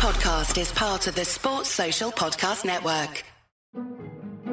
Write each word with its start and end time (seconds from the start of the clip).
podcast 0.00 0.58
is 0.58 0.72
part 0.72 1.06
of 1.08 1.14
the 1.14 1.26
Sports 1.26 1.68
Social 1.68 2.10
Podcast 2.10 2.64
Network. 2.64 3.22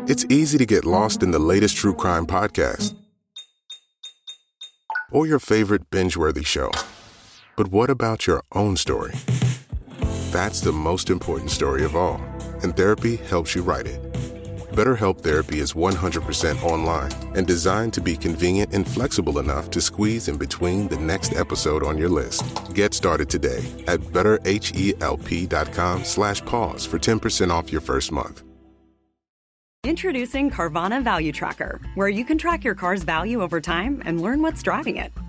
It's 0.05 0.25
easy 0.25 0.57
to 0.57 0.65
get 0.65 0.83
lost 0.83 1.23
in 1.23 1.31
the 1.31 1.39
latest 1.39 1.77
true 1.77 1.93
crime 1.93 2.27
podcast 2.27 2.93
or 5.09 5.25
your 5.25 5.39
favorite 5.39 5.89
binge 5.89 6.17
worthy 6.17 6.43
show. 6.43 6.69
But 7.55 7.69
what 7.69 7.89
about 7.89 8.27
your 8.27 8.43
own 8.51 8.75
story? 8.75 9.13
That's 10.31 10.59
the 10.59 10.73
most 10.73 11.09
important 11.09 11.49
story 11.49 11.85
of 11.85 11.95
all, 11.95 12.19
and 12.61 12.75
therapy 12.75 13.15
helps 13.15 13.55
you 13.55 13.61
write 13.61 13.87
it. 13.87 14.06
BetterHelp 14.77 15.21
Therapy 15.21 15.59
is 15.59 15.73
100% 15.73 16.61
online 16.61 17.11
and 17.35 17.47
designed 17.47 17.93
to 17.93 18.01
be 18.01 18.15
convenient 18.15 18.75
and 18.75 18.87
flexible 18.87 19.39
enough 19.39 19.71
to 19.71 19.81
squeeze 19.81 20.27
in 20.27 20.37
between 20.37 20.87
the 20.87 20.97
next 20.97 21.33
episode 21.33 21.81
on 21.81 21.97
your 21.97 22.09
list. 22.09 22.43
Get 22.75 22.93
started 22.93 23.27
today 23.27 23.65
at 23.87 23.99
betterhelp.com 24.13 26.03
slash 26.03 26.45
pause 26.45 26.85
for 26.85 26.99
10% 26.99 27.49
off 27.49 27.71
your 27.71 27.81
first 27.81 28.11
month. 28.11 28.43
Introducing 29.83 30.51
Carvana 30.51 31.03
Value 31.03 31.31
Tracker, 31.31 31.81
where 31.95 32.09
you 32.09 32.23
can 32.23 32.37
track 32.37 32.63
your 32.63 32.75
car's 32.75 33.01
value 33.01 33.41
over 33.41 33.59
time 33.59 34.03
and 34.05 34.21
learn 34.21 34.43
what's 34.43 34.61
driving 34.61 34.97
it. 34.97 35.11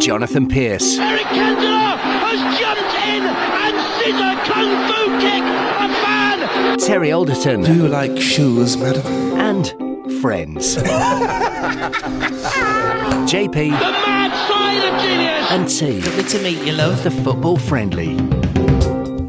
Jonathan 0.00 0.48
Pearce. 0.48 0.98
Eric 0.98 1.26
Cantona 1.26 1.98
has 1.98 2.58
jumped 2.58 2.94
in 3.04 3.22
and 3.22 3.76
scissor 4.00 4.34
kung 4.50 4.72
fu 4.88 5.00
kick 5.20 5.44
a 5.44 5.88
fan. 6.00 6.78
Terry 6.78 7.12
Alderton. 7.12 7.62
Do 7.62 7.74
you 7.74 7.86
like 7.86 8.18
shoes, 8.18 8.78
madam? 8.78 9.04
And 9.38 9.66
friends. 10.22 10.76
JP. 13.28 13.52
The 13.52 13.70
mad 13.70 14.32
side 14.48 14.82
of 14.90 15.00
genius. 15.02 15.50
And 15.50 15.68
T. 15.68 16.00
Good 16.16 16.28
to 16.28 16.42
meet 16.42 16.64
you, 16.66 16.72
love. 16.72 17.04
The 17.04 17.10
football 17.10 17.58
friendly. 17.58 18.16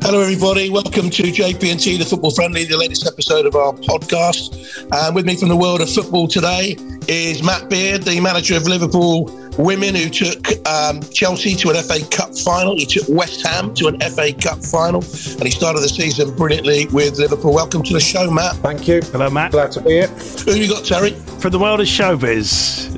Hello, 0.03 0.21
everybody. 0.21 0.69
Welcome 0.69 1.09
to 1.09 1.23
JP&T, 1.23 1.97
the 1.97 2.05
Football 2.05 2.31
Friendly, 2.31 2.65
the 2.65 2.77
latest 2.77 3.05
episode 3.05 3.45
of 3.45 3.55
our 3.55 3.71
podcast. 3.73 4.87
And 4.91 5.15
with 5.15 5.25
me 5.25 5.35
from 5.35 5.49
the 5.49 5.55
world 5.55 5.81
of 5.81 5.89
football 5.89 6.27
today 6.27 6.75
is 7.07 7.43
Matt 7.43 7.69
Beard, 7.69 8.03
the 8.03 8.19
manager 8.19 8.55
of 8.57 8.63
Liverpool 8.63 9.40
Women, 9.57 9.95
who 9.95 10.09
took 10.09 10.67
um, 10.67 11.01
Chelsea 11.11 11.55
to 11.55 11.69
an 11.69 11.75
FA 11.83 11.99
Cup 12.09 12.37
final. 12.37 12.75
He 12.75 12.85
took 12.85 13.07
West 13.09 13.45
Ham 13.45 13.73
to 13.75 13.87
an 13.87 13.99
FA 13.99 14.33
Cup 14.33 14.63
final, 14.63 15.01
and 15.01 15.43
he 15.43 15.51
started 15.51 15.81
the 15.81 15.89
season 15.89 16.35
brilliantly 16.35 16.87
with 16.87 17.19
Liverpool. 17.19 17.53
Welcome 17.53 17.83
to 17.83 17.93
the 17.93 17.99
show, 17.99 18.31
Matt. 18.31 18.55
Thank 18.57 18.87
you. 18.87 19.01
Hello, 19.11 19.29
Matt. 19.29 19.51
Glad 19.51 19.71
to 19.73 19.81
be 19.81 19.91
here. 19.91 20.07
Who 20.07 20.53
you 20.53 20.69
got, 20.69 20.85
Terry? 20.85 21.11
From 21.39 21.51
the 21.51 21.59
world 21.59 21.81
of 21.81 21.87
showbiz. 21.87 22.89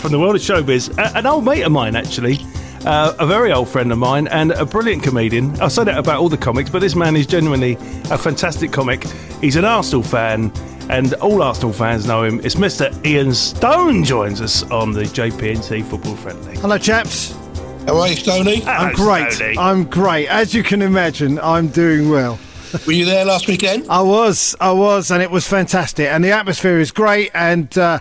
From 0.00 0.10
the 0.12 0.18
world 0.18 0.36
of 0.36 0.42
showbiz. 0.42 0.92
An 1.16 1.26
old 1.26 1.44
mate 1.44 1.62
of 1.62 1.72
mine, 1.72 1.96
actually. 1.96 2.38
Uh, 2.84 3.14
a 3.18 3.26
very 3.26 3.50
old 3.50 3.68
friend 3.68 3.90
of 3.92 3.98
mine 3.98 4.28
and 4.28 4.52
a 4.52 4.66
brilliant 4.66 5.02
comedian. 5.02 5.58
I 5.58 5.68
say 5.68 5.84
that 5.84 5.96
about 5.96 6.20
all 6.20 6.28
the 6.28 6.36
comics, 6.36 6.68
but 6.68 6.80
this 6.80 6.94
man 6.94 7.16
is 7.16 7.26
genuinely 7.26 7.78
a 8.10 8.18
fantastic 8.18 8.72
comic. 8.72 9.04
He's 9.40 9.56
an 9.56 9.64
Arsenal 9.64 10.02
fan, 10.02 10.52
and 10.88 11.14
all 11.14 11.42
Arsenal 11.42 11.72
fans 11.72 12.06
know 12.06 12.24
him. 12.24 12.40
It's 12.44 12.56
Mr. 12.56 13.04
Ian 13.06 13.32
Stone 13.32 14.04
joins 14.04 14.40
us 14.40 14.62
on 14.70 14.92
the 14.92 15.02
JP&T 15.02 15.82
Football 15.82 16.16
Friendly. 16.16 16.56
Hello, 16.58 16.78
chaps. 16.78 17.32
How 17.86 17.98
are 17.98 18.08
you, 18.08 18.16
Stoney? 18.16 18.64
I'm 18.64 18.94
great. 18.94 19.40
I'm 19.58 19.84
great. 19.84 20.28
As 20.28 20.54
you 20.54 20.62
can 20.62 20.82
imagine, 20.82 21.38
I'm 21.38 21.68
doing 21.68 22.08
well. 22.08 22.38
Were 22.86 22.92
you 22.92 23.04
there 23.04 23.24
last 23.24 23.46
weekend? 23.46 23.86
I 23.88 24.02
was. 24.02 24.56
I 24.60 24.72
was, 24.72 25.10
and 25.10 25.22
it 25.22 25.30
was 25.30 25.46
fantastic. 25.46 26.06
And 26.06 26.24
the 26.24 26.32
atmosphere 26.32 26.80
is 26.80 26.90
great. 26.90 27.30
And 27.34 27.76
uh, 27.78 28.00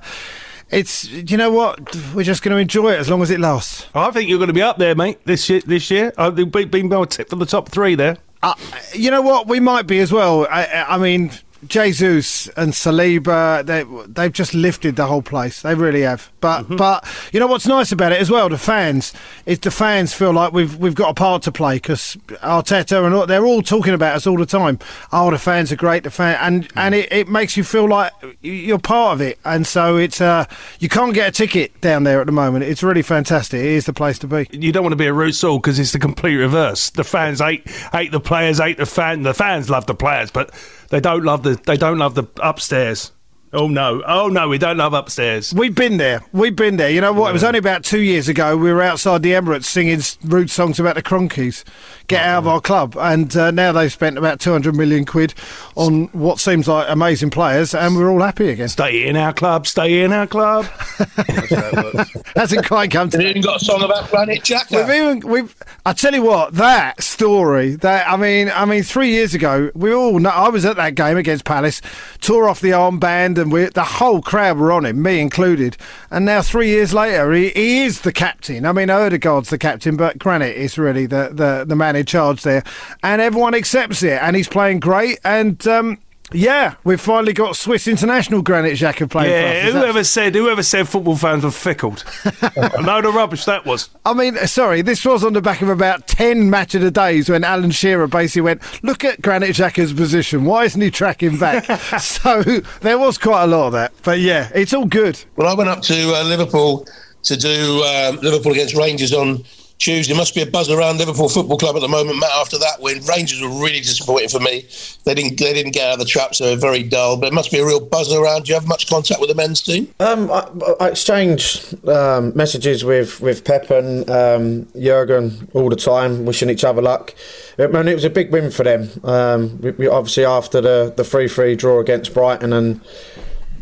it's, 0.72 1.10
you 1.10 1.38
know 1.38 1.52
what? 1.52 1.96
We're 2.14 2.24
just 2.24 2.44
going 2.44 2.56
to 2.56 2.62
enjoy 2.62 2.94
it 2.94 3.00
as 3.00 3.10
long 3.10 3.22
as 3.22 3.30
it 3.30 3.40
lasts. 3.40 3.88
I 3.94 4.10
think 4.12 4.30
you're 4.30 4.40
going 4.40 4.48
to 4.48 4.54
be 4.54 4.62
up 4.62 4.78
there, 4.78 4.96
mate, 4.96 5.20
this 5.26 5.50
year. 5.50 5.62
This 5.66 5.92
year, 5.92 6.12
I've 6.18 6.36
been, 6.36 6.50
been 6.50 6.90
well 6.90 7.06
tipped 7.06 7.30
for 7.30 7.36
the 7.36 7.46
top 7.46 7.70
three 7.70 7.96
there. 7.96 8.18
Uh, 8.42 8.56
you 8.94 9.12
know 9.12 9.22
what? 9.22 9.48
We 9.48 9.60
might 9.60 9.88
be 9.88 10.00
as 10.00 10.12
well. 10.12 10.48
I, 10.50 10.86
I 10.88 10.98
mean, 10.98 11.32
Jesus 11.68 12.47
and 12.50 12.74
Saliba, 12.74 13.66
they 13.66 13.84
they've 14.07 14.31
just 14.31 14.53
lifted 14.53 14.96
the 14.96 15.06
whole 15.07 15.22
place. 15.22 15.62
They 15.62 15.75
really 15.75 16.01
have. 16.01 16.31
But 16.40 16.63
Mm-hmm. 16.63 16.75
but 16.75 17.06
you 17.31 17.40
know 17.40 17.47
what's 17.47 17.66
nice 17.68 17.91
about 17.91 18.12
it 18.12 18.19
as 18.22 18.29
well? 18.29 18.47
The 18.50 18.57
fans 18.57 19.13
is 19.46 19.59
the 19.59 19.72
fans 19.72 20.13
feel 20.13 20.31
like 20.31 20.53
we've 20.53 20.75
we've 20.78 20.94
got 20.96 21.09
a 21.09 21.13
part 21.13 21.41
to 21.44 21.51
play 21.51 21.75
because 21.78 22.16
Arteta 22.44 23.06
and 23.06 23.16
all, 23.16 23.25
they're 23.25 23.46
all 23.46 23.62
talking 23.62 23.94
about 23.94 24.16
us 24.16 24.28
all 24.28 24.38
the 24.38 24.46
time. 24.46 24.78
Oh, 25.12 25.31
the 25.31 25.38
fans 25.40 25.72
are 25.72 25.75
great. 25.75 26.03
The 26.03 26.12
fan 26.12 26.38
and 26.41 26.68
Mm. 26.68 26.72
and 26.75 26.96
it, 26.96 27.12
it 27.12 27.28
makes 27.28 27.57
you 27.57 27.63
feel 27.63 27.88
like 27.88 28.12
you're 28.41 28.78
part 28.80 29.13
of 29.13 29.22
it. 29.22 29.40
And 29.45 29.66
so 29.66 29.97
it's 29.97 30.22
uh 30.22 30.45
you 30.80 30.90
can't 30.90 31.13
get 31.13 31.30
a 31.30 31.31
ticket 31.31 31.80
down 31.81 32.03
there 32.03 32.19
at 32.19 32.25
the 32.28 32.31
moment. 32.34 32.66
It's 32.66 32.84
really 32.84 33.01
fantastic. 33.01 33.59
It 33.59 33.66
is 33.66 33.85
the 33.85 33.94
place 33.94 34.19
to 34.19 34.28
be. 34.28 34.47
You 34.51 34.72
don't 34.72 34.84
want 34.84 34.91
to 34.94 34.97
be 34.97 35.07
a 35.07 35.13
root 35.13 35.34
soul 35.35 35.59
because 35.59 35.80
it's 35.80 35.91
the 35.94 36.00
complete 36.00 36.35
reverse. 36.35 36.90
The 36.91 37.03
fans 37.03 37.40
hate 37.40 37.68
hate 37.91 38.12
the 38.12 38.19
players, 38.19 38.59
hate 38.59 38.78
the 38.78 38.85
fan. 38.85 39.24
The 39.24 39.34
fans 39.34 39.69
love 39.69 39.85
the 39.88 39.95
players, 39.95 40.30
but 40.31 40.51
they 40.94 41.00
don't 41.00 41.24
love 41.24 41.42
the 41.42 41.59
they 41.66 41.76
don't 41.76 41.98
love 41.98 42.14
the 42.14 42.26
upstairs. 42.40 43.12
Oh 43.56 43.68
no! 43.68 44.02
Oh 44.08 44.30
no! 44.30 44.47
We 44.47 44.58
don't 44.58 44.78
love 44.78 44.94
upstairs. 44.94 45.53
We've 45.53 45.75
been 45.75 45.97
there. 45.97 46.24
We've 46.31 46.56
been 46.56 46.78
there. 46.78 46.90
You 46.90 47.02
know 47.02 47.14
what? 47.14 47.30
It 47.30 47.34
was 47.34 47.44
only 47.44 47.59
about 47.59 47.84
two 47.84 48.02
years 48.02 48.28
ago. 48.28 48.58
We 48.58 48.74
were 48.74 48.81
outside 48.81 49.22
the 49.22 49.34
Emirates 49.34 49.66
singing 49.66 50.02
rude 50.24 50.50
songs 50.50 50.80
about 50.80 50.96
the 50.96 51.03
Kroenkes. 51.03 51.63
Get 52.08 52.25
out 52.25 52.40
of 52.40 52.47
our 52.47 52.59
club. 52.59 52.97
And 52.97 53.36
uh, 53.38 53.52
now 53.52 53.72
they've 53.72 53.92
spent 53.92 54.18
about 54.18 54.40
200 54.40 54.75
million 54.75 55.06
quid 55.06 55.36
on 55.75 56.06
what 56.13 56.40
seems 56.40 56.68
like 56.68 56.88
amazing 56.90 57.30
players, 57.30 57.75
and 57.75 57.96
we're 57.96 58.09
all 58.09 58.22
happy 58.22 58.50
again. 58.50 58.69
Stay 58.69 59.08
in 59.08 59.16
our 59.16 59.34
club. 59.34 59.68
Stay 59.68 60.02
in 60.02 60.12
our 60.13 60.25
club. 60.25 60.66
Hasn't 62.36 62.66
quite 62.66 62.90
come 62.90 63.12
to 63.12 63.18
Have 63.18 63.24
you 63.24 63.30
even 63.30 63.42
got 63.44 63.62
a 63.62 63.66
song 63.66 63.84
about 63.84 64.09
Granit 64.09 64.42
Xhaka? 64.42 64.88
We've 64.88 64.96
even 64.96 65.30
we've. 65.30 65.56
I 65.86 65.94
tell 65.94 66.16
you 66.16 66.24
what, 66.24 66.56
that 66.56 67.03
story. 67.03 67.75
That 67.75 68.09
I 68.09 68.18
mean, 68.18 68.50
I 68.50 68.66
mean, 68.66 68.81
three 68.81 69.09
years 69.09 69.36
ago, 69.36 69.69
we 69.75 69.94
all 69.94 70.18
know. 70.18 70.31
I 70.31 70.50
was 70.50 70.66
at 70.66 70.75
that 70.78 70.96
game 70.96 71.18
against 71.18 71.46
Palace, 71.46 71.84
tore 72.19 72.50
off 72.50 72.59
the 72.59 72.72
armband, 72.72 73.43
we 73.50 73.66
the 73.66 73.84
whole 73.84 74.22
crowd 74.22 74.58
were 74.58 74.72
on 74.72 74.86
him, 74.86 75.02
me 75.02 75.20
included. 75.20 75.78
And 76.12 76.26
now 76.26 76.42
three 76.42 76.70
years 76.70 76.94
later, 76.94 77.31
he, 77.31 77.50
he 77.50 77.84
is 77.84 78.02
the 78.02 78.12
captain. 78.12 78.66
I 78.66 78.72
mean, 78.72 78.90
Odegaard's 78.90 79.50
the 79.50 79.58
captain, 79.58 79.98
but 79.98 80.18
Granit 80.20 80.56
is 80.56 80.78
really 80.78 81.06
the 81.06 81.30
the 81.34 81.66
the 81.68 81.76
man 81.76 81.96
in 81.96 82.06
charge 82.06 82.44
there, 82.44 82.64
and 83.02 83.22
everyone 83.22 83.56
accepts 83.56 84.04
it, 84.04 84.22
and 84.22 84.36
he's 84.36 84.48
playing 84.48 84.80
great. 84.80 85.20
And 85.24 85.66
um, 85.68 85.98
yeah, 86.34 86.76
we've 86.84 87.00
finally 87.02 87.34
got 87.34 87.56
Swiss 87.56 87.88
international 87.88 88.42
Granit 88.42 88.74
Xhaka 88.74 89.10
playing 89.10 89.32
for 89.32 89.48
us. 89.48 89.64
Yeah, 89.66 89.70
that- 89.72 89.82
whoever 89.82 90.04
said 90.04 90.36
whoever 90.36 90.64
said 90.64 90.88
football 90.88 91.16
fans 91.16 91.44
were 91.44 91.52
fickled. 91.52 92.04
a 92.56 92.82
load 92.82 93.06
of 93.06 93.16
rubbish 93.16 93.46
that 93.46 93.66
was. 93.66 93.90
I 94.06 94.14
mean, 94.14 94.36
sorry, 94.48 94.82
this 94.82 95.06
was 95.06 95.24
on 95.24 95.34
the 95.34 95.42
back 95.42 95.62
of 95.62 95.70
about 95.70 96.08
10 96.08 96.50
match 96.50 96.76
of 96.76 96.82
the 96.82 96.92
days 96.92 97.30
when 97.30 97.44
Alan 97.44 97.72
Shearer 97.72 98.08
basically 98.08 98.42
went, 98.42 98.84
Look 98.84 99.04
at 99.04 99.22
Granit 99.22 99.56
Xhaka's 99.56 99.94
position. 99.94 100.46
Why 100.46 100.66
isn't 100.66 100.82
he 100.82 100.92
tracking 100.92 101.38
back? 101.38 101.66
so 102.00 102.42
there 102.82 102.98
was 102.98 103.18
quite 103.18 103.44
a 103.44 103.48
lot 103.48 103.68
of 103.68 103.74
that. 103.74 103.94
But 104.04 104.20
yeah, 104.20 104.50
it's 104.54 104.74
all 104.74 104.86
good. 104.86 105.24
Well, 105.36 105.48
I 105.48 105.54
went 105.54 105.70
up 105.70 105.82
to 105.84 106.14
uh, 106.16 106.24
Liverpool 106.24 106.88
to 107.24 107.38
do 107.38 107.84
um, 107.84 108.18
Liverpool 108.18 108.52
against 108.52 108.76
Rangers 108.76 109.14
on 109.14 109.44
Tuesday. 109.84 110.14
Must 110.14 110.34
be 110.34 110.42
a 110.42 110.46
buzz 110.46 110.70
around 110.72 111.00
Liverpool 111.00 111.28
Football 111.28 111.58
Club 111.58 111.76
at 111.76 111.82
the 111.82 111.90
moment, 111.90 112.18
Matt. 112.18 112.32
After 112.32 112.58
that 112.58 112.80
win, 112.80 113.04
Rangers 113.04 113.42
were 113.42 113.50
really 113.50 113.82
disappointing 113.82 114.30
for 114.30 114.40
me. 114.40 114.66
They 115.04 115.14
didn't 115.14 115.38
they 115.38 115.52
didn't 115.52 115.74
get 115.74 115.90
out 115.90 115.94
of 115.96 116.00
the 116.00 116.06
trap, 116.06 116.36
so 116.36 116.56
very 116.56 116.84
dull. 116.84 117.18
But 117.18 117.28
it 117.28 117.34
must 117.34 117.52
be 117.52 117.60
a 117.60 117.66
real 117.66 117.81
buzz 117.81 118.13
around. 118.13 118.46
Do 118.46 118.50
you 118.50 118.56
have 118.56 118.66
much 118.66 118.88
contact 118.88 119.19
with 119.19 119.30
the 119.30 119.36
men's 119.36 119.62
team? 119.62 119.94
Um, 120.00 120.31
I, 120.31 120.48
I 120.80 120.88
exchange 120.88 121.75
um, 121.86 122.31
messages 122.34 122.86
with 122.86 123.19
with 123.19 123.44
Pep 123.44 123.69
and 123.72 124.10
um, 124.10 124.68
Jurgen 124.74 125.50
all 125.54 125.69
the 125.69 125.75
time, 125.75 126.24
wishing 126.24 126.50
each 126.50 126.63
other 126.63 126.81
luck. 126.81 127.13
I 127.60 127.68
mean, 127.68 127.90
it 127.90 127.94
was 127.94 128.06
a 128.06 128.10
big 128.10 128.31
win 128.31 128.52
for 128.52 128.63
them. 128.63 128.90
Um, 129.04 129.60
we, 129.60 129.72
we 129.72 129.88
obviously 129.88 130.24
after 130.24 130.62
the 130.62 130.94
the 130.96 131.04
three 131.04 131.28
three 131.28 131.57
draw 131.57 131.81
against 131.81 132.13
Brighton 132.13 132.54
and 132.54 132.80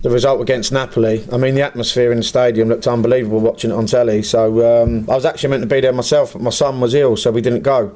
the 0.02 0.10
result 0.10 0.42
against 0.42 0.72
Napoli. 0.72 1.26
I 1.32 1.38
mean, 1.38 1.56
the 1.56 1.62
atmosphere 1.62 2.12
in 2.12 2.18
the 2.18 2.24
stadium 2.24 2.70
looked 2.70 2.88
unbelievable 2.88 3.40
watching 3.40 3.72
it 3.72 3.76
on 3.76 3.86
telly. 3.86 4.24
So 4.24 4.84
um, 4.84 5.10
I 5.10 5.16
was 5.16 5.26
actually 5.26 5.50
meant 5.52 5.64
to 5.64 5.68
be 5.68 5.82
there 5.82 5.94
myself, 5.94 6.34
but 6.34 6.42
my 6.42 6.50
son 6.50 6.80
was 6.80 6.94
ill, 6.94 7.16
so 7.16 7.32
we 7.32 7.42
didn't 7.42 7.62
go. 7.62 7.96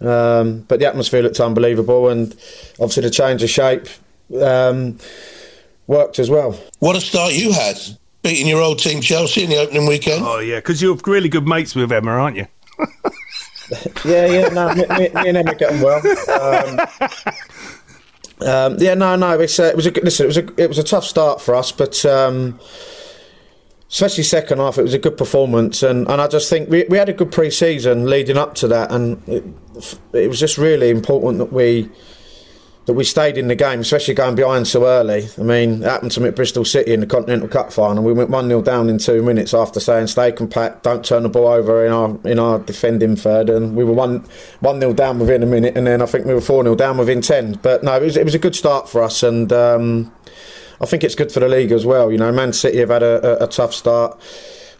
Um, 0.00 0.60
but 0.68 0.80
the 0.80 0.86
atmosphere 0.86 1.22
looked 1.22 1.40
unbelievable, 1.40 2.08
and 2.08 2.32
obviously 2.74 3.02
the 3.02 3.10
change 3.10 3.42
of 3.42 3.50
shape 3.50 3.86
um, 4.40 4.98
worked 5.86 6.18
as 6.18 6.30
well. 6.30 6.58
What 6.78 6.96
a 6.96 7.00
start 7.00 7.32
you 7.32 7.52
had, 7.52 7.78
beating 8.22 8.46
your 8.46 8.62
old 8.62 8.78
team 8.78 9.00
Chelsea 9.00 9.44
in 9.44 9.50
the 9.50 9.56
opening 9.56 9.86
weekend. 9.86 10.24
Oh 10.24 10.40
yeah, 10.40 10.56
because 10.56 10.80
you're 10.82 10.96
really 11.06 11.28
good 11.28 11.46
mates 11.46 11.74
with 11.74 11.90
Emma, 11.90 12.10
aren't 12.10 12.36
you? 12.36 12.46
yeah, 14.04 14.26
yeah, 14.26 14.48
no, 14.48 14.74
me, 14.74 14.84
me, 14.86 15.08
me 15.08 15.28
and 15.28 15.36
Emma 15.38 15.54
get 15.54 15.72
on 15.72 15.80
well. 15.80 16.00
Um, 16.34 16.80
Um, 18.40 18.76
yeah, 18.78 18.94
no, 18.94 19.16
no. 19.16 19.38
It's, 19.38 19.58
uh, 19.58 19.64
it 19.64 19.76
was 19.76 19.86
a 19.86 19.90
listen. 19.90 20.24
It 20.24 20.28
was 20.28 20.38
a 20.38 20.62
it 20.62 20.68
was 20.68 20.78
a 20.78 20.84
tough 20.84 21.04
start 21.04 21.40
for 21.40 21.54
us, 21.54 21.70
but 21.72 22.04
um, 22.04 22.58
especially 23.88 24.24
second 24.24 24.58
half, 24.58 24.76
it 24.76 24.82
was 24.82 24.92
a 24.94 24.98
good 24.98 25.16
performance, 25.16 25.82
and, 25.82 26.08
and 26.08 26.20
I 26.20 26.26
just 26.26 26.50
think 26.50 26.68
we, 26.68 26.84
we 26.88 26.98
had 26.98 27.08
a 27.08 27.12
good 27.12 27.30
pre-season 27.30 28.06
leading 28.06 28.36
up 28.36 28.54
to 28.56 28.68
that, 28.68 28.90
and 28.90 29.22
it, 29.28 29.44
it 30.12 30.28
was 30.28 30.40
just 30.40 30.58
really 30.58 30.90
important 30.90 31.38
that 31.38 31.52
we 31.52 31.88
that 32.86 32.92
we 32.92 33.04
stayed 33.04 33.38
in 33.38 33.48
the 33.48 33.54
game, 33.54 33.80
especially 33.80 34.14
going 34.14 34.34
behind 34.34 34.66
so 34.66 34.86
early. 34.86 35.28
I 35.38 35.42
mean, 35.42 35.82
it 35.82 35.86
happened 35.86 36.12
to 36.12 36.20
me 36.20 36.28
at 36.28 36.36
Bristol 36.36 36.64
City 36.64 36.92
in 36.92 37.00
the 37.00 37.06
Continental 37.06 37.48
Cup 37.48 37.72
final. 37.72 38.04
We 38.04 38.12
went 38.12 38.30
one 38.30 38.48
0 38.48 38.62
down 38.62 38.90
in 38.90 38.98
two 38.98 39.22
minutes 39.22 39.54
after 39.54 39.80
saying 39.80 40.08
stay 40.08 40.32
compact, 40.32 40.82
don't 40.82 41.04
turn 41.04 41.22
the 41.22 41.28
ball 41.28 41.48
over 41.48 41.84
in 41.86 41.92
our 41.92 42.18
in 42.24 42.38
our 42.38 42.58
defending 42.58 43.16
third, 43.16 43.48
and 43.48 43.74
we 43.74 43.84
were 43.84 43.94
one 43.94 44.26
one 44.60 44.80
0 44.80 44.92
down 44.92 45.18
within 45.18 45.42
a 45.42 45.46
minute, 45.46 45.76
and 45.76 45.86
then 45.86 46.02
I 46.02 46.06
think 46.06 46.26
we 46.26 46.34
were 46.34 46.40
four 46.40 46.62
0 46.62 46.74
down 46.74 46.98
within 46.98 47.20
ten. 47.20 47.54
But 47.54 47.82
no, 47.82 47.96
it 47.96 48.02
was, 48.02 48.16
it 48.16 48.24
was 48.24 48.34
a 48.34 48.40
good 48.40 48.56
start 48.56 48.88
for 48.88 49.02
us, 49.02 49.22
and. 49.22 49.52
Um, 49.52 50.12
I 50.80 50.86
think 50.86 51.04
it's 51.04 51.14
good 51.14 51.30
for 51.30 51.38
the 51.40 51.48
league 51.48 51.70
as 51.70 51.86
well. 51.86 52.10
You 52.10 52.18
know, 52.18 52.32
Man 52.32 52.52
City 52.52 52.78
have 52.78 52.90
had 52.90 53.02
a, 53.02 53.42
a, 53.42 53.44
a 53.44 53.48
tough 53.48 53.72
start. 53.72 54.20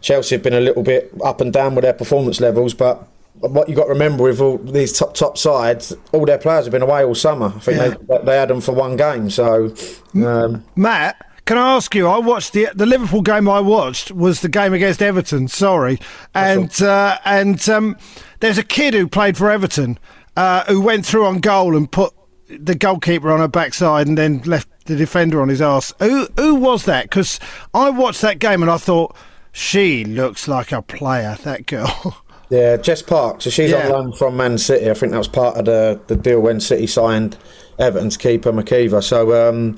Chelsea 0.01 0.35
have 0.35 0.43
been 0.43 0.53
a 0.53 0.61
little 0.61 0.83
bit 0.83 1.11
up 1.25 1.41
and 1.41 1.53
down 1.53 1.75
with 1.75 1.83
their 1.83 1.95
performance 1.95 2.41
levels, 2.41 2.75
but 2.75 3.09
what 3.35 3.69
you 3.69 3.75
got 3.75 3.85
to 3.85 3.91
remember 3.91 4.25
with 4.25 4.41
all 4.41 4.59
these 4.59 4.97
top 4.97 5.15
top 5.15 5.37
sides, 5.37 5.95
all 6.13 6.25
their 6.25 6.39
players 6.39 6.65
have 6.67 6.73
been 6.73 6.83
away 6.83 7.05
all 7.05 7.15
summer. 7.15 7.53
I 7.57 7.59
think 7.59 8.07
they, 8.09 8.19
they 8.19 8.37
had 8.37 8.49
them 8.49 8.61
for 8.61 8.73
one 8.73 8.97
game. 8.97 9.29
So, 9.31 9.75
um, 10.15 10.65
Matt, 10.77 11.17
can 11.45 11.59
I 11.59 11.75
ask 11.77 11.95
you? 11.95 12.07
I 12.07 12.19
watched 12.19 12.53
the 12.53 12.69
the 12.75 12.87
Liverpool 12.87 13.23
game. 13.23 13.49
I 13.49 13.61
watched 13.61 14.13
was 14.13 14.41
the 14.41 14.49
game 14.49 14.73
against 14.73 15.03
Everton. 15.03 15.49
Sorry, 15.49 15.99
and 16.35 16.81
uh, 16.81 17.19
and 17.25 17.69
um, 17.69 17.99
there's 18.41 18.59
a 18.59 18.63
kid 18.63 18.95
who 18.95 19.09
played 19.09 19.37
for 19.37 19.51
Everton 19.51 19.99
uh, 20.37 20.65
who 20.65 20.81
went 20.81 21.05
through 21.05 21.27
on 21.27 21.41
goal 21.41 21.77
and 21.77 21.91
put 21.91 22.15
the 22.49 22.75
goalkeeper 22.75 23.31
on 23.31 23.41
her 23.41 23.49
backside 23.49 24.07
and 24.07 24.17
then 24.17 24.41
left 24.43 24.69
the 24.87 24.97
defender 24.97 25.41
on 25.43 25.49
his 25.49 25.61
arse. 25.61 25.93
Who 26.01 26.29
who 26.37 26.55
was 26.55 26.85
that? 26.85 27.05
Because 27.05 27.41
I 27.73 27.91
watched 27.91 28.23
that 28.23 28.39
game 28.39 28.63
and 28.63 28.71
I 28.71 28.79
thought 28.79 29.17
she 29.53 30.05
looks 30.05 30.49
like 30.49 30.73
a 30.73 30.83
player. 30.83 31.37
That 31.43 31.67
girl. 31.67 32.23
yeah, 32.51 32.77
Jess 32.77 33.03
Park. 33.03 33.43
So 33.43 33.51
she's 33.51 33.71
Yeah. 33.71 33.87
on 33.87 33.91
loan 33.93 34.13
from 34.13 34.37
Man 34.37 34.59
City. 34.59 34.91
I 34.91 34.95
think 34.95 35.13
that 35.13 35.19
was 35.19 35.29
part 35.29 35.57
of 35.57 35.65
the, 35.65 36.01
the 36.07 36.17
deal 36.17 36.41
when 36.41 36.61
City 36.61 36.87
signed 36.87 37.37
Everton's 37.79 38.17
keeper 38.17 38.53
MacIver. 38.53 39.03
So. 39.03 39.49
Um, 39.49 39.77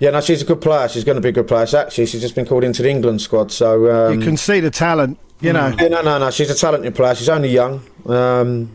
yeah, 0.00 0.10
no, 0.10 0.20
she's 0.20 0.42
a 0.42 0.44
good 0.44 0.60
player. 0.60 0.88
She's 0.88 1.04
going 1.04 1.14
to 1.16 1.20
be 1.22 1.28
a 1.28 1.32
good 1.32 1.46
player. 1.46 1.66
So 1.66 1.78
actually, 1.78 2.06
she's 2.06 2.20
just 2.20 2.34
been 2.34 2.44
called 2.46 2.64
into 2.64 2.82
the 2.82 2.90
England 2.90 3.20
squad. 3.22 3.52
So 3.52 4.08
um, 4.08 4.18
you 4.18 4.26
can 4.26 4.36
see 4.36 4.58
the 4.58 4.70
talent. 4.70 5.18
You 5.40 5.52
know. 5.52 5.74
Yeah, 5.78 5.88
no, 5.88 6.02
no, 6.02 6.18
no. 6.18 6.30
She's 6.32 6.50
a 6.50 6.54
talented 6.54 6.94
player. 6.96 7.14
She's 7.14 7.28
only 7.28 7.48
young, 7.48 7.80
um, 8.06 8.70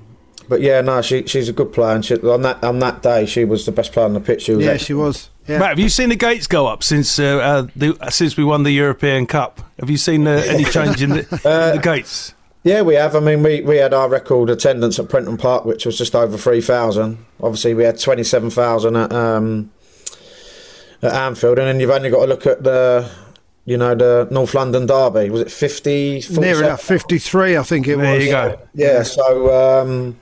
but 0.48 0.62
yeah, 0.62 0.80
no, 0.81 1.01
she, 1.01 1.25
she's 1.27 1.50
a 1.50 1.54
good 1.54 1.74
player. 1.74 1.95
And 1.95 2.06
she, 2.06 2.16
on 2.16 2.42
that 2.44 2.63
on 2.63 2.80
that 2.80 3.01
day, 3.01 3.25
she 3.25 3.44
was 3.44 3.66
the 3.66 3.71
best 3.74 3.92
player 3.92 4.06
on 4.06 4.13
the 4.13 4.19
pitch. 4.21 4.44
She 4.44 4.54
was 4.54 4.66
Yeah, 4.66 4.71
excellent. 4.71 4.88
she 4.88 4.94
was. 4.94 5.30
Yeah. 5.48 5.60
Matt, 5.60 5.69
have 5.69 5.80
you 5.80 5.89
seen 5.89 6.10
the 6.10 6.16
gates 6.16 6.48
go 6.48 6.68
up 6.68 6.83
since 6.83 7.19
uh, 7.19 7.24
uh, 7.38 7.68
the, 7.75 7.98
since 8.12 8.38
we 8.38 8.44
won 8.45 8.63
the 8.63 8.71
European 8.71 9.25
Cup? 9.25 9.62
Have 9.80 9.89
you 9.89 9.98
seen 9.98 10.25
uh, 10.25 10.42
any 10.48 10.63
change 10.63 11.01
in 11.01 11.10
the, 11.10 11.19
in 11.19 11.75
the 11.75 11.81
gates? 11.83 12.33
Yeah, 12.63 12.81
we 12.81 12.95
have. 12.95 13.15
I 13.15 13.19
mean, 13.21 13.41
we, 13.41 13.61
we 13.61 13.77
had 13.77 13.94
our 13.94 14.09
record 14.09 14.50
attendance 14.50 15.00
at 15.00 15.07
Prenton 15.07 15.38
Park, 15.38 15.65
which 15.65 15.85
was 15.85 15.97
just 15.97 16.13
over 16.13 16.38
3,000. 16.38 17.17
Obviously, 17.41 17.73
we 17.73 17.83
had 17.83 18.00
27,000 18.00 18.95
at, 18.95 19.13
um, 19.13 19.71
at 21.01 21.13
Anfield. 21.13 21.57
And 21.59 21.67
then 21.67 21.79
you've 21.79 21.89
only 21.89 22.09
got 22.09 22.21
to 22.21 22.25
look 22.25 22.45
at 22.45 22.63
the, 22.63 23.09
you 23.63 23.77
know, 23.77 23.95
the 23.95 24.27
North 24.29 24.53
London 24.53 24.85
Derby. 24.85 25.29
Was 25.29 25.41
it 25.41 25.51
50? 25.51 26.23
Near 26.31 26.63
enough, 26.63 26.81
53, 26.81 27.56
I 27.57 27.63
think 27.63 27.88
it 27.88 27.97
There 27.97 27.97
was. 27.97 28.06
There 28.06 28.21
you 28.21 28.31
go. 28.31 28.59
Yeah, 28.73 29.03
so 29.03 29.81
um, 29.81 30.17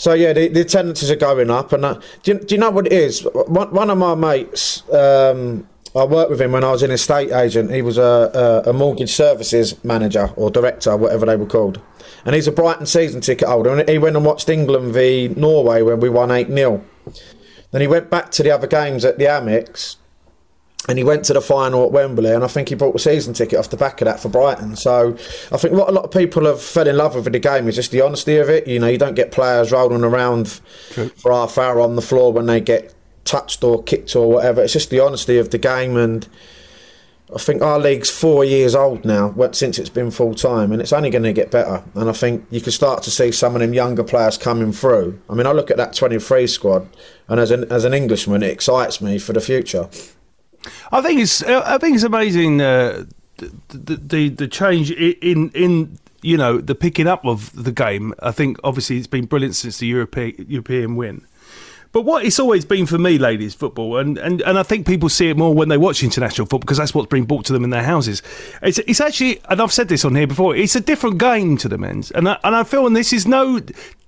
so 0.00 0.14
yeah, 0.14 0.32
the, 0.32 0.48
the 0.48 0.62
attendances 0.62 1.10
are 1.10 1.16
going 1.16 1.50
up, 1.50 1.74
and 1.74 1.84
uh, 1.84 2.00
do, 2.22 2.32
you, 2.32 2.38
do 2.38 2.54
you 2.54 2.58
know 2.58 2.70
what 2.70 2.86
it 2.86 2.92
is? 2.94 3.20
One, 3.34 3.70
one 3.70 3.90
of 3.90 3.98
my 3.98 4.14
mates, 4.14 4.82
um, 4.88 5.68
I 5.94 6.04
worked 6.04 6.30
with 6.30 6.40
him 6.40 6.52
when 6.52 6.62
I 6.62 6.70
was 6.70 6.82
an 6.82 6.92
estate 6.92 7.32
agent. 7.32 7.72
He 7.72 7.82
was 7.82 7.98
a, 7.98 8.62
a, 8.64 8.70
a 8.70 8.72
mortgage 8.72 9.12
services 9.12 9.82
manager 9.84 10.30
or 10.36 10.50
director, 10.50 10.96
whatever 10.96 11.26
they 11.26 11.36
were 11.36 11.46
called, 11.46 11.80
and 12.24 12.34
he's 12.34 12.46
a 12.46 12.52
Brighton 12.52 12.86
season 12.86 13.20
ticket 13.20 13.48
holder. 13.48 13.76
And 13.76 13.88
he 13.88 13.98
went 13.98 14.16
and 14.16 14.24
watched 14.24 14.48
England 14.48 14.94
v 14.94 15.28
Norway 15.36 15.82
when 15.82 16.00
we 16.00 16.08
won 16.08 16.30
eight 16.30 16.48
0 16.48 16.84
Then 17.72 17.80
he 17.80 17.86
went 17.88 18.08
back 18.08 18.30
to 18.32 18.42
the 18.42 18.52
other 18.52 18.68
games 18.68 19.04
at 19.04 19.18
the 19.18 19.24
Amex, 19.24 19.96
and 20.88 20.96
he 20.96 21.04
went 21.04 21.24
to 21.24 21.32
the 21.32 21.40
final 21.40 21.84
at 21.84 21.92
Wembley, 21.92 22.30
and 22.30 22.44
I 22.44 22.46
think 22.46 22.68
he 22.68 22.76
bought 22.76 22.94
a 22.94 22.98
season 22.98 23.34
ticket 23.34 23.58
off 23.58 23.70
the 23.70 23.76
back 23.76 24.00
of 24.00 24.06
that 24.06 24.20
for 24.20 24.28
Brighton. 24.28 24.76
So 24.76 25.16
I 25.50 25.56
think 25.56 25.74
what 25.74 25.88
a 25.88 25.92
lot 25.92 26.04
of 26.04 26.12
people 26.12 26.46
have 26.46 26.62
fell 26.62 26.86
in 26.86 26.96
love 26.96 27.16
with 27.16 27.24
the 27.24 27.38
game 27.38 27.68
is 27.68 27.74
just 27.74 27.90
the 27.90 28.00
honesty 28.00 28.36
of 28.36 28.48
it. 28.48 28.68
You 28.68 28.78
know, 28.78 28.86
you 28.86 28.98
don't 28.98 29.14
get 29.14 29.32
players 29.32 29.72
rolling 29.72 30.04
around 30.04 30.48
for 31.16 31.32
half 31.32 31.58
hour 31.58 31.80
on 31.80 31.96
the 31.96 32.02
floor 32.02 32.32
when 32.32 32.46
they 32.46 32.60
get 32.60 32.94
touched 33.30 33.62
or 33.62 33.82
kicked 33.82 34.16
or 34.16 34.28
whatever. 34.28 34.62
It's 34.62 34.72
just 34.72 34.90
the 34.90 35.00
honesty 35.00 35.38
of 35.38 35.50
the 35.50 35.58
game, 35.58 35.96
and 35.96 36.26
I 37.34 37.38
think 37.38 37.62
our 37.62 37.78
league's 37.78 38.10
four 38.10 38.44
years 38.44 38.74
old 38.74 39.04
now 39.04 39.32
since 39.52 39.78
it's 39.78 39.88
been 39.88 40.10
full 40.10 40.34
time, 40.34 40.72
and 40.72 40.82
it's 40.82 40.92
only 40.92 41.10
going 41.10 41.22
to 41.22 41.32
get 41.32 41.50
better. 41.50 41.84
And 41.94 42.08
I 42.08 42.12
think 42.12 42.44
you 42.50 42.60
can 42.60 42.72
start 42.72 43.02
to 43.04 43.10
see 43.10 43.30
some 43.30 43.54
of 43.54 43.60
them 43.60 43.72
younger 43.72 44.02
players 44.02 44.36
coming 44.36 44.72
through. 44.72 45.20
I 45.30 45.34
mean, 45.34 45.46
I 45.46 45.52
look 45.52 45.70
at 45.70 45.76
that 45.76 45.94
23 45.94 46.46
squad, 46.48 46.88
and 47.28 47.38
as 47.38 47.50
an 47.50 47.70
as 47.70 47.84
an 47.84 47.94
Englishman, 47.94 48.42
it 48.42 48.50
excites 48.50 49.00
me 49.00 49.18
for 49.18 49.32
the 49.32 49.40
future. 49.40 49.88
I 50.90 51.00
think 51.00 51.20
it's 51.20 51.42
I 51.42 51.78
think 51.78 51.94
it's 51.94 52.04
amazing 52.04 52.60
uh, 52.60 53.04
the, 53.36 53.52
the 53.68 53.96
the 53.96 54.28
the 54.30 54.48
change 54.48 54.90
in 54.90 55.50
in 55.50 55.98
you 56.22 56.36
know 56.36 56.58
the 56.58 56.74
picking 56.74 57.06
up 57.06 57.24
of 57.24 57.52
the 57.64 57.72
game. 57.72 58.12
I 58.20 58.32
think 58.32 58.58
obviously 58.64 58.98
it's 58.98 59.06
been 59.06 59.26
brilliant 59.26 59.54
since 59.54 59.78
the 59.78 59.86
European 59.86 60.46
European 60.48 60.96
win. 60.96 61.24
But 61.92 62.02
what 62.02 62.24
it's 62.24 62.38
always 62.38 62.64
been 62.64 62.86
for 62.86 62.98
me, 62.98 63.18
ladies, 63.18 63.52
football, 63.52 63.96
and, 63.96 64.16
and, 64.18 64.40
and 64.42 64.58
I 64.58 64.62
think 64.62 64.86
people 64.86 65.08
see 65.08 65.28
it 65.28 65.36
more 65.36 65.52
when 65.52 65.68
they 65.68 65.76
watch 65.76 66.04
international 66.04 66.46
football 66.46 66.60
because 66.60 66.78
that's 66.78 66.94
what's 66.94 67.08
being 67.08 67.24
brought 67.24 67.46
to 67.46 67.52
them 67.52 67.64
in 67.64 67.70
their 67.70 67.82
houses. 67.82 68.22
It's, 68.62 68.78
it's 68.78 69.00
actually, 69.00 69.40
and 69.48 69.60
I've 69.60 69.72
said 69.72 69.88
this 69.88 70.04
on 70.04 70.14
here 70.14 70.28
before, 70.28 70.54
it's 70.54 70.76
a 70.76 70.80
different 70.80 71.18
game 71.18 71.56
to 71.58 71.68
the 71.68 71.78
men's. 71.78 72.12
And 72.12 72.28
I, 72.28 72.38
and 72.44 72.54
I 72.54 72.62
feel, 72.62 72.86
and 72.86 72.94
this 72.94 73.12
is 73.12 73.26
no, 73.26 73.60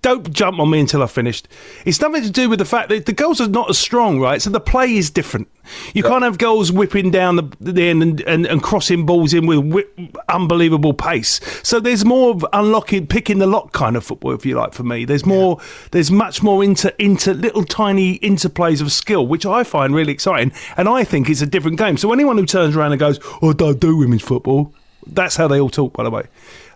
don't 0.02 0.32
jump 0.32 0.58
on 0.58 0.69
me 0.69 0.81
until 0.81 1.02
I've 1.02 1.12
finished. 1.12 1.49
It's 1.84 2.00
nothing 2.00 2.22
to 2.22 2.31
do 2.31 2.49
with 2.49 2.58
the 2.58 2.64
fact 2.64 2.88
that 2.88 3.06
the 3.06 3.12
goals 3.12 3.40
are 3.40 3.49
not 3.49 3.70
as 3.70 3.78
strong, 3.78 4.20
right? 4.20 4.43
So 4.43 4.50
the 4.50 4.60
play 4.60 4.96
is 4.96 5.10
different. 5.10 5.49
You 5.94 6.02
can't 6.02 6.25
have 6.25 6.38
goals 6.38 6.72
whipping 6.72 7.12
down 7.12 7.37
the, 7.37 7.56
the 7.60 7.88
end 7.88 8.02
and, 8.02 8.20
and, 8.22 8.46
and 8.46 8.60
crossing 8.60 9.06
balls 9.06 9.32
in 9.32 9.46
with 9.46 9.60
whip, 9.60 9.96
unbelievable 10.28 10.93
pace. 10.93 11.40
So 11.62 11.78
there's 11.78 12.04
more 12.04 12.32
of 12.32 12.44
unlocking, 12.52 13.06
picking 13.06 13.38
the 13.38 13.46
lock 13.46 13.72
kind 13.72 13.96
of 13.96 14.04
football, 14.04 14.32
if 14.32 14.44
you 14.44 14.56
like, 14.56 14.75
for 14.75 14.82
me. 14.82 15.04
There's 15.04 15.25
more, 15.25 15.60
there's 15.93 16.10
much 16.10 16.43
more 16.43 16.64
into 16.64 16.93
into 17.00 17.32
little 17.32 17.64
tiny 17.64 18.19
interplays 18.19 18.82
of 18.82 18.90
skill, 18.90 19.28
which 19.28 19.46
I 19.46 19.62
find 19.62 19.94
really 19.94 20.12
exciting, 20.12 20.52
and 20.76 20.88
I 20.88 21.04
think 21.04 21.30
it's 21.30 21.42
a 21.42 21.47
different 21.47 21.78
game. 21.78 21.97
So 21.97 22.12
anyone 22.12 22.38
who 22.38 22.47
turns 22.47 22.75
around 22.75 22.92
and 22.92 22.99
goes, 22.99 23.21
"Oh, 23.40 23.52
don't 23.52 23.78
do 23.78 23.97
women's 23.97 24.23
football," 24.23 24.75
that's 25.06 25.37
how 25.37 25.49
they 25.49 25.61
all 25.61 25.71
talk, 25.71 25.92
by 25.92 26.02
the 26.02 26.11
way. 26.11 26.25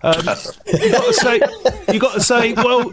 Um, 0.03 0.19
you 0.67 0.91
got 0.93 1.05
to 1.07 1.13
say, 1.15 1.41
you 1.93 2.01
got 2.01 2.15
to 2.15 2.21
say, 2.21 2.53
well. 2.55 2.93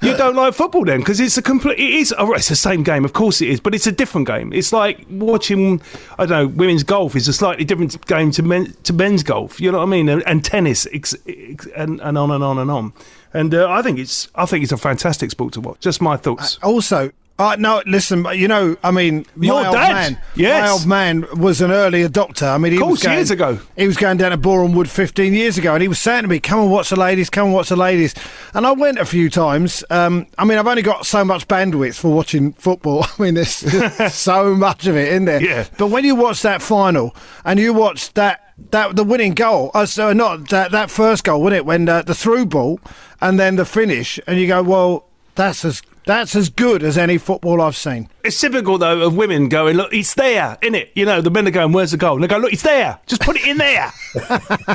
You 0.00 0.16
don't 0.16 0.36
like 0.36 0.54
football 0.54 0.84
then, 0.84 1.00
because 1.00 1.18
it's 1.18 1.36
a 1.38 1.42
complete. 1.42 1.76
It 1.80 1.90
is. 1.90 2.14
oh, 2.16 2.32
It's 2.32 2.48
the 2.48 2.54
same 2.54 2.84
game, 2.84 3.04
of 3.04 3.14
course 3.14 3.40
it 3.42 3.48
is, 3.48 3.58
but 3.58 3.74
it's 3.74 3.88
a 3.88 3.90
different 3.90 4.28
game. 4.28 4.52
It's 4.52 4.72
like 4.72 5.04
watching. 5.10 5.82
I 6.20 6.24
don't 6.26 6.28
know. 6.30 6.46
Women's 6.56 6.84
golf 6.84 7.16
is 7.16 7.26
a 7.26 7.32
slightly 7.32 7.64
different 7.64 8.06
game 8.06 8.30
to 8.30 8.44
men 8.44 8.74
to 8.84 8.92
men's 8.92 9.24
golf. 9.24 9.60
You 9.60 9.72
know 9.72 9.78
what 9.78 9.84
I 9.84 9.88
mean? 9.88 10.08
And, 10.08 10.22
and 10.24 10.44
tennis, 10.44 10.86
ex, 10.92 11.16
ex, 11.26 11.66
and, 11.76 12.00
and 12.00 12.16
on 12.16 12.30
and 12.30 12.44
on 12.44 12.58
and 12.58 12.70
on. 12.70 12.92
And 13.34 13.52
uh, 13.52 13.68
I 13.68 13.82
think 13.82 13.98
it's. 13.98 14.28
I 14.36 14.46
think 14.46 14.62
it's 14.62 14.70
a 14.70 14.76
fantastic 14.76 15.32
sport 15.32 15.54
to 15.54 15.60
watch. 15.60 15.80
Just 15.80 16.00
my 16.00 16.16
thoughts. 16.16 16.60
Also, 16.62 17.10
uh, 17.38 17.56
no, 17.58 17.82
listen, 17.86 18.26
you 18.34 18.48
know, 18.48 18.76
I 18.82 18.90
mean, 18.90 19.24
Your 19.38 19.54
my 19.62 19.66
old 19.68 19.74
dad? 19.76 19.92
man, 19.92 20.22
Yes. 20.34 20.60
my 20.62 20.68
old 20.70 20.86
man 20.86 21.40
was 21.40 21.60
an 21.60 21.70
early 21.70 22.02
adopter. 22.06 22.52
I 22.52 22.58
mean, 22.58 22.72
he 22.72 22.78
Of 22.78 22.82
course, 22.82 22.90
was 22.92 23.02
going, 23.04 23.16
years 23.16 23.30
ago. 23.30 23.58
He 23.76 23.86
was 23.86 23.96
going 23.96 24.16
down 24.16 24.32
to 24.32 24.36
Boreham 24.36 24.72
Wood 24.74 24.90
15 24.90 25.32
years 25.34 25.56
ago, 25.56 25.74
and 25.74 25.82
he 25.82 25.86
was 25.88 25.98
saying 26.00 26.22
to 26.22 26.28
me, 26.28 26.40
"Come 26.40 26.58
and 26.60 26.70
watch 26.70 26.90
the 26.90 26.96
ladies, 26.96 27.30
come 27.30 27.44
and 27.46 27.54
watch 27.54 27.68
the 27.68 27.76
ladies." 27.76 28.14
And 28.54 28.66
I 28.66 28.72
went 28.72 28.98
a 28.98 29.04
few 29.04 29.30
times. 29.30 29.84
Um, 29.90 30.26
I 30.36 30.44
mean, 30.44 30.58
I've 30.58 30.66
only 30.66 30.82
got 30.82 31.06
so 31.06 31.24
much 31.24 31.46
bandwidth 31.46 31.94
for 31.98 32.12
watching 32.12 32.54
football. 32.54 33.04
I 33.18 33.22
mean, 33.22 33.34
there's 33.34 33.54
so 34.14 34.54
much 34.56 34.86
of 34.86 34.96
it 34.96 35.12
in 35.12 35.24
there. 35.26 35.40
Yeah. 35.42 35.64
But 35.78 35.88
when 35.88 36.04
you 36.04 36.14
watch 36.16 36.42
that 36.42 36.60
final 36.60 37.14
and 37.44 37.60
you 37.60 37.72
watch 37.72 38.12
that 38.14 38.40
that 38.72 38.96
the 38.96 39.04
winning 39.04 39.34
goal, 39.34 39.70
uh, 39.74 39.86
so 39.86 40.12
not 40.12 40.48
that 40.48 40.72
that 40.72 40.90
first 40.90 41.22
goal, 41.22 41.40
wasn't 41.42 41.58
it? 41.58 41.66
When 41.66 41.88
uh, 41.88 42.02
the 42.02 42.14
through 42.14 42.46
ball 42.46 42.80
and 43.20 43.38
then 43.38 43.54
the 43.54 43.64
finish, 43.64 44.18
and 44.26 44.40
you 44.40 44.48
go, 44.48 44.60
"Well, 44.62 45.04
that's 45.36 45.64
as 45.64 45.80
that's 46.08 46.34
as 46.34 46.48
good 46.48 46.82
as 46.82 46.98
any 46.98 47.18
football 47.18 47.60
I've 47.60 47.76
seen." 47.76 48.08
It's 48.24 48.40
typical 48.40 48.78
though 48.78 49.02
of 49.02 49.14
women 49.14 49.48
going, 49.48 49.76
"Look, 49.76 49.92
it's 49.92 50.14
there, 50.14 50.56
in 50.62 50.74
it." 50.74 50.90
You 50.94 51.04
know, 51.04 51.20
the 51.20 51.30
men 51.30 51.46
are 51.46 51.52
going, 51.52 51.72
"Where's 51.72 51.92
the 51.92 51.96
goal?" 51.96 52.14
And 52.14 52.24
they 52.24 52.28
go, 52.28 52.38
"Look, 52.38 52.52
it's 52.52 52.62
there. 52.62 52.98
Just 53.06 53.22
put 53.22 53.36
it 53.36 53.46
in 53.46 53.58
there. 53.58 53.92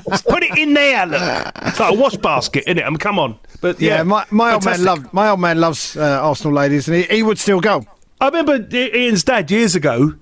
Just 0.10 0.26
put 0.26 0.44
it 0.44 0.58
in 0.58 0.74
there. 0.74 1.06
Look, 1.06 1.22
it's 1.66 1.80
like 1.80 1.94
a 1.94 1.98
wash 1.98 2.16
basket, 2.18 2.64
in 2.66 2.78
it. 2.78 2.86
I 2.86 2.90
mean, 2.90 2.98
come 2.98 3.20
on." 3.20 3.38
But 3.60 3.82
Yeah, 3.82 3.98
yeah, 3.98 4.04
my, 4.04 4.26
my 4.30 4.54
old 4.54 4.66
man 4.66 4.84
loved 4.84 5.14
my 5.14 5.30
old 5.30 5.40
man 5.40 5.60
loves 5.60 5.98
uh, 5.98 6.20
Arsenal 6.22 6.54
ladies, 6.54 6.88
and 6.88 6.98
he, 6.98 7.04
he 7.04 7.24
would 7.24 7.40
still 7.40 7.60
go. 7.60 7.86
I 8.22 8.28
remember 8.28 8.66
Ian's 8.74 9.24
dad 9.24 9.52
years 9.52 9.76
ago 9.76 10.14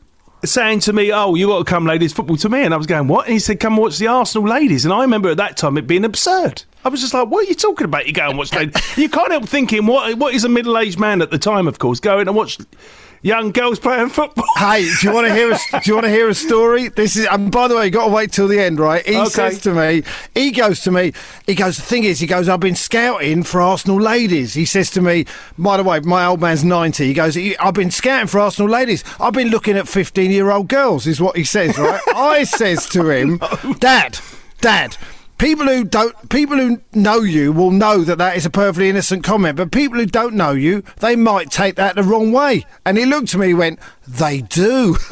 saying 0.43 0.79
to 0.81 0.93
me, 0.93 1.12
"Oh, 1.12 1.36
you 1.36 1.48
got 1.48 1.60
to 1.60 1.63
come, 1.63 1.86
ladies, 1.86 2.13
football 2.13 2.38
to 2.38 2.50
me," 2.50 2.63
and 2.63 2.74
I 2.74 2.77
was 2.77 2.88
going, 2.88 3.07
"What?" 3.07 3.25
And 3.25 3.33
he 3.33 3.39
said, 3.39 3.60
"Come 3.60 3.77
watch 3.77 3.98
the 3.98 4.07
Arsenal 4.07 4.48
ladies." 4.48 4.86
And 4.86 4.93
I 4.93 5.01
remember 5.01 5.29
at 5.29 5.38
that 5.38 5.57
time 5.57 5.77
it 5.77 5.88
being 5.88 6.05
absurd. 6.05 6.63
I 6.83 6.89
was 6.89 7.01
just 7.01 7.13
like, 7.13 7.27
"What 7.27 7.45
are 7.45 7.50
you 7.50 7.55
talking 7.55 7.86
about? 7.86 8.07
You 8.07 8.13
go 8.13 8.27
and 8.29 8.38
watch 8.38 8.53
ladies?" 8.53 8.98
you 8.98 9.10
can't 9.10 9.31
help 9.31 9.45
thinking, 9.45 9.86
"What? 9.86 10.17
What 10.17 10.33
is 10.33 10.43
a 10.43 10.50
middle-aged 10.50 11.00
man 11.00 11.21
at 11.21 11.31
the 11.31 11.38
time? 11.38 11.67
Of 11.67 11.79
course, 11.79 12.00
going 12.00 12.27
and 12.27 12.36
watch." 12.36 12.57
Young 13.23 13.51
girls 13.51 13.79
playing 13.79 14.09
football. 14.09 14.45
Hey, 14.57 14.83
do 15.01 15.07
you 15.07 15.13
want 15.13 15.27
to 15.27 15.33
hear 15.33 15.51
a 15.51 15.57
do 15.79 15.79
you 15.85 15.93
want 15.95 16.05
to 16.05 16.11
hear 16.11 16.27
a 16.29 16.33
story? 16.35 16.87
This 16.89 17.15
is 17.15 17.25
and 17.27 17.51
by 17.51 17.67
the 17.67 17.75
way, 17.75 17.85
you 17.85 17.91
got 17.91 18.07
to 18.07 18.11
wait 18.13 18.31
till 18.31 18.47
the 18.47 18.59
end, 18.59 18.79
right? 18.79 19.05
He 19.05 19.15
Okay. 19.15 19.29
says 19.29 19.61
to 19.61 19.73
me, 19.73 20.03
he 20.35 20.51
goes 20.51 20.81
to 20.81 20.91
me, 20.91 21.13
he 21.45 21.55
goes. 21.55 21.77
The 21.77 21.83
thing 21.83 22.03
is, 22.03 22.19
he 22.19 22.27
goes, 22.27 22.49
I've 22.49 22.59
been 22.59 22.75
scouting 22.75 23.43
for 23.43 23.61
Arsenal 23.61 23.99
ladies. 23.99 24.53
He 24.53 24.65
says 24.65 24.89
to 24.91 25.01
me, 25.01 25.25
by 25.57 25.77
the 25.77 25.83
way, 25.83 25.99
my 26.01 26.25
old 26.25 26.41
man's 26.41 26.63
ninety. 26.63 27.07
He 27.07 27.13
goes, 27.13 27.37
I've 27.59 27.73
been 27.73 27.91
scouting 27.91 28.27
for 28.27 28.39
Arsenal 28.39 28.69
ladies. 28.69 29.03
I've 29.19 29.33
been 29.33 29.49
looking 29.49 29.77
at 29.77 29.87
fifteen-year-old 29.87 30.67
girls. 30.67 31.07
Is 31.07 31.21
what 31.21 31.35
he 31.37 31.43
says, 31.43 31.77
right? 31.77 32.01
I 32.15 32.43
says 32.43 32.87
to 32.89 33.09
him, 33.09 33.39
Dad, 33.79 34.19
Dad. 34.61 34.97
People 35.41 35.65
who 35.65 35.83
don't, 35.83 36.29
people 36.29 36.55
who 36.55 36.79
know 36.93 37.21
you 37.21 37.51
will 37.51 37.71
know 37.71 38.03
that 38.03 38.19
that 38.19 38.38
is 38.38 38.45
a 38.45 38.50
perfectly 38.51 38.89
innocent 38.89 39.24
comment. 39.24 39.57
But 39.57 39.71
people 39.71 39.98
who 39.98 40.05
don't 40.05 40.36
know 40.36 40.51
you, 40.51 40.83
they 41.00 41.15
might 41.15 41.50
take 41.50 41.77
that 41.77 41.95
the 41.95 42.03
wrong 42.03 42.31
way. 42.31 42.63
And 42.86 42.95
he 42.95 43.05
looked 43.05 43.33
at 43.33 43.39
me, 43.39 43.50
and 43.50 43.57
went, 43.57 43.79
"They 44.07 44.41
do." 44.41 44.98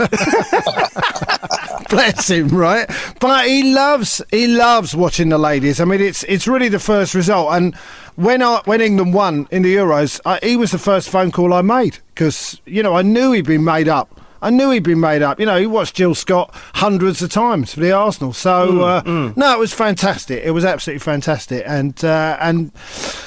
Bless 1.90 2.30
him, 2.30 2.50
right? 2.50 2.88
But 3.20 3.48
he 3.48 3.74
loves, 3.74 4.22
he 4.30 4.46
loves 4.46 4.96
watching 4.96 5.30
the 5.30 5.40
ladies. 5.40 5.82
I 5.82 5.86
mean, 5.86 6.00
it's 6.00 6.24
it's 6.26 6.48
really 6.48 6.70
the 6.70 6.78
first 6.78 7.16
result. 7.16 7.52
And 7.54 7.74
when 8.16 8.44
I 8.44 8.62
when 8.66 8.82
England 8.82 9.16
won 9.16 9.48
in 9.50 9.64
the 9.64 9.74
Euros, 9.74 10.22
I, 10.26 10.38
he 10.44 10.56
was 10.56 10.70
the 10.70 10.78
first 10.78 11.10
phone 11.10 11.32
call 11.32 11.56
I 11.56 11.64
made 11.64 11.98
because 12.10 12.62
you 12.68 12.84
know 12.84 12.94
I 12.94 13.02
knew 13.02 13.32
he'd 13.32 13.48
been 13.48 13.64
made 13.64 13.88
up. 13.88 14.19
I 14.42 14.50
knew 14.50 14.72
he'd 14.72 14.84
been 14.84 15.00
made 15.00 15.22
up. 15.22 15.40
You 15.40 15.46
know, 15.46 15.58
he 15.58 15.68
watched 15.68 15.96
Jill 15.96 16.16
Scott 16.16 16.50
hundreds 16.76 17.22
of 17.22 17.32
times 17.32 17.74
for 17.74 17.80
the 17.80 17.92
Arsenal. 17.92 18.34
So 18.34 18.82
uh, 18.82 19.02
no, 19.36 19.54
it 19.54 19.60
was 19.60 19.74
fantastic. 19.74 20.44
It 20.44 20.52
was 20.52 20.66
absolutely 20.66 21.00
fantastic. 21.00 21.64
And 21.66 22.04
uh, 22.04 22.38
and 22.40 22.72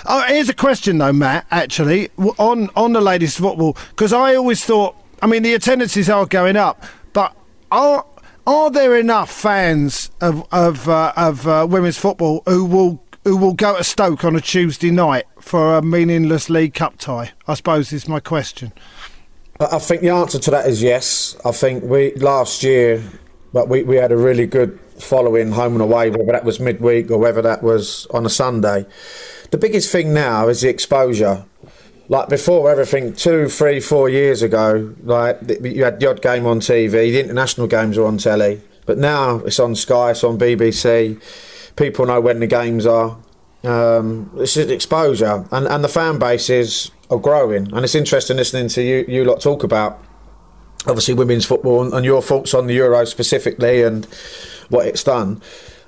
oh, 0.07 0.25
here's 0.29 0.49
a 0.49 0.55
question 0.55 0.99
though, 0.99 1.13
Matt. 1.13 1.47
Actually, 1.51 2.11
on 2.39 2.71
on 2.77 2.93
the 2.93 3.01
ladies' 3.01 3.37
football, 3.37 3.77
because 3.91 4.13
I 4.13 4.35
always 4.35 4.65
thought, 4.65 4.97
I 5.21 5.27
mean, 5.27 5.43
the 5.43 5.55
attendances 5.55 6.09
are 6.09 6.27
going 6.27 6.57
up, 6.57 6.83
but 7.13 7.37
are 7.71 8.07
are 8.47 8.71
there 8.71 8.97
enough 8.97 9.31
fans 9.31 10.11
of 10.21 10.47
of 10.53 10.89
uh, 10.89 11.13
of 11.17 11.47
uh, 11.47 11.67
women's 11.69 11.99
football 11.99 12.43
who 12.47 12.65
will 12.65 13.03
who 13.25 13.37
will 13.37 13.53
go 13.55 13.77
to 13.77 13.85
Stoke 13.85 14.25
on 14.25 14.35
a 14.35 14.41
Tuesday 14.41 14.91
night 14.91 15.27
for 15.41 15.77
a 15.77 15.83
meaningless 15.83 16.51
League 16.51 16.75
Cup 16.75 16.99
tie? 16.99 17.33
I 17.47 17.55
suppose 17.55 17.93
is 17.93 18.09
my 18.09 18.21
question. 18.21 18.73
I 19.71 19.79
think 19.79 20.01
the 20.01 20.09
answer 20.11 20.39
to 20.39 20.51
that 20.51 20.67
is 20.67 20.83
yes. 20.83 21.37
I 21.45 21.53
think 21.53 21.85
we 21.85 22.15
last 22.15 22.63
year, 22.63 23.03
but 23.53 23.69
we, 23.69 23.83
we 23.83 23.97
had 23.97 24.13
a 24.13 24.17
really 24.17 24.47
good 24.47 24.79
following 24.99 25.53
home 25.53 25.75
and 25.75 25.83
away, 25.83 26.11
whether 26.11 26.33
that 26.33 26.45
was 26.45 26.59
midweek 26.59 27.11
or 27.11 27.19
whether 27.19 27.43
that 27.43 27.63
was 27.63 28.07
on 28.07 28.25
a 28.25 28.31
Sunday. 28.31 28.87
The 29.51 29.59
biggest 29.59 29.93
thing 29.93 30.15
now 30.15 30.49
is 30.49 30.63
the 30.63 30.69
exposure. 30.69 31.45
Like 32.09 32.29
before, 32.29 32.71
everything 32.71 33.13
two, 33.13 33.49
three, 33.49 33.81
four 33.81 34.09
years 34.09 34.43
ago, 34.43 34.95
like 35.03 35.39
you 35.63 35.85
had 35.85 36.01
the 36.01 36.11
odd 36.11 36.23
game 36.23 36.47
on 36.47 36.61
TV, 36.61 36.91
the 36.91 37.21
international 37.21 37.67
games 37.67 37.97
were 37.97 38.07
on 38.07 38.19
telly, 38.19 38.61
but 38.87 38.99
now 38.99 39.37
it's 39.39 39.61
on 39.61 39.75
Sky, 39.75 40.11
it's 40.11 40.25
on 40.25 40.39
BBC. 40.39 41.23
People 41.77 42.07
know 42.07 42.21
when 42.21 42.41
the 42.41 42.47
games 42.47 42.87
are. 42.87 43.19
Um, 43.65 44.31
it's 44.37 44.57
exposure, 44.57 45.47
and 45.53 45.69
and 45.69 45.85
the 45.85 45.89
fan 45.89 46.19
bases 46.19 46.91
are 47.13 47.19
growing, 47.19 47.73
and 47.73 47.85
it's 47.85 47.95
interesting 47.95 48.37
listening 48.37 48.69
to 48.69 48.83
you 48.83 49.05
you 49.07 49.25
lot 49.25 49.41
talk 49.41 49.63
about 49.63 50.03
obviously 50.87 51.15
women's 51.15 51.45
football 51.45 51.83
and, 51.83 51.93
and 51.93 52.05
your 52.05 52.23
thoughts 52.23 52.55
on 52.55 52.67
the 52.67 52.75
Euro 52.75 53.05
specifically 53.05 53.83
and 53.83 54.07
what 54.71 54.87
it's 54.87 55.05
done, 55.05 55.41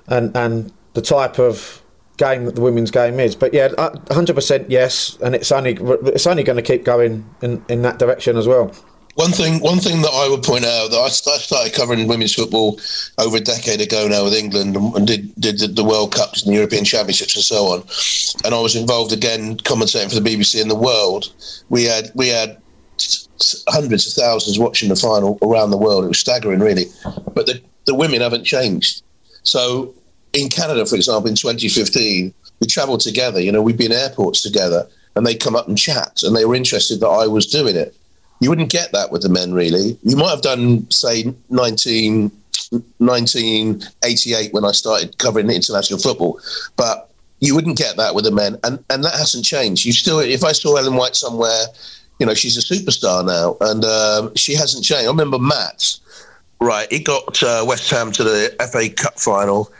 and 0.07 0.37
and 0.37 0.73
the 0.93 1.03
type 1.03 1.39
of 1.39 1.83
game 2.17 2.45
that 2.45 2.55
the 2.55 2.61
women's 2.61 2.91
game 2.91 3.19
is. 3.19 3.35
But 3.35 3.55
yeah, 3.55 3.69
hundred 4.11 4.35
percent 4.35 4.71
yes, 4.71 5.19
and 5.23 5.35
it's 5.35 5.51
only 5.51 5.73
it's 6.13 6.27
only 6.27 6.43
going 6.43 6.57
to 6.57 6.63
keep 6.63 6.85
going 6.85 7.29
in, 7.43 7.65
in 7.69 7.83
that 7.83 7.99
direction 7.99 8.37
as 8.37 8.47
well. 8.47 8.73
One 9.15 9.31
thing, 9.31 9.61
one 9.61 9.79
thing 9.79 10.03
that 10.03 10.11
I 10.13 10.29
would 10.29 10.43
point 10.43 10.65
out 10.65 10.91
that 10.91 10.99
I 10.99 11.09
started 11.09 11.73
covering 11.73 12.09
women's 12.09 12.35
football 12.35 12.81
over 13.19 13.37
a 13.37 13.41
decade 13.41 13.81
ago 13.81 14.09
now 14.09 14.25
with 14.25 14.35
England 14.35 14.77
and, 14.77 14.95
and 14.97 15.07
did 15.07 15.35
did 15.37 15.77
the, 15.77 15.85
World 15.85 16.13
Cups 16.13 16.43
and 16.43 16.53
the 16.53 16.57
European 16.57 16.85
Championships 16.85 17.37
and 17.37 17.45
so 17.45 17.67
on, 17.67 17.85
and 18.45 18.55
I 18.55 18.61
was 18.61 18.75
involved 18.75 19.13
again 19.13 19.57
commentating 19.59 20.13
for 20.13 20.19
the 20.19 20.29
BBC 20.29 20.61
in 20.61 20.69
the 20.69 20.75
world. 20.75 21.33
We 21.69 21.85
had 21.85 22.11
we 22.15 22.29
had 22.29 22.61
hundreds 23.69 24.07
of 24.07 24.21
thousands 24.21 24.59
watching 24.59 24.89
the 24.89 24.97
final 24.97 25.39
around 25.43 25.71
the 25.71 25.77
world. 25.77 26.05
It 26.05 26.09
was 26.09 26.19
staggering, 26.19 26.61
really. 26.61 26.87
But 27.35 27.47
the 27.47 27.61
the 27.87 27.95
women 27.95 28.21
haven't 28.21 28.45
changed. 28.45 29.03
So 29.45 29.95
in 30.33 30.49
Canada, 30.49 30.87
for 30.87 30.97
example, 30.97 31.29
in 31.29 31.37
2015, 31.37 32.35
we 32.61 32.67
travelled 32.67 33.01
together. 33.01 33.41
You 33.41 33.53
know, 33.53 33.63
we'd 33.63 33.79
be 33.79 33.87
in 33.87 33.93
airports 33.93 34.43
together, 34.43 34.89
and 35.15 35.25
they'd 35.25 35.41
come 35.41 35.55
up 35.55 35.69
and 35.69 35.79
chat, 35.79 36.23
and 36.23 36.35
they 36.35 36.45
were 36.45 36.55
interested 36.55 37.01
that 37.01 37.09
I 37.09 37.27
was 37.29 37.47
doing 37.47 37.77
it. 37.77 37.95
You 38.41 38.51
wouldn't 38.51 38.71
get 38.71 38.93
that 38.93 39.11
with 39.11 39.23
the 39.23 39.29
men, 39.29 39.53
really. 39.55 39.99
You 40.03 40.17
might 40.17 40.31
have 40.31 40.43
done, 40.43 40.91
say, 40.91 41.33
19, 41.51 42.31
1988 42.99 44.53
when 44.53 44.65
I 44.65 44.73
started 44.73 45.17
covering 45.19 45.51
international 45.51 45.99
football, 45.99 46.41
but 46.77 47.11
you 47.41 47.55
wouldn't 47.55 47.79
get 47.79 47.97
that 47.97 48.15
with 48.15 48.25
the 48.25 48.31
men, 48.31 48.59
and 48.65 48.83
and 48.91 49.05
that 49.05 49.15
hasn't 49.15 49.45
changed. 49.45 49.85
You 49.85 49.93
still, 49.93 50.19
if 50.21 50.45
I 50.45 50.53
saw 50.53 50.77
Ellen 50.77 50.97
White 50.97 51.17
somewhere, 51.17 51.67
you 52.19 52.27
know, 52.27 52.35
she's 52.35 52.57
a 52.57 52.75
superstar 52.75 53.25
now, 53.25 53.57
and 53.61 53.85
um, 53.85 54.35
she 54.35 54.55
hasn't 54.55 54.85
changed. 54.85 55.07
I 55.07 55.11
remember 55.11 55.39
Matt, 55.39 55.99
right? 56.61 56.91
He 56.91 57.01
got 57.01 57.43
uh, 57.43 57.65
West 57.67 57.91
Ham 57.91 58.13
to 58.13 58.25
the 58.25 58.55
FA 58.73 58.89
Cup 58.89 59.19
final 59.19 59.71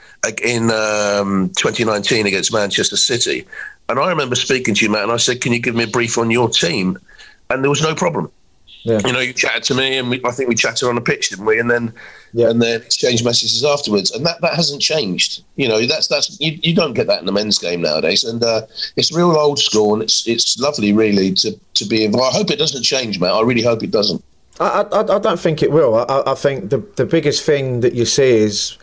in 0.43 0.71
um, 0.71 1.49
2019 1.57 2.27
against 2.27 2.53
Manchester 2.53 2.97
City, 2.97 3.45
and 3.89 3.99
I 3.99 4.09
remember 4.09 4.35
speaking 4.35 4.75
to 4.75 4.85
you, 4.85 4.91
Matt, 4.91 5.03
and 5.03 5.11
I 5.11 5.17
said, 5.17 5.41
"Can 5.41 5.53
you 5.53 5.59
give 5.59 5.75
me 5.75 5.85
a 5.85 5.87
brief 5.87 6.17
on 6.17 6.29
your 6.29 6.49
team?" 6.49 6.99
And 7.49 7.63
there 7.63 7.69
was 7.69 7.81
no 7.81 7.93
problem. 7.95 8.31
Yeah. 8.85 9.01
You 9.03 9.13
know, 9.13 9.19
you 9.19 9.33
chatted 9.33 9.63
to 9.63 9.73
me, 9.73 9.97
and 9.97 10.11
we, 10.11 10.21
I 10.23 10.29
think 10.29 10.47
we 10.47 10.53
chatted 10.53 10.87
on 10.87 10.93
the 10.93 11.01
pitch, 11.01 11.29
didn't 11.29 11.45
we? 11.45 11.59
And 11.59 11.71
then, 11.71 11.91
yeah. 12.33 12.51
and 12.51 12.61
then 12.61 12.81
exchanged 12.81 13.25
messages 13.25 13.65
afterwards, 13.65 14.11
and 14.11 14.23
that, 14.27 14.39
that 14.41 14.53
hasn't 14.53 14.79
changed. 14.79 15.43
You 15.55 15.67
know, 15.67 15.83
that's 15.87 16.07
that's 16.07 16.39
you, 16.39 16.59
you 16.61 16.75
don't 16.75 16.93
get 16.93 17.07
that 17.07 17.19
in 17.19 17.25
the 17.25 17.31
men's 17.31 17.57
game 17.57 17.81
nowadays, 17.81 18.23
and 18.23 18.43
uh, 18.43 18.67
it's 18.95 19.11
real 19.11 19.31
old 19.31 19.57
school, 19.57 19.93
and 19.93 20.03
it's 20.03 20.27
it's 20.27 20.59
lovely, 20.59 20.93
really, 20.93 21.33
to 21.33 21.59
to 21.73 21.85
be 21.85 22.05
involved. 22.05 22.35
I 22.35 22.37
hope 22.37 22.51
it 22.51 22.59
doesn't 22.59 22.83
change, 22.83 23.19
Matt. 23.19 23.31
I 23.31 23.41
really 23.41 23.63
hope 23.63 23.81
it 23.81 23.89
doesn't. 23.89 24.23
I, 24.59 24.85
I, 24.91 25.15
I 25.15 25.19
don't 25.19 25.39
think 25.39 25.63
it 25.63 25.71
will. 25.71 25.95
I, 25.95 26.21
I 26.27 26.35
think 26.35 26.69
the 26.69 26.77
the 26.95 27.07
biggest 27.07 27.43
thing 27.43 27.79
that 27.79 27.95
you 27.95 28.05
see 28.05 28.37
is 28.37 28.77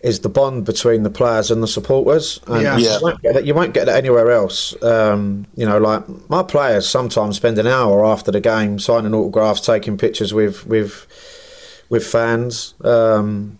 is 0.00 0.20
the 0.20 0.28
bond 0.28 0.64
between 0.64 1.02
the 1.02 1.10
players 1.10 1.50
and 1.50 1.62
the 1.62 1.68
supporters. 1.68 2.40
And 2.46 2.62
Yeah. 2.62 2.78
Yeah. 2.78 2.96
You, 2.96 3.02
won't 3.02 3.22
get 3.22 3.34
that, 3.34 3.44
you 3.44 3.54
won't 3.54 3.74
get 3.74 3.86
that 3.86 3.96
anywhere 3.96 4.30
else. 4.30 4.80
Um, 4.82 5.46
you 5.56 5.66
know, 5.66 5.78
like 5.78 6.04
my 6.30 6.42
players 6.42 6.88
sometimes 6.88 7.36
spend 7.36 7.58
an 7.58 7.66
hour 7.66 8.04
after 8.04 8.30
the 8.30 8.40
game 8.40 8.78
signing 8.78 9.14
autographs, 9.14 9.60
taking 9.60 9.98
pictures 9.98 10.32
with 10.32 10.66
with 10.66 11.06
with 11.90 12.06
fans. 12.06 12.74
Um, 12.82 13.58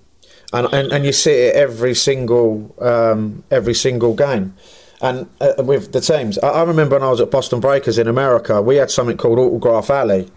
and, 0.52 0.66
and 0.73 0.92
and 0.92 1.04
you 1.04 1.12
see 1.12 1.32
it 1.32 1.54
every 1.54 1.94
single 1.94 2.75
um, 2.80 3.44
every 3.50 3.75
single 3.75 4.14
game. 4.14 4.54
And 5.02 5.30
uh, 5.40 5.54
with 5.59 5.92
the 5.92 6.00
teams, 6.00 6.38
I, 6.38 6.49
I 6.49 6.62
remember 6.62 6.97
when 6.97 7.02
I 7.02 7.11
was 7.11 7.20
at 7.20 7.30
Boston 7.30 7.61
Breakers 7.61 7.99
in 7.99 8.06
America, 8.06 8.61
we 8.61 8.76
had 8.76 8.90
something 8.90 9.16
called 9.16 9.38
Autograph 9.38 9.88
Alley, 9.88 10.30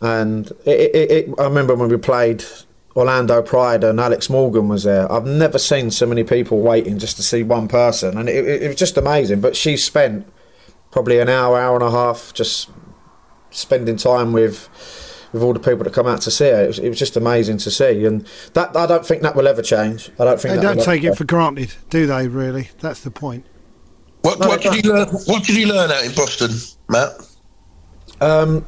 and 0.00 0.50
it, 0.64 0.94
it, 0.94 1.10
it, 1.10 1.34
I 1.38 1.44
remember 1.44 1.74
when 1.74 1.88
we 1.88 1.96
played 1.96 2.44
Orlando 2.98 3.40
Pride 3.42 3.84
and 3.84 4.00
Alex 4.00 4.28
Morgan 4.28 4.66
was 4.66 4.82
there. 4.82 5.10
I've 5.10 5.24
never 5.24 5.56
seen 5.56 5.92
so 5.92 6.04
many 6.04 6.24
people 6.24 6.58
waiting 6.60 6.98
just 6.98 7.16
to 7.18 7.22
see 7.22 7.44
one 7.44 7.68
person, 7.68 8.18
and 8.18 8.28
it, 8.28 8.44
it, 8.44 8.62
it 8.64 8.66
was 8.66 8.76
just 8.76 8.96
amazing. 8.96 9.40
But 9.40 9.54
she 9.54 9.76
spent 9.76 10.26
probably 10.90 11.20
an 11.20 11.28
hour, 11.28 11.60
hour 11.60 11.76
and 11.76 11.84
a 11.84 11.92
half 11.92 12.34
just 12.34 12.68
spending 13.50 13.96
time 13.96 14.32
with 14.32 14.68
with 15.32 15.44
all 15.44 15.52
the 15.52 15.60
people 15.60 15.84
that 15.84 15.92
come 15.92 16.08
out 16.08 16.22
to 16.22 16.30
see 16.32 16.46
her. 16.46 16.64
It 16.64 16.66
was, 16.66 16.78
it 16.80 16.88
was 16.88 16.98
just 16.98 17.16
amazing 17.16 17.58
to 17.58 17.70
see, 17.70 18.04
and 18.04 18.26
that 18.54 18.76
I 18.76 18.86
don't 18.86 19.06
think 19.06 19.22
that 19.22 19.36
will 19.36 19.46
ever 19.46 19.62
change. 19.62 20.10
I 20.18 20.24
don't 20.24 20.40
think 20.40 20.56
They 20.56 20.60
that 20.60 20.62
don't 20.66 20.76
will 20.78 20.84
take 20.84 21.04
ever 21.04 21.12
it 21.12 21.18
for 21.18 21.24
granted, 21.24 21.74
do 21.90 22.04
they? 22.08 22.26
Really, 22.26 22.70
that's 22.80 23.02
the 23.02 23.12
point. 23.12 23.46
What, 24.22 24.40
No, 24.40 24.48
what 24.48 24.60
did 24.60 24.74
it 24.74 24.84
you 24.84 24.92
learn? 24.92 25.06
What 25.06 25.44
did 25.44 25.56
you 25.56 25.68
learn 25.68 25.92
out 25.92 26.02
in 26.04 26.12
Boston, 26.16 26.50
Matt? 26.88 27.12
Um, 28.20 28.64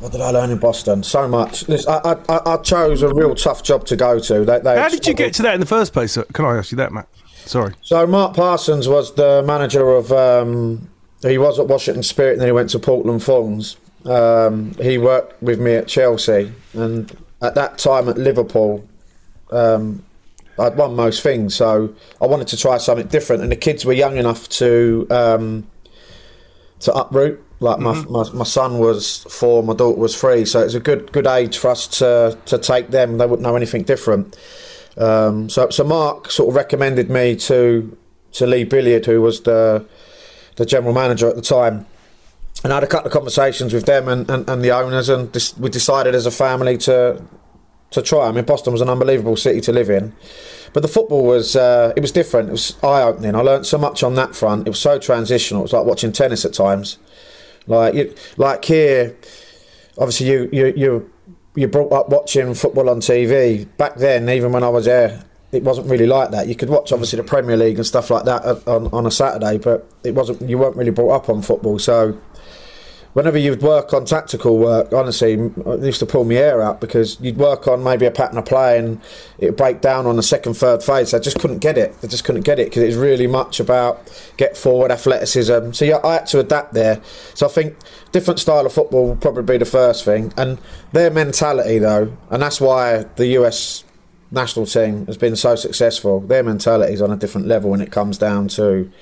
what 0.00 0.12
did 0.12 0.20
I 0.20 0.30
learn 0.30 0.50
in 0.50 0.58
Boston? 0.58 1.02
So 1.02 1.26
much. 1.28 1.68
Listen, 1.68 1.92
I, 1.92 2.16
I, 2.28 2.54
I- 2.54 2.56
chose 2.58 3.02
a 3.02 3.12
real 3.12 3.34
tough 3.34 3.62
job 3.62 3.86
to 3.86 3.96
go 3.96 4.18
to. 4.18 4.44
They, 4.44 4.58
they 4.60 4.76
How 4.76 4.88
did 4.88 5.06
you 5.06 5.14
get 5.14 5.34
to 5.34 5.42
that 5.42 5.54
in 5.54 5.60
the 5.60 5.66
first 5.66 5.92
place? 5.92 6.18
Can 6.32 6.44
I 6.44 6.56
ask 6.58 6.70
you 6.70 6.76
that, 6.76 6.92
Matt? 6.92 7.08
Sorry. 7.46 7.74
So 7.82 8.06
Mark 8.06 8.34
Parsons 8.36 8.88
was 8.88 9.14
the 9.14 9.42
manager 9.46 9.88
of. 9.90 10.12
Um, 10.12 10.88
he 11.22 11.36
was 11.38 11.58
at 11.58 11.66
Washington 11.66 12.02
Spirit, 12.02 12.32
and 12.32 12.40
then 12.42 12.48
he 12.48 12.52
went 12.52 12.70
to 12.70 12.78
Portland 12.78 13.22
Thorns. 13.22 13.76
Um, 14.04 14.72
he 14.80 14.98
worked 14.98 15.42
with 15.42 15.58
me 15.58 15.74
at 15.74 15.88
Chelsea, 15.88 16.52
and 16.74 17.10
at 17.42 17.54
that 17.56 17.78
time 17.78 18.08
at 18.08 18.16
Liverpool, 18.18 18.86
um, 19.50 20.04
I'd 20.58 20.76
won 20.76 20.94
most 20.94 21.22
things. 21.22 21.54
So 21.56 21.94
I 22.20 22.26
wanted 22.26 22.48
to 22.48 22.56
try 22.56 22.78
something 22.78 23.06
different, 23.08 23.42
and 23.42 23.50
the 23.50 23.56
kids 23.56 23.84
were 23.84 23.92
young 23.92 24.16
enough 24.16 24.48
to 24.50 25.06
um, 25.10 25.66
to 26.80 26.92
uproot. 26.92 27.42
Like 27.60 27.80
my, 27.80 27.94
my 28.04 28.24
my 28.32 28.44
son 28.44 28.78
was 28.78 29.24
four, 29.24 29.64
my 29.64 29.74
daughter 29.74 29.98
was 29.98 30.18
three, 30.18 30.44
so 30.44 30.60
it's 30.60 30.74
a 30.74 30.80
good 30.80 31.10
good 31.10 31.26
age 31.26 31.58
for 31.58 31.70
us 31.70 31.88
to 31.98 32.38
to 32.46 32.58
take 32.58 32.90
them. 32.90 33.18
They 33.18 33.26
wouldn't 33.26 33.42
know 33.42 33.56
anything 33.56 33.82
different. 33.82 34.38
Um, 34.96 35.48
so 35.50 35.68
so 35.70 35.82
Mark 35.82 36.30
sort 36.30 36.50
of 36.50 36.54
recommended 36.54 37.10
me 37.10 37.34
to 37.36 37.96
to 38.32 38.46
Lee 38.46 38.64
Billiard, 38.64 39.06
who 39.06 39.20
was 39.20 39.40
the 39.40 39.84
the 40.54 40.66
general 40.66 40.94
manager 40.94 41.28
at 41.28 41.34
the 41.34 41.42
time, 41.42 41.86
and 42.62 42.72
I 42.72 42.76
had 42.76 42.84
a 42.84 42.88
couple 42.88 43.06
of 43.06 43.12
conversations 43.12 43.72
with 43.72 43.86
them 43.86 44.08
and, 44.08 44.28
and, 44.30 44.48
and 44.48 44.62
the 44.62 44.72
owners, 44.72 45.08
and 45.08 45.30
dis- 45.32 45.56
we 45.56 45.68
decided 45.70 46.14
as 46.14 46.26
a 46.26 46.30
family 46.30 46.76
to 46.78 47.22
to 47.90 48.02
try. 48.02 48.28
I 48.28 48.32
mean, 48.32 48.44
Boston 48.44 48.72
was 48.72 48.82
an 48.82 48.88
unbelievable 48.88 49.36
city 49.36 49.60
to 49.62 49.72
live 49.72 49.90
in, 49.90 50.14
but 50.72 50.82
the 50.82 50.88
football 50.88 51.24
was 51.24 51.56
uh, 51.56 51.92
it 51.96 52.00
was 52.00 52.12
different. 52.12 52.50
It 52.50 52.52
was 52.52 52.76
eye 52.84 53.02
opening. 53.02 53.34
I 53.34 53.40
learned 53.40 53.66
so 53.66 53.78
much 53.78 54.02
on 54.02 54.14
that 54.14 54.36
front. 54.36 54.66
It 54.66 54.70
was 54.70 54.80
so 54.80 54.98
transitional. 54.98 55.62
It 55.62 55.64
was 55.64 55.72
like 55.72 55.86
watching 55.86 56.12
tennis 56.12 56.44
at 56.44 56.52
times. 56.52 56.98
Like 57.68 57.94
you, 57.94 58.14
like 58.36 58.64
here, 58.64 59.16
obviously 59.96 60.28
you 60.28 60.48
you 60.52 60.72
you 60.76 61.12
you 61.54 61.68
brought 61.68 61.92
up 61.92 62.08
watching 62.08 62.54
football 62.54 62.88
on 62.88 63.00
TV. 63.00 63.66
Back 63.76 63.96
then, 63.96 64.28
even 64.28 64.52
when 64.52 64.62
I 64.62 64.68
was 64.68 64.86
there, 64.86 65.24
it 65.52 65.62
wasn't 65.62 65.88
really 65.90 66.06
like 66.06 66.30
that. 66.30 66.46
You 66.46 66.54
could 66.54 66.68
watch 66.68 66.92
obviously 66.92 67.16
the 67.18 67.24
Premier 67.24 67.56
League 67.56 67.76
and 67.76 67.86
stuff 67.86 68.10
like 68.10 68.24
that 68.24 68.44
uh, 68.44 68.60
on, 68.66 68.88
on 68.88 69.06
a 69.06 69.10
Saturday, 69.10 69.58
but 69.58 69.90
it 70.04 70.14
wasn't. 70.14 70.42
You 70.48 70.58
weren't 70.58 70.76
really 70.76 70.90
brought 70.90 71.14
up 71.14 71.28
on 71.28 71.42
football, 71.42 71.78
so 71.78 72.18
whenever 73.18 73.36
you'd 73.36 73.62
work 73.62 73.92
on 73.92 74.04
tactical 74.04 74.58
work, 74.58 74.92
honestly, 74.92 75.32
it 75.32 75.82
used 75.82 75.98
to 75.98 76.06
pull 76.06 76.24
me 76.24 76.36
hair 76.36 76.62
out 76.62 76.80
because 76.80 77.20
you'd 77.20 77.36
work 77.36 77.66
on 77.66 77.82
maybe 77.82 78.06
a 78.06 78.12
pattern 78.12 78.38
of 78.38 78.44
play 78.44 78.78
and 78.78 79.00
it'd 79.38 79.56
break 79.56 79.80
down 79.80 80.06
on 80.06 80.14
the 80.14 80.22
second, 80.22 80.54
third 80.54 80.84
phase. 80.84 81.12
I 81.12 81.18
just 81.18 81.40
couldn't 81.40 81.58
get 81.58 81.76
it. 81.76 81.96
I 82.00 82.06
just 82.06 82.22
couldn't 82.22 82.42
get 82.42 82.60
it 82.60 82.66
because 82.68 82.84
it's 82.84 82.94
really 82.94 83.26
much 83.26 83.58
about 83.58 84.08
get 84.36 84.56
forward 84.56 84.92
athleticism. 84.92 85.72
So 85.72 85.84
yeah, 85.84 85.98
I 86.04 86.12
had 86.12 86.26
to 86.28 86.38
adapt 86.38 86.74
there. 86.74 87.02
So 87.34 87.46
I 87.46 87.48
think 87.48 87.74
different 88.12 88.38
style 88.38 88.64
of 88.64 88.72
football 88.72 89.08
would 89.08 89.20
probably 89.20 89.42
be 89.42 89.58
the 89.58 89.64
first 89.64 90.04
thing, 90.04 90.32
and 90.36 90.56
their 90.92 91.10
mentality 91.10 91.80
though, 91.80 92.16
and 92.30 92.40
that's 92.40 92.60
why 92.60 93.04
the 93.16 93.26
US 93.38 93.82
national 94.30 94.66
team 94.66 95.06
has 95.06 95.16
been 95.16 95.34
so 95.34 95.56
successful. 95.56 96.20
Their 96.20 96.44
mentality 96.44 96.92
is 96.92 97.02
on 97.02 97.10
a 97.10 97.16
different 97.16 97.48
level 97.48 97.70
when 97.70 97.80
it 97.80 97.90
comes 97.90 98.16
down 98.16 98.46
to 98.48 98.92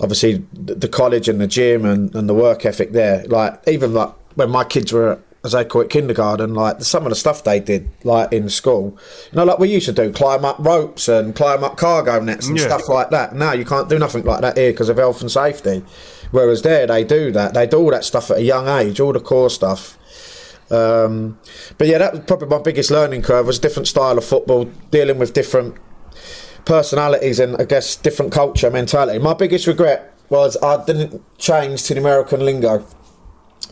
obviously 0.00 0.44
the 0.52 0.88
college 0.88 1.28
and 1.28 1.40
the 1.40 1.46
gym 1.46 1.84
and, 1.84 2.14
and 2.14 2.28
the 2.28 2.34
work 2.34 2.64
ethic 2.64 2.92
there. 2.92 3.24
Like 3.26 3.60
even 3.68 3.92
like 3.94 4.10
when 4.34 4.50
my 4.50 4.64
kids 4.64 4.92
were 4.92 5.18
as 5.44 5.52
they 5.52 5.64
call 5.64 5.80
it 5.80 5.90
kindergarten, 5.90 6.54
like 6.54 6.80
some 6.82 7.02
of 7.04 7.10
the 7.10 7.16
stuff 7.16 7.42
they 7.42 7.58
did 7.58 7.88
like 8.04 8.32
in 8.32 8.48
school, 8.48 8.96
you 9.32 9.36
know, 9.36 9.44
like 9.44 9.58
we 9.58 9.68
used 9.68 9.86
to 9.86 9.92
do, 9.92 10.12
climb 10.12 10.44
up 10.44 10.56
ropes 10.60 11.08
and 11.08 11.34
climb 11.34 11.64
up 11.64 11.76
cargo 11.76 12.20
nets 12.20 12.46
and 12.46 12.56
Yeah. 12.56 12.66
stuff 12.66 12.88
like 12.88 13.10
that. 13.10 13.34
Now 13.34 13.52
you 13.52 13.64
can't 13.64 13.88
do 13.88 13.98
nothing 13.98 14.22
like 14.24 14.40
that 14.42 14.56
here 14.56 14.70
because 14.72 14.88
of 14.88 14.98
health 14.98 15.20
and 15.20 15.30
safety. 15.30 15.82
Whereas 16.30 16.62
there 16.62 16.86
they 16.86 17.02
do 17.02 17.32
that. 17.32 17.54
They 17.54 17.66
do 17.66 17.78
all 17.78 17.90
that 17.90 18.04
stuff 18.04 18.30
at 18.30 18.36
a 18.38 18.42
young 18.42 18.68
age, 18.68 19.00
all 19.00 19.12
the 19.12 19.20
core 19.20 19.50
stuff. 19.50 19.98
Um, 20.70 21.38
but 21.76 21.86
yeah, 21.88 21.98
that 21.98 22.12
was 22.12 22.22
probably 22.26 22.48
my 22.48 22.58
biggest 22.62 22.90
learning 22.90 23.22
curve 23.22 23.46
was 23.46 23.58
different 23.58 23.88
style 23.88 24.16
of 24.16 24.24
football, 24.24 24.64
dealing 24.90 25.18
with 25.18 25.34
different 25.34 25.74
personalities 26.64 27.38
and 27.38 27.56
I 27.56 27.64
guess 27.64 27.96
different 27.96 28.32
culture 28.32 28.70
mentality. 28.70 29.18
My 29.18 29.34
biggest 29.34 29.66
regret 29.66 30.14
was 30.28 30.56
I 30.62 30.84
didn't 30.84 31.22
change 31.38 31.84
to 31.84 31.94
the 31.94 32.00
American 32.00 32.44
lingo. 32.44 32.86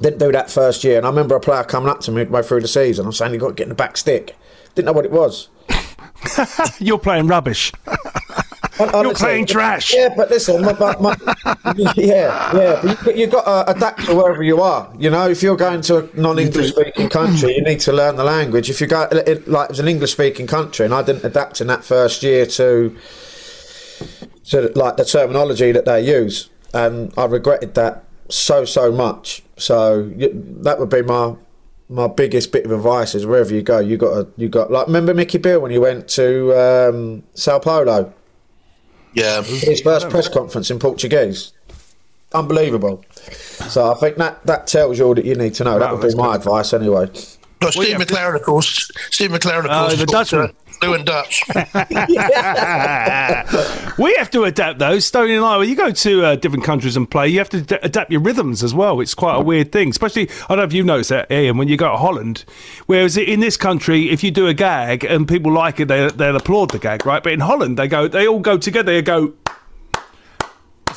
Didn't 0.01 0.19
do 0.19 0.33
that 0.33 0.51
first 0.51 0.83
year, 0.83 0.97
and 0.97 1.07
I 1.07 1.11
remember 1.11 1.37
a 1.37 1.41
player 1.41 1.65
coming 1.65 1.91
up 1.91 2.01
to 2.01 2.11
me 2.11 2.19
midway 2.19 2.43
through 2.43 2.63
the 2.63 2.69
season. 2.69 3.07
I'm 3.07 3.13
saying 3.13 3.35
you 3.35 3.39
got 3.39 3.49
to 3.49 3.55
get 3.55 3.65
in 3.65 3.69
the 3.71 3.75
back 3.75 3.97
stick. 3.97 4.37
Didn't 4.75 4.87
know 4.87 4.93
what 4.93 5.05
it 5.05 5.11
was. 5.11 5.49
You're 6.79 6.99
playing 6.99 7.27
rubbish. 7.27 7.73
You're 8.81 9.15
playing 9.15 9.47
trash. 9.47 9.95
Yeah, 9.95 10.09
but 10.17 10.31
listen, 10.31 10.63
my, 10.63 10.73
my, 10.75 10.97
my, 10.97 11.17
yeah, 11.97 12.57
yeah. 12.57 12.97
But 13.05 13.17
you, 13.17 13.23
you 13.23 13.27
got 13.27 13.45
to 13.45 13.71
adapt 13.71 14.07
to 14.07 14.15
wherever 14.15 14.43
you 14.43 14.61
are. 14.61 14.93
You 14.99 15.11
know, 15.11 15.29
if 15.29 15.43
you're 15.43 15.57
going 15.57 15.81
to 15.83 15.99
a 15.99 16.21
non-English 16.21 16.73
speaking 16.73 17.09
country, 17.09 17.57
you 17.57 17.63
need 17.63 17.81
to 17.81 17.93
learn 17.93 18.17
the 18.17 18.25
language. 18.25 18.71
If 18.71 18.81
you 18.81 18.87
go 18.87 19.03
it, 19.03 19.49
like 19.49 19.67
it 19.67 19.71
was 19.71 19.81
an 19.81 19.89
English 19.89 20.13
speaking 20.13 20.47
country, 20.47 20.85
and 20.85 20.95
I 20.95 21.03
didn't 21.03 21.25
adapt 21.25 21.61
in 21.61 21.67
that 21.69 21.85
first 21.85 22.23
year 22.23 22.47
to 22.47 22.97
to 24.47 24.73
like 24.75 24.97
the 24.97 25.05
terminology 25.05 25.73
that 25.73 25.85
they 25.85 26.01
use, 26.03 26.49
and 26.73 27.13
I 27.17 27.27
regretted 27.27 27.75
that 27.75 28.05
so 28.29 28.65
so 28.65 28.91
much. 28.93 29.43
So 29.57 30.09
that 30.17 30.79
would 30.79 30.91
be 30.91 31.03
my 31.03 31.37
my 31.91 32.07
biggest 32.07 32.53
bit 32.53 32.65
of 32.65 32.71
advice 32.71 33.17
is 33.17 33.27
wherever 33.27 33.53
you 33.53 33.63
go, 33.63 33.81
you 33.81 33.97
got 33.97 34.15
to, 34.15 34.29
you 34.41 34.49
got 34.49 34.71
like 34.71 34.87
remember 34.87 35.13
Mickey 35.13 35.39
Beale 35.39 35.61
when 35.61 35.73
he 35.73 35.79
went 35.79 36.09
to 36.11 36.55
um, 36.59 37.25
Sao 37.35 37.59
Paulo. 37.59 38.15
Yeah, 39.13 39.43
his 39.43 39.81
first 39.81 40.09
press 40.09 40.29
conference 40.29 40.71
in 40.71 40.79
Portuguese. 40.79 41.53
Unbelievable. 42.33 43.05
So 43.69 43.91
I 43.93 43.95
think 43.97 44.17
that 44.19 44.45
that 44.47 44.67
tells 44.69 44.99
you 44.99 45.07
all 45.07 45.15
that 45.15 45.25
you 45.25 45.35
need 45.35 45.55
to 45.55 45.65
know. 45.65 45.79
that 45.79 45.93
would 45.93 46.09
be 46.09 46.15
my 46.15 46.37
advice 46.37 46.73
anyway. 46.73 47.07
No, 47.63 47.71
Steve 47.71 47.97
McClaren, 47.97 48.37
of 48.37 48.43
course. 48.43 48.91
Steve 49.11 49.31
McClaren, 49.31 49.65
of 49.65 49.67
Oh, 49.67 49.89
course. 49.89 49.99
the 49.99 50.07
Dutchman. 50.07 50.53
Fluent 50.81 51.07
Dutch. 51.07 51.43
we 53.99 54.15
have 54.15 54.31
to 54.31 54.45
adapt 54.45 54.79
though. 54.79 54.99
Stoney 54.99 55.35
and 55.35 55.45
I, 55.45 55.57
when 55.59 55.69
you 55.69 55.77
go 55.77 55.91
to 55.91 56.25
uh, 56.25 56.37
different 56.37 56.65
countries 56.65 56.97
and 56.97 57.11
play, 57.11 57.29
you 57.29 57.39
have 57.39 57.51
to 57.51 57.59
ad- 57.59 57.81
adapt 57.83 58.11
your 58.11 58.21
rhythms 58.21 58.63
as 58.63 58.75
well. 58.75 59.01
It's 59.01 59.15
quite 59.15 59.37
a 59.37 59.41
weird 59.41 59.73
thing, 59.73 59.91
especially 59.91 60.29
I 60.45 60.49
don't 60.49 60.59
know 60.59 60.65
if 60.65 60.73
you 60.73 60.83
noticed 60.83 61.11
that, 61.11 61.31
Ian, 61.31 61.59
when 61.59 61.69
you 61.69 61.77
go 61.77 61.91
to 61.91 61.97
Holland. 61.97 62.45
Whereas 62.87 63.17
in 63.17 63.41
this 63.41 63.57
country, 63.57 64.11
if 64.11 64.25
you 64.25 64.31
do 64.31 64.47
a 64.47 64.55
gag 64.55 65.05
and 65.05 65.29
people 65.29 65.53
like 65.53 65.81
it, 65.81 65.89
they 65.89 66.09
they'll 66.09 66.37
applaud 66.37 66.71
the 66.71 66.79
gag, 66.79 67.05
right? 67.05 67.23
But 67.23 67.33
in 67.33 67.41
Holland, 67.41 67.79
they 67.79 67.89
go, 67.89 68.09
they 68.09 68.27
all 68.27 68.41
go 68.41 68.59
together. 68.59 68.93
They 68.93 69.03
go. 69.03 69.35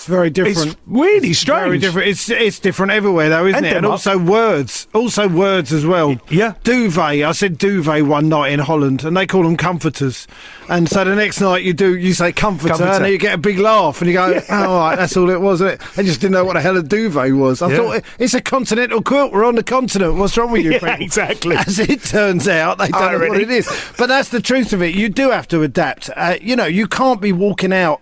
It's 0.04 0.10
very 0.10 0.30
different. 0.30 0.68
It's 0.74 0.78
really 0.86 1.32
strange. 1.32 1.62
Very 1.64 1.78
different. 1.78 2.08
It's 2.10 2.30
it's 2.30 2.60
different 2.60 2.92
everywhere 2.92 3.30
though, 3.30 3.46
isn't 3.46 3.56
And 3.56 3.66
it? 3.66 3.78
And 3.78 3.86
also 3.86 4.18
words, 4.18 4.86
also 4.94 5.30
words 5.30 5.72
as 5.72 5.86
well. 5.86 6.20
Yeah. 6.30 6.56
Duvet. 6.66 7.24
I 7.24 7.32
said 7.32 7.58
duvet 7.58 8.06
one 8.06 8.28
night 8.28 8.52
in 8.52 8.60
Holland, 8.60 9.06
and 9.06 9.16
they 9.16 9.26
call 9.26 9.44
them 9.44 9.56
comforters. 9.56 10.28
And 10.68 10.90
so 10.90 11.06
the 11.06 11.16
next 11.16 11.40
night 11.40 11.64
you 11.64 11.72
do, 11.72 11.96
you 11.96 12.14
say 12.14 12.34
comforter, 12.34 12.70
Comforter. 12.74 12.92
and 12.92 13.06
then 13.06 13.12
you 13.14 13.18
get 13.18 13.34
a 13.34 13.38
big 13.38 13.60
laugh, 13.60 14.02
and 14.02 14.10
you 14.10 14.14
go, 14.18 14.42
"Oh, 14.50 14.54
all 14.72 14.80
right, 14.90 14.96
that's 14.98 15.16
all 15.16 15.30
it 15.30 15.40
was." 15.40 15.62
Isn't 15.62 15.76
it? 15.76 15.82
I 15.98 16.04
just 16.04 16.20
didn't 16.20 16.34
know 16.34 16.44
what 16.44 16.56
the 16.56 16.62
hell 16.62 16.76
a 16.76 16.84
duvet 16.84 17.34
was. 17.34 17.62
I 17.62 17.70
Yeah. 17.70 17.78
thought 17.78 18.04
it's 18.20 18.34
a 18.34 18.42
continental 18.42 19.02
quilt. 19.02 19.32
We're 19.32 19.46
on 19.46 19.56
the 19.56 19.64
continent. 19.64 20.16
What's 20.16 20.36
wrong 20.38 20.52
with 20.52 20.66
you? 20.66 20.72
Yeah, 20.74 20.98
exactly. 21.00 21.56
As 21.56 21.80
it 21.80 22.04
turns 22.04 22.50
out, 22.50 22.78
they 22.78 22.90
don't 22.90 23.22
know 23.22 23.30
what 23.30 23.40
it 23.40 23.50
is. 23.50 23.70
But 23.98 24.08
that's 24.08 24.28
the 24.30 24.42
truth 24.42 24.74
of 24.74 24.82
it. 24.82 24.96
You 24.96 25.08
do 25.08 25.30
have 25.30 25.48
to 25.48 25.62
adapt. 25.64 26.10
Uh, 26.18 26.36
you 26.42 26.58
know, 26.58 26.66
you 26.66 26.88
can't 26.88 27.22
be 27.22 27.32
walking 27.32 27.72
out 27.72 28.02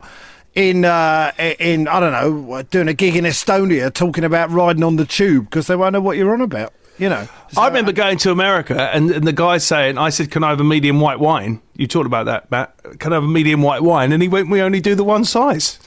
in 0.56 0.86
uh, 0.86 1.32
in 1.60 1.88
I 1.88 2.00
don't 2.00 2.12
know 2.12 2.62
doing 2.64 2.88
a 2.88 2.94
gig 2.94 3.16
in 3.16 3.24
Estonia 3.26 3.94
talking 3.94 4.24
about 4.24 4.50
riding 4.52 4.84
on 4.84 4.96
the 4.98 5.06
tube 5.06 5.46
because 5.46 5.68
they 5.68 5.76
won't 5.76 5.94
know 5.94 6.02
what 6.02 6.18
you're 6.18 6.34
on 6.34 6.42
about. 6.42 6.74
You 6.98 7.10
know. 7.10 7.28
I 7.58 7.68
remember 7.68 7.92
going 7.94 8.18
to 8.20 8.32
America 8.32 8.80
and, 8.94 9.10
and 9.10 9.26
the 9.26 9.34
guy 9.34 9.58
saying, 9.58 9.98
I 9.98 10.10
said, 10.10 10.30
Can 10.30 10.44
I 10.44 10.50
have 10.50 10.60
a 10.60 10.64
medium 10.64 11.00
white 11.00 11.20
wine? 11.20 11.60
You 11.76 11.88
talked 11.88 12.06
about 12.06 12.26
that, 12.28 12.52
Matt. 12.52 12.76
Can 13.00 13.12
I 13.12 13.16
have 13.16 13.24
a 13.24 13.28
medium 13.28 13.62
white 13.64 13.82
wine? 13.82 14.12
And 14.12 14.22
he 14.22 14.28
went, 14.28 14.50
We 14.50 14.62
only 14.62 14.82
do 14.82 14.94
the 14.94 15.04
one 15.04 15.26
size. 15.26 15.80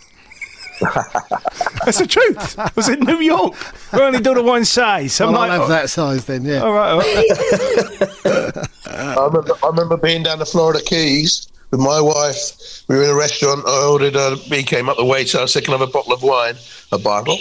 That's 0.81 1.99
the 1.99 2.07
truth. 2.09 2.59
I 2.59 2.71
was 2.75 2.89
in 2.89 2.99
New 3.01 3.21
York. 3.21 3.55
We 3.93 4.01
only 4.01 4.21
do 4.21 4.35
the 4.35 4.43
one 4.43 4.65
size. 4.65 5.21
I'm 5.21 5.31
Well, 5.31 5.43
like, 5.43 5.51
I'll 5.53 5.61
have 5.61 5.69
"Oh, 5.71 5.73
that 5.73 5.89
size 5.91 6.25
then. 6.25 6.45
Yeah. 6.45 6.63
All 6.63 6.73
right. 6.73 6.91
All 6.91 6.99
right. 6.99 8.69
I 8.87 9.25
remember, 9.27 9.53
I 9.63 9.67
remember 9.69 9.97
being 9.97 10.25
down 10.25 10.41
the 10.41 10.47
Florida 10.47 10.81
Keys 10.85 11.47
with 11.77 11.85
my 11.85 12.01
wife. 12.01 12.85
We 12.89 12.97
were 12.97 13.05
in 13.05 13.11
a 13.11 13.15
restaurant. 13.15 13.65
I 13.67 13.87
ordered 13.91 14.17
a. 14.17 14.37
He 14.37 14.63
came 14.63 14.89
up 14.89 14.97
the 14.97 15.05
waiter. 15.05 15.39
I 15.41 15.47
said, 15.47 15.65
"Can 15.65 15.75
I 15.75 15.79
have 15.79 15.89
a 15.89 15.93
bottle 15.93 16.13
of 16.13 16.23
wine? 16.23 16.55
A 16.93 16.99
bottle? 16.99 17.39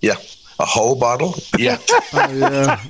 Yeah. 0.00 0.14
A 0.58 0.64
whole 0.64 0.94
bottle? 0.96 1.34
Yeah. 1.58 1.78
Oh, 2.14 2.30
yeah. 2.32 2.80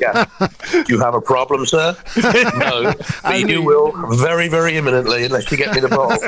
yeah. 0.00 0.82
You 0.88 0.98
have 0.98 1.14
a 1.14 1.20
problem, 1.20 1.64
sir? 1.64 1.96
No. 2.58 2.92
But 3.22 3.48
you 3.48 3.62
will 3.62 3.92
very, 4.16 4.48
very 4.48 4.76
imminently 4.76 5.24
unless 5.24 5.50
you 5.52 5.56
get 5.56 5.72
me 5.74 5.80
the 5.80 5.88
bottle. 5.88 6.18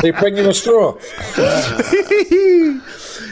They 0.02 0.10
bring 0.10 0.36
you 0.36 0.48
a 0.48 0.54
straw. 0.54 0.96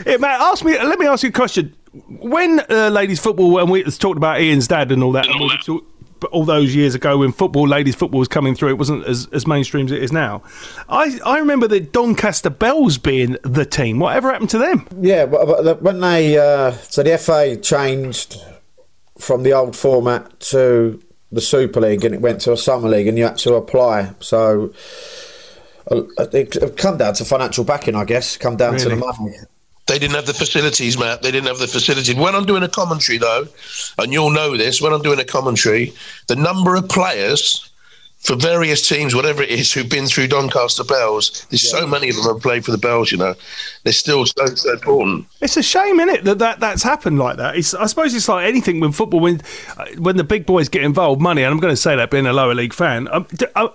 Yeah, 0.07 0.19
Matt, 0.19 0.41
ask 0.41 0.65
me. 0.65 0.79
Let 0.79 0.99
me 1.01 1.07
ask 1.07 1.23
you 1.25 1.31
a 1.31 1.33
question. 1.33 1.75
When 2.21 2.61
uh, 2.71 2.91
ladies 2.91 3.19
football, 3.19 3.51
when 3.51 3.69
we 3.71 3.83
talked 3.83 4.17
about 4.17 4.41
Ian's 4.41 4.69
dad 4.69 4.93
and 4.93 5.03
all 5.03 5.13
that, 5.13 5.27
and 5.27 5.41
we 5.41 5.57
talk- 5.59 5.85
but 6.21 6.31
all 6.31 6.45
those 6.45 6.75
years 6.75 6.95
ago 6.95 7.19
when 7.19 7.33
football, 7.33 7.67
ladies 7.67 7.95
football 7.95 8.19
was 8.19 8.29
coming 8.29 8.55
through, 8.55 8.71
it 8.71 8.79
wasn't 8.79 9.05
as, 9.05 9.29
as 9.33 9.47
mainstream 9.47 9.87
as 9.87 9.93
it 9.93 10.03
is 10.03 10.13
now. 10.13 10.43
I 10.89 11.19
I 11.25 11.39
remember 11.39 11.69
the 11.69 11.81
Doncaster 11.81 12.51
Belles 12.51 12.99
being 12.99 13.37
the 13.43 13.65
team. 13.65 13.99
Whatever 13.99 14.33
happened 14.33 14.51
to 14.51 14.59
them? 14.59 14.87
Yeah, 15.01 15.27
but, 15.27 15.83
when 15.83 16.01
they 16.01 16.39
uh, 16.39 16.73
so 16.73 17.03
the 17.03 17.17
FA 17.19 17.57
changed 17.57 18.43
from 19.19 19.43
the 19.43 19.53
old 19.53 19.77
format 19.77 20.39
to 20.41 21.03
the 21.33 21.41
Super 21.41 21.81
League 21.81 22.05
and 22.05 22.15
it 22.15 22.21
went 22.21 22.41
to 22.43 22.53
a 22.53 22.57
Summer 22.57 22.89
League 22.89 23.07
and 23.07 23.19
you 23.19 23.25
had 23.25 23.39
to 23.39 23.55
apply. 23.55 24.13
So 24.21 24.73
uh, 25.91 26.03
it, 26.33 26.57
it 26.57 26.77
come 26.77 26.99
down 26.99 27.15
to 27.15 27.25
financial 27.25 27.65
backing, 27.65 27.95
I 27.95 28.05
guess. 28.05 28.37
Come 28.37 28.57
down 28.57 28.77
to 28.79 28.89
the 28.89 28.97
money. 28.97 29.37
They 29.87 29.99
didn't 30.01 30.17
have 30.17 30.27
the 30.27 30.35
facilities, 30.35 30.99
Matt. 30.99 31.23
They 31.23 31.31
didn't 31.31 31.47
have 31.47 31.59
the 31.59 31.69
facilities. 31.69 32.15
When 32.17 32.35
I'm 32.35 32.45
doing 32.45 32.65
a 32.65 32.69
commentary, 32.69 33.19
though, 33.19 33.47
and 33.99 34.13
you'll 34.13 34.31
know 34.31 34.57
this, 34.57 34.83
when 34.83 34.93
I'm 34.93 35.03
doing 35.03 35.21
a 35.21 35.25
commentary, 35.25 35.93
the 36.27 36.37
number 36.37 36.75
of 36.75 36.89
players 36.89 37.71
for 38.27 38.35
various 38.35 38.87
teams, 38.87 39.15
whatever 39.15 39.43
it 39.43 39.51
is, 39.51 39.73
who've 39.73 39.89
been 39.89 40.07
through 40.07 40.27
Doncaster 40.27 40.83
Belles, 40.83 41.47
there's 41.51 41.69
so 41.69 41.87
many 41.87 42.09
of 42.09 42.17
them 42.17 42.25
have 42.25 42.43
played 42.43 42.65
for 42.65 42.73
the 42.73 42.79
Belles, 42.79 43.13
you 43.13 43.19
know. 43.19 43.35
They're 43.85 43.93
still 43.93 44.27
so, 44.27 44.47
so 44.47 44.73
important. 44.73 45.27
It's 45.41 45.57
a 45.57 45.63
shame, 45.63 46.01
isn't 46.01 46.15
it, 46.15 46.25
that, 46.25 46.39
that 46.41 46.61
that's 46.61 46.83
happened 46.83 47.21
like 47.21 47.37
that. 47.37 47.57
It's, 47.57 47.73
I 47.73 47.87
suppose 47.87 48.15
it's 48.15 48.29
like 48.29 48.47
anything 48.49 48.81
when 48.81 48.91
football, 48.91 49.21
when 49.21 49.41
when 49.99 50.17
the 50.17 50.25
big 50.25 50.45
boys 50.45 50.69
get 50.69 50.83
involved, 50.83 51.21
money. 51.21 51.43
And 51.43 51.53
I'm 51.53 51.61
going 51.61 51.73
to 51.73 51.81
say 51.81 51.95
that 51.95 52.11
being 52.11 52.27
a 52.27 52.33
lower 52.33 52.55
league 52.55 52.75
fan. 52.75 53.09
Um, 53.13 53.27
do, 53.35 53.47
uh, 53.55 53.69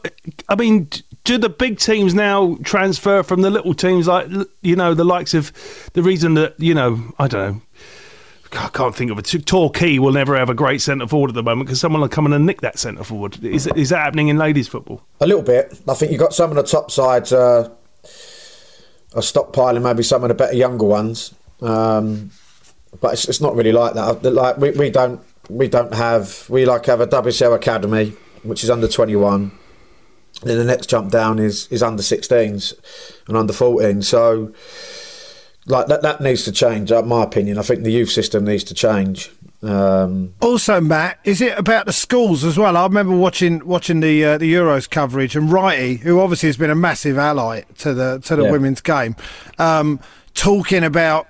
I 0.50 0.56
mean, 0.56 0.90
do 1.24 1.38
the 1.38 1.50
big 1.50 1.80
teams 1.80 2.14
now 2.14 2.58
transfer 2.64 3.24
from 3.24 3.42
the 3.42 3.50
little 3.50 3.74
teams, 3.74 4.08
like 4.08 4.28
you 4.62 4.76
know, 4.76 4.94
the 4.94 5.06
likes 5.06 5.34
of 5.34 5.54
the 5.94 6.04
reason 6.04 6.34
that 6.34 6.60
you 6.60 6.74
know, 6.74 7.14
I 7.18 7.28
don't 7.28 7.56
know. 7.56 7.62
I 8.54 8.70
can't 8.74 8.96
think 8.96 9.12
of 9.12 9.20
it. 9.20 9.46
Torquay 9.46 9.98
will 9.98 10.12
never 10.12 10.38
have 10.38 10.50
a 10.50 10.54
great 10.54 10.82
centre 10.82 11.08
forward 11.08 11.30
at 11.30 11.36
the 11.36 11.44
moment 11.44 11.68
because 11.68 11.80
someone 11.80 12.02
will 12.02 12.10
come 12.10 12.26
in 12.26 12.34
and 12.34 12.46
nick 12.46 12.62
that 12.62 12.78
centre 12.78 13.04
forward. 13.04 13.44
Is, 13.44 13.68
is 13.68 13.90
that 13.90 14.00
happening 14.00 14.28
in 14.28 14.38
ladies 14.38 14.68
football? 14.68 15.02
A 15.22 15.28
little 15.28 15.44
bit. 15.44 15.80
I 15.88 15.94
think 15.94 16.12
you've 16.12 16.20
got 16.20 16.34
some 16.34 16.50
of 16.50 16.58
the 16.58 16.64
top 16.64 16.92
sides 16.92 17.32
uh, 17.32 17.70
are 19.14 19.22
stockpiling 19.22 19.84
maybe 19.84 20.04
some 20.04 20.24
of 20.24 20.28
the 20.28 20.34
better 20.34 20.56
younger 20.56 20.86
ones, 20.86 21.34
um, 21.62 22.32
but 23.00 23.14
it's, 23.14 23.28
it's 23.28 23.42
not 23.42 23.56
really 23.56 23.72
like 23.72 23.94
that. 23.94 24.24
Like 24.24 24.58
we, 24.58 24.72
we 24.72 24.90
don't 24.90 25.22
we 25.50 25.68
don't 25.68 25.94
have 25.94 26.50
we 26.50 26.66
like 26.66 26.86
have 26.86 27.02
a 27.02 27.08
WSL 27.08 27.56
academy 27.56 28.14
which 28.44 28.64
is 28.64 28.70
under 28.70 28.88
twenty 28.88 29.16
one. 29.16 29.52
Then 30.44 30.58
the 30.58 30.66
next 30.66 30.88
jump 30.88 31.12
down 31.12 31.40
is 31.40 31.68
is 31.68 31.84
under 31.84 32.02
16s 32.02 32.74
and 33.28 33.38
under 33.38 33.54
14. 33.54 34.02
So 34.02 34.54
like 35.66 35.88
that 35.88 36.02
that 36.02 36.22
needs 36.22 36.44
to 36.46 36.52
change. 36.52 36.92
In 36.92 37.08
my 37.08 37.24
opinion, 37.24 37.58
I 37.58 37.62
think 37.62 37.84
the 37.84 37.92
youth 37.92 38.10
system 38.12 38.46
needs 38.46 38.64
to 38.66 38.74
change. 38.74 39.32
Um, 39.64 40.34
also, 40.42 40.82
Matt, 40.82 41.20
is 41.24 41.40
it 41.40 41.56
about 41.58 41.86
the 41.86 41.94
schools 41.94 42.44
as 42.44 42.58
well? 42.58 42.76
I 42.76 42.84
remember 42.84 43.16
watching 43.16 43.66
watching 43.66 44.00
the 44.00 44.26
uh, 44.26 44.38
the 44.40 44.52
Euros 44.52 44.90
coverage, 44.90 45.36
and 45.36 45.50
Wrighty, 45.50 46.00
who 46.00 46.20
obviously 46.20 46.48
has 46.50 46.58
been 46.58 46.72
a 46.72 46.76
massive 46.76 47.18
ally 47.18 47.62
to 47.80 47.94
the 47.94 48.20
to 48.26 48.36
the 48.36 48.44
Yeah. 48.46 48.52
women's 48.52 48.82
game, 48.82 49.16
um, 49.60 50.00
talking 50.34 50.84
about. 50.84 51.28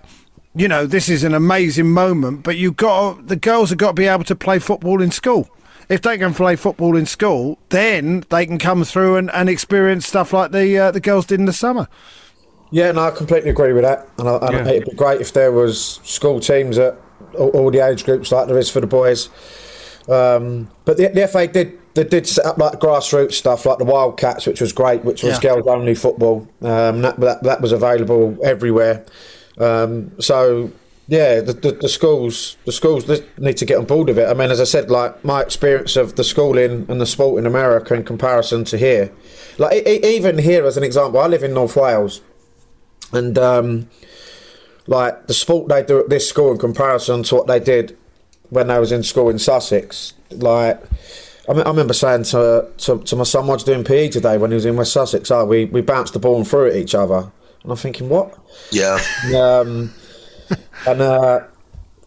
You 0.53 0.67
know, 0.67 0.85
this 0.85 1.07
is 1.07 1.23
an 1.23 1.33
amazing 1.33 1.91
moment, 1.91 2.43
but 2.43 2.57
you 2.57 2.73
got 2.73 3.27
the 3.27 3.37
girls 3.37 3.69
have 3.69 3.77
got 3.77 3.87
to 3.91 3.93
be 3.93 4.05
able 4.07 4.25
to 4.25 4.35
play 4.35 4.59
football 4.59 5.01
in 5.01 5.09
school. 5.09 5.47
If 5.87 6.01
they 6.01 6.17
can 6.17 6.33
play 6.33 6.57
football 6.57 6.97
in 6.97 7.05
school, 7.05 7.57
then 7.69 8.25
they 8.29 8.45
can 8.45 8.57
come 8.59 8.83
through 8.83 9.15
and, 9.15 9.31
and 9.31 9.47
experience 9.49 10.05
stuff 10.05 10.33
like 10.33 10.51
the 10.51 10.77
uh, 10.77 10.91
the 10.91 10.99
girls 10.99 11.25
did 11.25 11.39
in 11.39 11.45
the 11.45 11.53
summer. 11.53 11.87
Yeah, 12.71 12.91
no, 12.93 13.01
I 13.01 13.11
completely 13.11 13.49
agree 13.49 13.73
with 13.73 13.83
that. 13.83 14.07
And, 14.17 14.27
I, 14.29 14.35
and 14.37 14.67
Yeah. 14.67 14.73
it'd 14.73 14.89
be 14.89 14.95
great 14.95 15.21
if 15.21 15.33
there 15.33 15.51
was 15.51 15.99
school 16.03 16.39
teams 16.39 16.77
at 16.77 16.95
all, 17.37 17.49
all 17.49 17.71
the 17.71 17.79
age 17.79 18.05
groups 18.05 18.31
like 18.31 18.47
there 18.47 18.57
is 18.57 18.69
for 18.69 18.79
the 18.79 18.87
boys. 18.87 19.29
Um, 20.09 20.69
but 20.85 20.97
the, 20.97 21.07
the 21.09 21.27
FA 21.27 21.47
did 21.47 21.77
they 21.93 22.05
did 22.05 22.25
set 22.25 22.45
up 22.45 22.57
like 22.57 22.79
grassroots 22.79 23.33
stuff 23.33 23.65
like 23.65 23.77
the 23.77 23.83
Wildcats, 23.85 24.47
which 24.47 24.61
was 24.61 24.71
great, 24.71 25.03
which 25.03 25.23
was 25.23 25.35
Yeah. 25.43 25.51
girls 25.55 25.67
only 25.67 25.93
football. 25.93 26.47
Um, 26.61 27.01
that, 27.01 27.19
that 27.19 27.43
that 27.43 27.61
was 27.61 27.71
available 27.73 28.37
everywhere. 28.43 29.05
Um, 29.59 30.11
so 30.19 30.71
yeah, 31.09 31.41
the, 31.41 31.51
the, 31.51 31.71
the 31.73 31.89
schools 31.89 32.55
the 32.65 32.71
schools 32.71 33.05
need 33.37 33.57
to 33.57 33.65
get 33.65 33.77
on 33.77 33.83
board 33.85 34.07
with 34.07 34.17
it. 34.17 34.27
I 34.29 34.33
mean, 34.33 34.49
as 34.49 34.61
I 34.61 34.63
said, 34.63 34.89
like 34.89 35.23
my 35.25 35.41
experience 35.41 35.97
of 35.97 36.15
the 36.15 36.23
schooling 36.23 36.85
and 36.87 37.01
the 37.01 37.05
sport 37.05 37.37
in 37.39 37.45
America 37.45 37.93
in 37.93 38.03
comparison 38.05 38.63
to 38.65 38.77
here, 38.77 39.11
like 39.57 39.85
even 39.85 40.37
here 40.37 40.65
as 40.65 40.77
an 40.77 40.83
example, 40.83 41.19
I 41.19 41.27
live 41.27 41.43
in 41.43 41.53
North 41.53 41.75
Wales 41.75 42.21
and 43.11 43.37
um, 43.37 43.89
like 44.87 45.27
the 45.27 45.33
sport 45.33 45.69
they 45.69 45.83
do 45.83 45.99
at 45.99 46.09
this 46.09 46.27
school 46.27 46.51
in 46.51 46.57
comparison 46.57 47.23
to 47.23 47.35
what 47.35 47.47
they 47.47 47.59
did 47.59 47.97
when 48.49 48.69
I 48.69 48.79
was 48.79 48.91
in 48.91 49.03
school 49.03 49.29
in 49.29 49.39
Sussex, 49.39 50.13
like. 50.31 50.81
I, 51.49 51.53
mean, 51.53 51.63
I 51.63 51.69
remember 51.69 51.93
saying 51.93 52.23
to, 52.25 52.67
to 52.77 52.99
to 52.99 53.15
my 53.15 53.23
son, 53.23 53.47
"What's 53.47 53.63
doing 53.63 53.83
PE 53.83 54.09
today?" 54.09 54.37
When 54.37 54.51
he 54.51 54.55
was 54.55 54.65
in 54.65 54.75
West 54.75 54.93
Sussex, 54.93 55.31
oh, 55.31 55.43
we 55.43 55.65
we 55.65 55.81
bounced 55.81 56.13
the 56.13 56.19
ball 56.19 56.37
and 56.37 56.47
threw 56.47 56.67
at 56.67 56.75
each 56.75 56.93
other, 56.93 57.31
and 57.63 57.71
I'm 57.71 57.77
thinking, 57.77 58.09
what? 58.09 58.37
Yeah. 58.71 58.99
Um, 59.35 59.91
and 60.87 61.01
uh, 61.01 61.41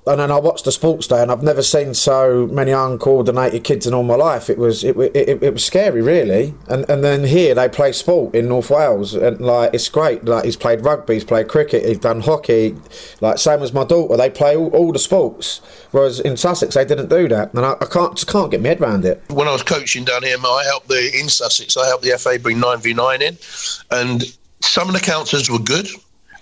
and 0.06 0.20
then 0.20 0.30
I 0.30 0.38
watched 0.38 0.66
the 0.66 0.72
sports 0.72 1.06
day, 1.06 1.22
and 1.22 1.32
I've 1.32 1.42
never 1.42 1.62
seen 1.62 1.94
so 1.94 2.46
many 2.48 2.72
uncoordinated 2.72 3.64
kids 3.64 3.86
in 3.86 3.94
all 3.94 4.02
my 4.02 4.16
life. 4.16 4.50
It 4.50 4.58
was 4.58 4.84
it, 4.84 4.96
it, 4.98 5.42
it, 5.42 5.52
was 5.52 5.64
scary, 5.64 6.02
really. 6.02 6.54
And 6.68 6.88
and 6.90 7.02
then 7.02 7.24
here 7.24 7.54
they 7.54 7.70
play 7.70 7.92
sport 7.92 8.34
in 8.34 8.48
North 8.48 8.68
Wales, 8.68 9.14
and 9.14 9.40
like 9.40 9.72
it's 9.72 9.88
great. 9.88 10.26
Like 10.26 10.44
he's 10.44 10.56
played 10.56 10.84
rugby, 10.84 11.14
he's 11.14 11.24
played 11.24 11.48
cricket, 11.48 11.86
he's 11.86 11.98
done 11.98 12.20
hockey. 12.20 12.76
Like 13.22 13.38
same 13.38 13.62
as 13.62 13.72
my 13.72 13.84
daughter, 13.84 14.16
they 14.18 14.28
play 14.28 14.54
all, 14.54 14.68
all 14.70 14.92
the 14.92 14.98
sports. 14.98 15.62
Whereas 15.92 16.20
in 16.20 16.36
Sussex 16.36 16.74
they 16.74 16.84
didn't 16.84 17.08
do 17.08 17.26
that, 17.28 17.54
and 17.54 17.64
I, 17.64 17.72
I 17.80 17.86
can't 17.86 18.14
just 18.14 18.28
can't 18.28 18.50
get 18.50 18.60
my 18.60 18.68
head 18.68 18.80
around 18.82 19.06
it. 19.06 19.22
when 19.30 19.48
I 19.48 19.52
was 19.52 19.62
coaching 19.62 20.04
down 20.04 20.22
here, 20.22 20.36
I 20.38 20.64
helped 20.66 20.88
the 20.88 21.10
in 21.18 21.30
Sussex. 21.30 21.78
I 21.78 21.86
helped 21.86 22.04
the 22.04 22.18
FA 22.18 22.38
bring 22.38 22.60
nine 22.60 22.80
v 22.80 22.92
nine 22.92 23.22
in, 23.22 23.38
and 23.90 24.22
some 24.60 24.88
of 24.88 24.94
the 24.94 25.00
councillors 25.00 25.50
were 25.50 25.58
good, 25.58 25.88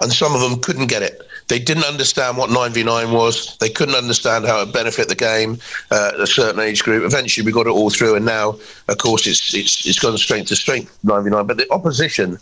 and 0.01 0.13
some 0.13 0.35
of 0.35 0.41
them 0.41 0.59
couldn't 0.61 0.89
get 0.89 1.03
it. 1.03 1.23
They 1.53 1.59
didn't 1.59 1.85
understand 1.85 2.39
what 2.39 2.49
nine 2.49 2.73
v 2.73 2.83
nine 2.83 3.13
was. 3.13 3.59
They 3.59 3.69
couldn't 3.69 3.95
understand 3.95 4.47
how 4.47 4.63
it 4.63 4.73
benefit 4.73 5.11
the 5.11 5.15
game 5.15 5.59
uh, 5.91 6.13
a 6.19 6.27
certain 6.27 6.59
age 6.59 6.83
group. 6.83 7.05
Eventually, 7.05 7.45
we 7.45 7.53
got 7.53 7.67
it 7.67 7.75
all 7.79 7.91
through, 7.91 8.15
and 8.15 8.25
now, 8.25 8.57
of 8.89 8.97
course, 8.97 9.27
it's 9.27 9.53
it's 9.53 9.85
it's 9.85 9.99
gone 9.99 10.17
strength 10.17 10.49
to 10.49 10.57
strength 10.57 10.99
nine 11.05 11.25
v 11.25 11.29
nine. 11.29 11.47
But 11.47 11.59
the 11.59 11.71
opposition. 11.71 12.39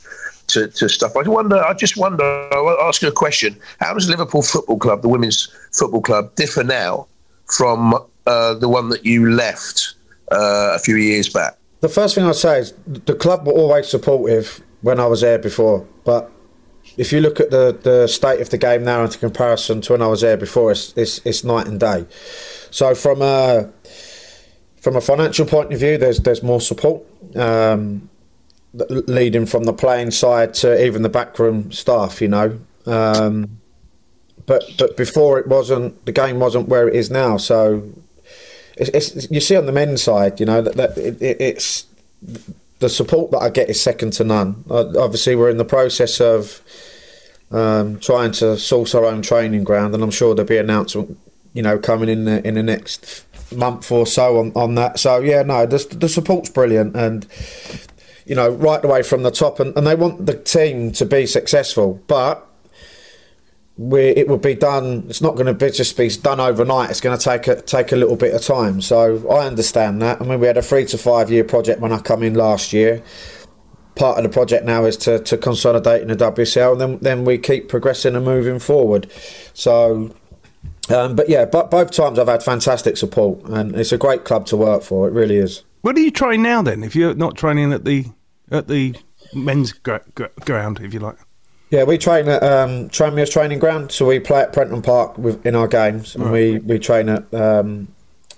To, 0.55 0.67
to 0.67 0.89
stuff. 0.89 1.17
I 1.17 1.23
wonder. 1.29 1.57
I 1.57 1.75
just 1.75 1.97
wonder. 1.97 2.25
I'll 2.53 2.89
ask 2.89 3.03
you 3.03 3.09
a 3.09 3.13
question. 3.13 3.57
How 3.79 3.95
does 3.95 4.09
Liverpool 4.09 4.43
Football 4.43 4.79
Club, 4.79 5.03
the 5.03 5.09
women's 5.09 5.49
football 5.73 6.03
club, 6.03 6.35
differ 6.35 6.65
now 6.65 7.07
from 7.47 7.95
uh, 8.27 8.55
the 8.55 8.69
one 8.69 8.89
that 8.89 9.05
you 9.05 9.31
left 9.31 9.95
uh, 10.33 10.73
a 10.75 10.79
few 10.81 10.97
years 10.97 11.29
back? 11.29 11.57
The 11.81 11.89
first 11.89 12.17
thing 12.17 12.25
I'd 12.25 12.35
say 12.35 12.59
is 12.59 12.75
the 12.87 13.15
club 13.15 13.47
were 13.47 13.53
always 13.53 13.89
supportive 13.89 14.61
when 14.83 14.99
I 14.99 15.07
was 15.07 15.21
there 15.21 15.39
before, 15.39 15.87
but 16.05 16.33
if 16.97 17.13
you 17.13 17.21
look 17.21 17.41
at 17.41 17.51
the, 17.51 17.79
the 17.83 18.07
state 18.07 18.41
of 18.41 18.51
the 18.51 18.59
game 18.59 18.85
now 18.85 19.05
in 19.05 19.11
comparison 19.11 19.81
to 19.83 19.93
when 19.93 20.03
I 20.03 20.07
was 20.09 20.21
there 20.21 20.37
before, 20.37 20.73
it's, 20.73 20.97
it's, 20.97 21.25
it's 21.25 21.45
night 21.45 21.67
and 21.67 21.79
day. 21.79 22.07
So 22.71 22.95
from 22.95 23.23
a 23.23 23.71
from 24.81 24.97
a 24.97 25.01
financial 25.01 25.45
point 25.47 25.73
of 25.73 25.79
view, 25.79 25.99
there's 25.99 26.21
there's 26.21 26.43
more 26.43 26.61
support, 26.61 27.03
um, 27.37 28.09
leading 28.73 29.47
from 29.47 29.65
the 29.65 29.73
playing 29.73 30.11
side 30.11 30.55
to 30.55 30.85
even 30.85 31.03
the 31.03 31.09
backroom 31.09 31.71
staff. 31.73 32.23
You 32.23 32.29
know, 32.29 32.61
um, 32.87 33.61
but 34.47 34.65
but 34.79 34.97
before 34.97 35.39
it 35.39 35.47
wasn't 35.47 36.05
the 36.07 36.13
game 36.13 36.39
wasn't 36.39 36.69
where 36.69 36.89
it 36.89 36.95
is 36.95 37.11
now. 37.11 37.37
So 37.37 37.91
it's, 38.77 38.89
it's 38.91 39.31
you 39.31 39.41
see 39.41 39.57
on 39.57 39.67
the 39.67 39.73
men's 39.73 40.03
side, 40.03 40.41
you 40.41 40.47
know 40.47 40.63
that, 40.63 40.77
that 40.77 40.97
it, 40.97 41.21
it, 41.21 41.41
it's 41.41 41.87
the 42.81 42.89
support 42.89 43.31
that 43.31 43.39
I 43.39 43.51
get 43.51 43.71
is 43.71 43.81
second 43.81 44.13
to 44.15 44.25
none. 44.25 44.65
Uh, 44.69 44.87
obviously, 44.99 45.37
we're 45.37 45.51
in 45.51 45.59
the 45.59 45.65
process 45.65 46.21
of 46.21 46.61
um, 47.51 48.01
trying 48.01 48.33
to 48.33 48.59
source 48.59 48.95
our 48.95 49.05
own 49.05 49.23
training 49.23 49.65
ground, 49.65 49.95
and 49.95 50.03
I'm 50.03 50.11
sure 50.11 50.35
there'll 50.35 50.49
be 50.49 50.57
an 50.57 50.65
announcement, 50.65 51.19
you 51.53 51.63
know, 51.63 51.79
coming 51.79 52.09
in 52.09 52.25
the, 52.25 52.47
in 52.47 52.55
the 52.55 52.63
next 52.63 53.25
month 53.55 53.93
or 53.93 54.07
so 54.07 54.39
on, 54.39 54.53
on 54.55 54.75
that. 54.77 54.99
So 54.99 55.21
yeah, 55.21 55.43
no, 55.43 55.67
the, 55.67 55.79
the 55.97 56.09
support's 56.09 56.51
brilliant, 56.51 56.97
and 56.97 57.27
you 58.25 58.35
know, 58.35 58.49
right 58.51 58.85
away 58.85 59.03
from 59.03 59.23
the 59.23 59.31
top, 59.31 59.61
and, 59.61 59.77
and 59.77 59.87
they 59.87 59.95
want 59.95 60.27
the 60.27 60.35
team 60.35 60.93
to 60.93 61.07
be 61.07 61.27
successful, 61.27 62.03
but. 62.07 62.47
We, 63.81 64.01
it 64.11 64.29
will 64.29 64.37
be 64.37 64.55
done. 64.55 65.07
It's 65.09 65.23
not 65.23 65.37
going 65.37 65.47
to 65.47 65.55
be 65.55 65.71
just 65.71 65.97
be 65.97 66.11
done 66.11 66.39
overnight. 66.39 66.91
It's 66.91 67.01
going 67.01 67.17
to 67.17 67.25
take 67.25 67.47
a, 67.47 67.63
take 67.63 67.93
a 67.93 67.97
little 67.97 68.15
bit 68.15 68.35
of 68.35 68.43
time. 68.43 68.83
So 68.83 69.27
I 69.31 69.47
understand 69.47 70.03
that. 70.03 70.21
I 70.21 70.25
mean, 70.27 70.39
we 70.39 70.47
had 70.47 70.59
a 70.59 70.63
three 70.63 70.85
to 70.85 70.99
five 70.99 71.31
year 71.31 71.45
project 71.45 71.81
when 71.81 71.91
I 71.91 71.99
come 71.99 72.23
in 72.23 72.35
last 72.35 72.75
year. 72.75 73.03
Part 73.95 74.19
of 74.19 74.25
the 74.25 74.29
project 74.29 74.67
now 74.67 74.85
is 74.85 74.99
to, 74.99 75.19
to 75.21 75.39
consolidate 75.39 76.03
in 76.03 76.09
the 76.09 76.17
WSL, 76.17 76.73
and 76.73 76.81
then 76.81 76.99
then 76.99 77.25
we 77.25 77.39
keep 77.39 77.71
progressing 77.71 78.15
and 78.15 78.25
moving 78.25 78.59
forward. 78.59 79.11
So, 79.55 80.15
um, 80.91 81.17
but 81.17 81.31
yeah, 81.31 81.47
but 81.47 81.71
both 81.71 81.91
times 81.91 82.19
I've 82.19 82.29
had 82.29 82.43
fantastic 82.43 82.99
support, 82.99 83.43
and 83.47 83.75
it's 83.75 83.93
a 83.93 83.99
great 83.99 84.25
club 84.25 84.45
to 84.47 84.59
work 84.59 84.83
for. 84.83 85.09
It 85.09 85.13
really 85.13 85.37
is. 85.37 85.65
What 85.81 85.97
do 85.97 86.03
you 86.03 86.11
train 86.11 86.43
now 86.43 86.61
then? 86.61 86.85
If 86.85 86.95
you're 86.95 87.15
not 87.15 87.37
training 87.37 87.73
at 87.73 87.87
the 87.87 88.07
at 88.51 88.69
the 88.69 88.95
men's 89.33 89.73
ground, 89.73 90.81
if 90.83 90.93
you 90.93 91.01
like. 91.01 91.17
Yeah, 91.71 91.85
we 91.85 91.99
train 91.99 92.29
at 92.29 92.43
um, 92.43 92.89
Tranmere's 92.89 93.31
training 93.31 93.61
ground, 93.61 93.93
so 93.93 94.07
we 94.07 94.19
play 94.19 94.41
at 94.41 94.53
Prenton 94.53 94.83
Park 94.83 95.17
with, 95.17 95.45
in 95.47 95.55
our 95.55 95.69
games, 95.69 96.17
and 96.17 96.33
we, 96.33 96.59
we 96.59 96.81
train 96.81 97.09
at, 97.09 97.33
um, 97.33 97.87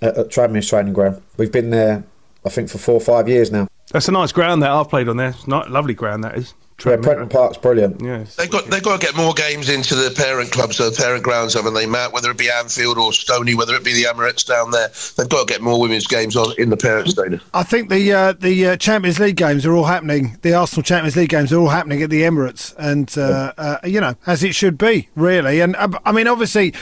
at, 0.03 0.15
at 0.17 0.29
Tranmere's 0.29 0.69
training 0.69 0.93
ground. 0.93 1.19
We've 1.37 1.51
been 1.51 1.71
there, 1.71 2.03
I 2.45 2.49
think, 2.49 2.69
for 2.69 2.77
four 2.77 2.95
or 2.95 3.01
five 3.01 3.27
years 3.27 3.51
now. 3.51 3.67
That's 3.91 4.07
a 4.07 4.11
nice 4.11 4.31
ground 4.31 4.61
that 4.61 4.69
I've 4.69 4.87
played 4.87 5.09
on 5.09 5.17
there. 5.17 5.29
It's 5.29 5.47
not 5.47 5.71
lovely 5.71 5.95
ground 5.95 6.23
that 6.23 6.37
is. 6.37 6.53
Yeah, 6.85 6.97
Prenton 6.97 7.29
Park's 7.29 7.57
brilliant. 7.57 8.01
Yeah, 8.01 8.25
They've 8.37 8.49
got 8.49 8.65
they've 8.65 8.83
got 8.83 8.99
to 8.99 9.05
get 9.05 9.15
more 9.15 9.33
games 9.33 9.69
into 9.69 9.95
the 9.95 10.11
parent 10.11 10.51
clubs, 10.51 10.77
the 10.77 10.91
parent 10.91 11.23
grounds, 11.23 11.53
haven't 11.53 11.73
they, 11.73 11.85
Matt? 11.85 12.11
Whether 12.11 12.31
it 12.31 12.37
be 12.37 12.49
Anfield 12.49 12.97
or 12.97 13.13
Stony, 13.13 13.55
whether 13.55 13.75
it 13.75 13.83
be 13.83 13.93
the 13.93 14.03
Emirates 14.03 14.45
down 14.45 14.71
there, 14.71 14.89
they've 15.17 15.29
got 15.29 15.47
to 15.47 15.53
get 15.53 15.61
more 15.61 15.79
women's 15.79 16.07
games 16.07 16.35
on 16.35 16.53
in 16.57 16.69
the 16.69 16.77
parent 16.77 17.09
stadium. 17.09 17.41
I 17.53 17.63
think 17.63 17.89
the 17.89 18.11
uh, 18.11 18.33
the 18.33 18.67
uh, 18.67 18.77
Champions 18.77 19.19
League 19.19 19.37
games 19.37 19.65
are 19.65 19.73
all 19.73 19.85
happening. 19.85 20.37
The 20.41 20.53
Arsenal 20.53 20.83
Champions 20.83 21.15
League 21.15 21.29
games 21.29 21.53
are 21.53 21.59
all 21.59 21.69
happening 21.69 22.01
at 22.01 22.09
the 22.09 22.23
Emirates, 22.23 22.73
and 22.77 23.15
uh, 23.17 23.53
uh, 23.57 23.77
you 23.85 24.01
know 24.01 24.15
as 24.27 24.43
it 24.43 24.53
should 24.53 24.77
be, 24.77 25.09
really. 25.15 25.61
And 25.61 25.75
uh, 25.77 25.89
I 26.05 26.11
mean, 26.11 26.27
obviously, 26.27 26.73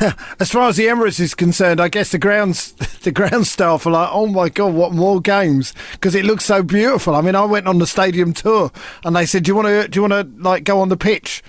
as 0.40 0.50
far 0.50 0.68
as 0.68 0.76
the 0.76 0.86
Emirates 0.86 1.20
is 1.20 1.34
concerned, 1.34 1.80
I 1.80 1.88
guess 1.88 2.10
the 2.10 2.18
grounds 2.18 2.72
the 3.02 3.12
ground 3.12 3.46
staff 3.46 3.86
are 3.86 3.90
like, 3.90 4.08
oh 4.12 4.26
my 4.26 4.48
god, 4.48 4.74
what 4.74 4.92
more 4.92 5.20
games? 5.20 5.74
Because 5.92 6.14
it 6.14 6.24
looks 6.24 6.44
so 6.44 6.62
beautiful. 6.62 7.14
I 7.14 7.20
mean, 7.20 7.34
I 7.34 7.44
went 7.44 7.68
on 7.68 7.78
the 7.78 7.86
stadium 7.86 8.32
tour, 8.32 8.72
and 9.04 9.14
they 9.14 9.26
said, 9.26 9.43
do 9.44 9.50
you 9.50 9.54
want 9.54 9.68
to 9.68 9.88
do 9.88 9.98
you 10.00 10.08
want 10.08 10.12
to 10.36 10.42
like 10.42 10.64
go 10.64 10.80
on 10.80 10.88
the 10.88 10.96
pitch? 10.96 11.42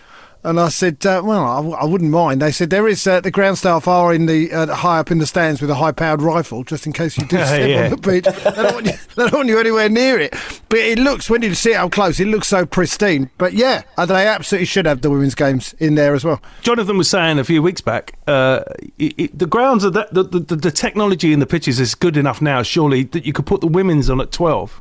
And 0.43 0.59
I 0.59 0.69
said, 0.69 1.03
uh, 1.07 1.23
well, 1.25 1.43
I, 1.43 1.55
w- 1.55 1.73
I 1.75 1.85
wouldn't 1.85 2.11
mind. 2.11 2.39
They 2.39 2.51
said 2.51 2.69
there 2.69 2.87
is 2.87 3.07
uh, 3.07 3.19
the 3.19 3.31
ground 3.31 3.57
staff 3.57 3.87
are 3.87 4.13
in 4.13 4.27
the 4.27 4.51
uh, 4.53 4.75
high 4.75 4.99
up 4.99 5.09
in 5.09 5.17
the 5.17 5.25
stands 5.25 5.59
with 5.59 5.71
a 5.71 5.75
high-powered 5.75 6.21
rifle, 6.21 6.63
just 6.63 6.85
in 6.85 6.93
case 6.93 7.17
you 7.17 7.25
do 7.25 7.37
step 7.43 7.67
Yeah. 7.67 7.85
on 7.85 7.89
the 7.89 7.97
pitch. 7.97 8.25
They 8.25 8.51
don't, 8.61 8.73
want 8.75 8.85
you, 8.85 8.91
they 9.15 9.23
don't 9.23 9.33
want 9.33 9.47
you 9.49 9.57
anywhere 9.57 9.89
near 9.89 10.19
it. 10.19 10.35
But 10.69 10.77
it 10.81 10.99
looks 10.99 11.31
when 11.31 11.41
you 11.41 11.55
see 11.55 11.71
it 11.71 11.77
up 11.77 11.91
close, 11.91 12.19
it 12.19 12.27
looks 12.27 12.47
so 12.47 12.63
pristine. 12.63 13.31
But 13.39 13.53
yeah, 13.53 13.81
uh, 13.97 14.05
they 14.05 14.27
absolutely 14.27 14.67
should 14.67 14.85
have 14.85 15.01
the 15.01 15.09
women's 15.09 15.33
games 15.33 15.73
in 15.79 15.95
there 15.95 16.13
as 16.13 16.23
well. 16.23 16.39
Jonathan 16.61 16.95
was 16.99 17.09
saying 17.09 17.39
a 17.39 17.43
few 17.43 17.63
weeks 17.63 17.81
back, 17.81 18.13
uh, 18.27 18.65
it, 18.99 19.15
it, 19.17 19.39
the 19.39 19.47
grounds 19.47 19.83
are 19.83 19.89
that 19.89 20.13
the, 20.13 20.21
the, 20.21 20.55
the 20.55 20.69
technology 20.71 21.33
in 21.33 21.39
the 21.39 21.47
pitches 21.47 21.79
is 21.79 21.95
good 21.95 22.17
enough 22.17 22.39
now, 22.39 22.61
surely, 22.61 23.01
that 23.05 23.25
you 23.25 23.33
could 23.33 23.47
put 23.47 23.61
the 23.61 23.67
women's 23.67 24.11
on 24.11 24.21
at 24.21 24.31
twelve. 24.31 24.79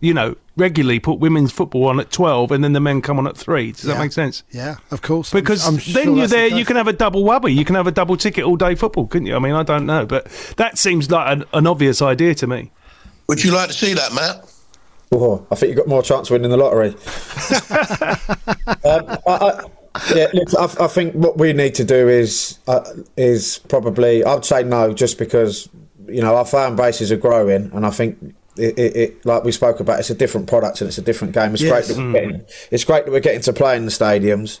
You 0.00 0.14
know, 0.14 0.36
regularly 0.56 1.00
put 1.00 1.18
women's 1.18 1.50
football 1.50 1.86
on 1.88 1.98
at 1.98 2.10
twelve, 2.10 2.52
and 2.52 2.62
then 2.62 2.72
the 2.72 2.80
men 2.80 3.02
come 3.02 3.18
on 3.18 3.26
at 3.26 3.36
three. 3.36 3.72
Does 3.72 3.82
that 3.82 3.98
make 3.98 4.12
sense? 4.12 4.44
Yeah, 4.52 4.76
of 4.90 5.02
course. 5.02 5.32
Because 5.32 5.66
I'm 5.66 5.74
then 5.92 6.04
sure 6.04 6.16
you're 6.16 6.26
there, 6.28 6.46
you 6.46 6.64
can 6.64 6.76
have 6.76 6.86
a 6.86 6.92
double 6.92 7.24
wubby, 7.24 7.54
you 7.54 7.64
can 7.64 7.74
have 7.74 7.86
a 7.86 7.92
double 7.92 8.16
ticket 8.16 8.44
all 8.44 8.56
day 8.56 8.74
football, 8.74 9.06
couldn't 9.06 9.26
you? 9.26 9.34
I 9.34 9.40
mean, 9.40 9.54
I 9.54 9.64
don't 9.64 9.86
know, 9.86 10.06
but 10.06 10.26
that 10.56 10.78
seems 10.78 11.10
like 11.10 11.32
an, 11.32 11.44
an 11.52 11.66
obvious 11.66 12.00
idea 12.00 12.34
to 12.36 12.46
me. 12.46 12.70
Would 13.28 13.42
you 13.42 13.52
like 13.52 13.68
to 13.68 13.74
see 13.74 13.92
that, 13.94 14.12
Matt? 14.14 14.48
Oh, 15.10 15.46
I 15.50 15.54
think 15.54 15.70
you've 15.70 15.78
got 15.78 15.88
more 15.88 16.02
chance 16.02 16.28
of 16.28 16.32
winning 16.32 16.50
the 16.50 16.56
lottery. 16.56 16.88
um, 18.84 19.18
I, 19.26 19.62
I, 19.96 20.14
yeah, 20.14 20.26
look, 20.34 20.48
I, 20.58 20.84
I 20.84 20.86
think 20.86 21.14
what 21.14 21.38
we 21.38 21.52
need 21.52 21.74
to 21.76 21.84
do 21.84 22.08
is 22.08 22.58
uh, 22.68 22.84
is 23.16 23.58
probably 23.68 24.24
I'd 24.24 24.44
say 24.44 24.62
no, 24.62 24.92
just 24.92 25.18
because 25.18 25.68
you 26.06 26.20
know 26.20 26.36
our 26.36 26.44
fan 26.44 26.76
bases 26.76 27.10
are 27.10 27.16
growing, 27.16 27.70
and 27.72 27.86
I 27.86 27.90
think. 27.90 28.34
It, 28.58 28.78
it, 28.78 28.96
it, 28.96 29.26
like 29.26 29.44
we 29.44 29.52
spoke 29.52 29.80
about, 29.80 29.98
it's 30.00 30.10
a 30.10 30.14
different 30.14 30.48
product 30.48 30.80
and 30.80 30.88
it's 30.88 30.98
a 30.98 31.02
different 31.02 31.34
game. 31.34 31.52
It's 31.54 31.62
Yes. 31.62 31.70
great. 31.86 31.96
That 31.96 32.02
we're 32.02 32.12
getting, 32.12 32.46
it's 32.70 32.84
great 32.84 33.04
that 33.04 33.10
we're 33.12 33.20
getting 33.20 33.40
to 33.42 33.52
play 33.52 33.76
in 33.76 33.84
the 33.84 33.90
stadiums, 33.90 34.60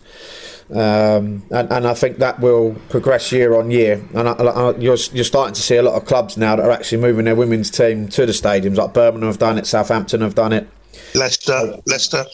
um, 0.70 1.42
and, 1.50 1.72
and 1.72 1.86
I 1.86 1.94
think 1.94 2.18
that 2.18 2.40
will 2.40 2.74
progress 2.88 3.32
year 3.32 3.56
on 3.58 3.70
year. 3.70 4.00
And 4.14 4.28
I, 4.28 4.32
I, 4.32 4.76
you're 4.76 4.96
you're 5.12 5.24
starting 5.24 5.54
to 5.54 5.62
see 5.62 5.76
a 5.76 5.82
lot 5.82 5.94
of 5.94 6.04
clubs 6.06 6.36
now 6.36 6.56
that 6.56 6.64
are 6.64 6.70
actually 6.70 7.00
moving 7.00 7.24
their 7.24 7.36
women's 7.36 7.70
team 7.70 8.08
to 8.08 8.26
the 8.26 8.32
stadiums. 8.32 8.76
Like 8.76 8.92
Birmingham 8.94 9.28
have 9.28 9.38
done 9.38 9.58
it, 9.58 9.66
Southampton 9.66 10.20
have 10.20 10.34
done 10.34 10.52
it. 10.52 10.68
Leicester, 11.14 11.76
Leicester. 11.86 12.24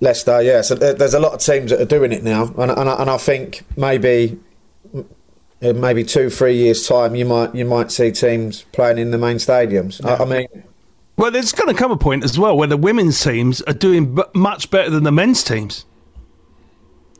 Leicester, 0.00 0.42
yeah. 0.42 0.60
So 0.62 0.74
there's 0.74 1.14
a 1.14 1.20
lot 1.20 1.32
of 1.32 1.40
teams 1.40 1.70
that 1.70 1.80
are 1.80 1.84
doing 1.84 2.12
it 2.12 2.22
now, 2.22 2.52
and 2.58 2.70
and 2.70 2.88
I, 2.88 2.94
and 3.00 3.10
I 3.10 3.16
think 3.18 3.62
maybe 3.76 4.38
in 5.60 5.80
maybe 5.80 6.02
two, 6.02 6.28
three 6.28 6.56
years' 6.56 6.86
time, 6.86 7.14
you 7.14 7.24
might 7.24 7.54
you 7.54 7.64
might 7.64 7.90
see 7.92 8.10
teams 8.10 8.62
playing 8.72 8.98
in 8.98 9.12
the 9.12 9.18
main 9.18 9.36
stadiums. 9.36 10.04
I, 10.04 10.22
I 10.22 10.24
mean, 10.24 10.64
Well, 11.16 11.30
there's 11.30 11.52
going 11.52 11.68
to 11.68 11.78
come 11.78 11.92
a 11.92 11.96
point 11.96 12.24
as 12.24 12.38
well 12.38 12.56
where 12.56 12.68
the 12.68 12.76
women's 12.76 13.22
teams 13.22 13.60
are 13.62 13.74
doing 13.74 14.14
b- 14.14 14.22
much 14.34 14.70
better 14.70 14.90
than 14.90 15.04
the 15.04 15.12
men's 15.12 15.44
teams. 15.44 15.84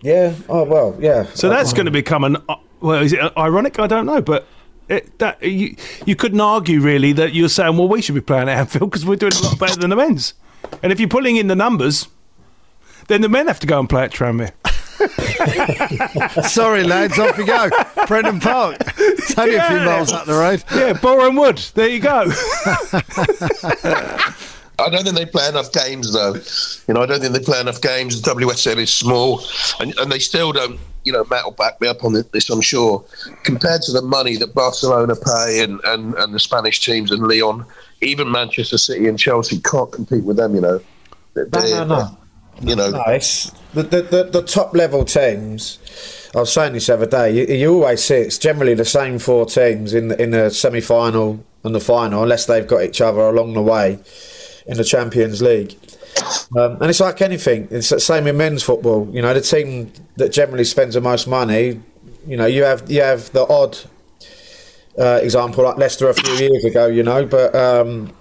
yeah. 0.00 0.34
Oh 0.48 0.64
well, 0.64 0.96
yeah. 0.98 1.24
So 1.34 1.48
that's 1.48 1.72
going 1.72 1.86
to 1.86 1.92
become 1.92 2.24
an 2.24 2.36
uh, 2.48 2.56
well, 2.80 3.02
is 3.02 3.12
it 3.12 3.20
ironic? 3.36 3.78
I 3.78 3.86
don't 3.86 4.06
know, 4.06 4.20
but 4.22 4.46
it, 4.88 5.18
that 5.18 5.42
you 5.42 5.76
you 6.06 6.16
couldn't 6.16 6.40
argue 6.40 6.80
really 6.80 7.12
that 7.12 7.34
you're 7.34 7.48
saying, 7.48 7.76
well, 7.76 7.88
we 7.88 8.02
should 8.02 8.14
be 8.14 8.20
playing 8.20 8.48
at 8.48 8.58
Anfield 8.58 8.90
because 8.90 9.04
we're 9.06 9.16
doing 9.16 9.32
a 9.34 9.40
lot 9.42 9.58
better 9.58 9.78
than 9.78 9.90
the 9.90 9.96
men's. 9.96 10.34
And 10.82 10.90
if 10.90 10.98
you're 10.98 11.08
pulling 11.08 11.36
in 11.36 11.46
the 11.48 11.56
numbers, 11.56 12.08
then 13.08 13.20
the 13.20 13.28
men 13.28 13.46
have 13.46 13.60
to 13.60 13.66
go 13.66 13.78
and 13.78 13.88
play 13.88 14.04
at 14.04 14.10
Tranmere. 14.12 14.52
Sorry, 16.48 16.82
lads, 16.84 17.18
off 17.18 17.36
we 17.38 17.44
go. 17.44 17.68
Prenton 18.06 18.40
Park. 18.40 18.76
It's 18.98 19.36
only 19.38 19.56
a 19.56 19.62
few 19.66 19.76
Yeah. 19.76 19.84
miles 19.84 20.12
up 20.12 20.26
the 20.26 20.34
road. 20.34 20.62
Yeah, 20.74 20.92
Boreham 20.94 21.36
Wood. 21.36 21.58
There 21.74 21.88
you 21.88 22.00
go. 22.00 22.24
I 24.78 24.88
don't 24.90 25.04
think 25.04 25.16
they 25.16 25.26
play 25.26 25.48
enough 25.48 25.70
games, 25.72 26.12
though. 26.12 26.34
You 26.88 26.94
know, 26.94 27.02
I 27.02 27.06
don't 27.06 27.20
think 27.20 27.34
they 27.34 27.40
play 27.40 27.60
enough 27.60 27.80
games. 27.80 28.20
The 28.20 28.30
WSL 28.34 28.78
is 28.78 28.92
small, 28.92 29.42
and, 29.80 29.96
and 29.98 30.10
they 30.10 30.18
still 30.18 30.52
don't. 30.52 30.78
You 31.04 31.12
know, 31.12 31.24
Matt 31.30 31.44
will 31.44 31.50
back 31.52 31.80
me 31.80 31.88
up 31.88 32.04
on 32.04 32.12
this, 32.32 32.48
I'm 32.48 32.60
sure. 32.60 33.04
Compared 33.42 33.82
to 33.82 33.92
the 33.92 34.02
money 34.02 34.36
that 34.36 34.54
Barcelona 34.54 35.14
pay 35.16 35.62
and, 35.64 35.80
and, 35.84 36.14
and 36.14 36.32
the 36.32 36.38
Spanish 36.38 36.80
teams 36.84 37.10
and 37.10 37.26
Lyon, 37.26 37.64
even 38.02 38.30
Manchester 38.30 38.78
City 38.78 39.08
and 39.08 39.18
Chelsea 39.18 39.60
can't 39.60 39.90
compete 39.90 40.22
with 40.22 40.36
them. 40.36 40.54
You 40.54 40.60
know, 40.60 40.80
They're- 41.34 41.48
no, 41.52 41.84
no. 41.84 42.18
You 42.62 42.76
know, 42.76 42.90
No, 42.90 43.02
it's 43.08 43.50
the, 43.74 43.82
the, 43.82 44.02
the, 44.02 44.24
the 44.24 44.42
top 44.42 44.74
level 44.74 45.04
teams. 45.04 45.78
I 46.34 46.38
was 46.40 46.52
saying 46.52 46.72
this 46.74 46.86
the 46.86 46.94
other 46.94 47.06
day. 47.06 47.30
You, 47.32 47.54
you 47.54 47.74
always 47.74 48.02
see 48.04 48.14
it's 48.16 48.38
generally 48.38 48.74
the 48.74 48.84
same 48.84 49.18
four 49.18 49.46
teams 49.46 49.92
in 49.94 50.08
the, 50.08 50.22
in 50.22 50.30
the 50.30 50.50
semi 50.50 50.80
final 50.80 51.44
and 51.64 51.74
the 51.74 51.80
final, 51.80 52.22
unless 52.22 52.46
they've 52.46 52.66
got 52.66 52.82
each 52.84 53.00
other 53.00 53.20
along 53.20 53.54
the 53.54 53.62
way 53.62 53.98
in 54.66 54.76
the 54.76 54.84
Champions 54.84 55.42
League. 55.42 55.76
Um, 56.56 56.72
and 56.80 56.84
it's 56.84 57.00
like 57.00 57.20
anything. 57.22 57.68
It's 57.70 57.88
the 57.88 57.98
same 58.00 58.26
in 58.26 58.36
men's 58.36 58.62
football. 58.62 59.08
You 59.12 59.22
know, 59.22 59.34
the 59.34 59.40
team 59.40 59.92
that 60.16 60.30
generally 60.30 60.64
spends 60.64 60.94
the 60.94 61.00
most 61.00 61.26
money. 61.26 61.80
You 62.26 62.36
know, 62.36 62.46
you 62.46 62.62
have 62.64 62.90
you 62.90 63.02
have 63.02 63.32
the 63.32 63.46
odd 63.48 63.76
uh, 64.98 65.20
example 65.22 65.64
like 65.64 65.76
Leicester 65.78 66.08
a 66.08 66.14
few 66.14 66.32
years 66.34 66.64
ago. 66.64 66.86
You 66.86 67.02
know, 67.02 67.26
but 67.26 67.54
um, 67.54 68.12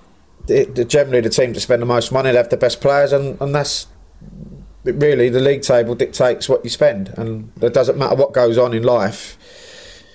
it, 0.48 0.76
the- 0.76 0.86
generally 0.86 1.22
the 1.22 1.30
team 1.30 1.54
that 1.54 1.60
spend 1.60 1.82
the 1.82 1.86
most 1.86 2.12
money, 2.12 2.32
they 2.32 2.38
have 2.38 2.50
the 2.50 2.58
best 2.58 2.82
players, 2.82 3.12
and, 3.14 3.40
and 3.42 3.54
that's 3.54 3.88
really 4.84 5.30
the 5.30 5.40
league 5.40 5.62
table 5.62 5.96
dictates 5.96 6.50
what 6.50 6.64
you 6.64 6.70
spend, 6.70 7.14
and 7.18 7.52
it 7.62 7.74
doesn't 7.74 7.98
matter 7.98 8.16
what 8.16 8.34
goes 8.34 8.58
on 8.58 8.74
in 8.74 8.84
life. 8.84 9.38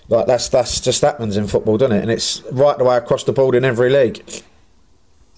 Like 0.09 0.27
that's 0.27 0.49
that's 0.49 0.81
just 0.81 1.03
happens 1.03 1.37
in 1.37 1.47
football, 1.47 1.79
doesn't 1.79 1.97
it? 1.97 2.03
And 2.03 2.11
it's 2.11 2.43
right 2.53 2.77
the 2.79 2.85
way 2.85 2.97
across 2.97 3.25
the 3.25 3.33
board 3.33 3.55
in 3.55 3.65
every 3.65 3.91
league. 3.91 4.19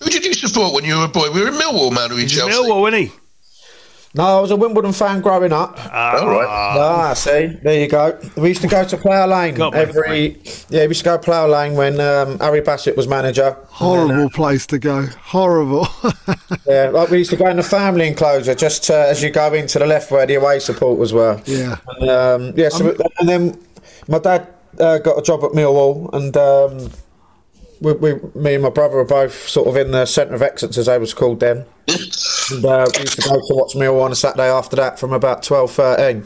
who 0.01 0.11
did 0.11 0.25
you 0.25 0.35
support 0.35 0.75
when 0.75 0.85
you 0.85 0.99
were 0.99 1.05
a 1.05 1.09
boy? 1.09 1.31
We 1.31 1.41
were 1.41 1.49
in 1.49 1.55
Millwall, 1.55 1.93
man. 1.93 2.11
We 2.11 2.23
He's 2.23 2.33
Chelsea. 2.33 2.53
Millwall, 2.53 2.89
isn't 2.93 3.09
he? 3.09 3.13
No, 4.15 4.39
I 4.39 4.41
was 4.41 4.51
a 4.51 4.57
Wimbledon 4.57 4.93
fan 4.93 5.21
growing 5.21 5.53
up. 5.53 5.79
All 5.95 6.27
right. 6.29 6.47
Ah, 6.49 7.13
see, 7.15 7.47
there 7.63 7.79
you 7.79 7.89
go. 7.89 8.19
We 8.37 8.49
used 8.49 8.63
to 8.63 8.67
go 8.67 8.83
to 8.85 8.97
Plough 8.97 9.27
Lane 9.27 9.55
Got 9.55 9.75
me. 9.75 9.79
every. 9.81 10.41
Yeah, 10.71 10.83
we 10.83 10.89
used 10.89 11.01
to 11.01 11.05
go 11.05 11.17
to 11.19 11.23
Plough 11.23 11.47
Lane 11.47 11.75
when 11.75 12.01
um, 12.01 12.39
Harry 12.39 12.63
Bassett 12.63 12.97
was 12.97 13.07
manager. 13.07 13.55
Horrible 13.69 14.31
place 14.31 14.67
to 14.69 14.79
go. 14.79 15.07
Horrible. 15.07 15.87
Yeah, 16.67 16.91
like 16.91 17.09
we 17.09 17.19
used 17.19 17.31
to 17.31 17.37
go 17.37 17.47
in 17.49 17.57
the 17.57 17.63
family 17.63 18.07
enclosure 18.07 18.55
just 18.55 18.91
uh, 18.91 18.95
as 18.95 19.23
you 19.23 19.31
go 19.31 19.53
into 19.55 19.79
the 19.79 19.87
left 19.87 20.11
where 20.11 20.27
the 20.27 20.35
away 20.35 20.59
supporters 20.59 21.15
were. 21.15 21.41
Yeah. 21.47 21.77
And, 21.87 22.11
um, 22.11 22.53
yeah. 22.57 22.69
So, 22.69 22.95
and 23.19 23.27
then 23.29 23.59
my 24.07 24.19
dad 24.19 24.49
uh, 24.79 24.99
got 24.99 25.19
a 25.19 25.23
job 25.23 25.45
at 25.45 25.53
Millwall, 25.53 26.13
and 26.13 26.37
um, 26.37 26.91
we, 27.81 27.93
we, 27.93 28.15
me 28.35 28.55
and 28.55 28.63
my 28.63 28.71
brother 28.71 28.97
were 28.97 29.05
both 29.05 29.49
sort 29.49 29.69
of 29.69 29.77
in 29.77 29.91
the 29.93 30.07
centre 30.07 30.35
of 30.35 30.43
excellence, 30.43 30.77
as 30.79 30.87
they 30.87 30.99
was 30.99 31.15
called 31.15 31.41
then. 31.41 31.65
and 31.89 32.65
uh, 32.65 32.87
we 32.95 33.01
used 33.01 33.21
to 33.21 33.29
go 33.29 33.35
to 33.35 33.55
watch 33.55 33.75
Millwall 33.75 34.03
on 34.05 34.13
a 34.13 34.17
Saturday 34.17 34.49
after 34.51 34.77
that 34.77 34.99
from 34.99 35.13
about 35.13 35.43
12, 35.43 35.71
13. 35.71 36.25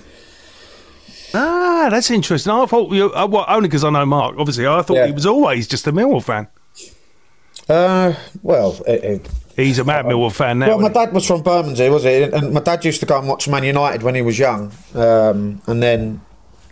Ah, 1.35 1.88
that's 1.91 2.11
interesting. 2.11 2.53
I 2.53 2.67
thought 2.67 2.93
you, 2.93 3.12
uh, 3.15 3.27
well, 3.27 3.45
only 3.49 3.69
because 3.69 3.85
I 3.85 3.91
know 3.91 4.05
Mark. 4.05 4.37
Obviously, 4.38 4.67
I 4.67 4.83
thought 4.83 4.97
Yeah. 4.97 5.07
he 5.07 5.12
was 5.12 5.27
always 5.27 5.67
just 5.67 5.87
a 5.87 5.93
Millwall 5.93 6.23
fan. 6.23 6.47
Uh, 7.69 8.15
well, 8.43 8.79
it, 8.87 9.05
it, 9.05 9.29
He's 9.57 9.79
a 9.79 9.85
mad 9.85 10.05
Millwall 10.07 10.33
fan 10.33 10.59
now. 10.59 10.69
Well, 10.69 10.79
my 10.81 10.88
dad 10.88 11.12
was 11.12 11.27
from 11.27 11.43
Bermondsey, 11.43 11.88
was 11.91 12.03
he? 12.05 12.23
And 12.23 12.53
my 12.55 12.61
dad 12.61 12.85
used 12.85 13.01
to 13.01 13.07
go 13.07 13.19
and 13.19 13.29
watch 13.29 13.49
Man 13.49 13.65
United 13.65 14.03
when 14.03 14.15
he 14.15 14.23
was 14.23 14.38
young. 14.38 14.73
Um, 14.95 15.61
and 15.67 15.83
then 15.83 16.21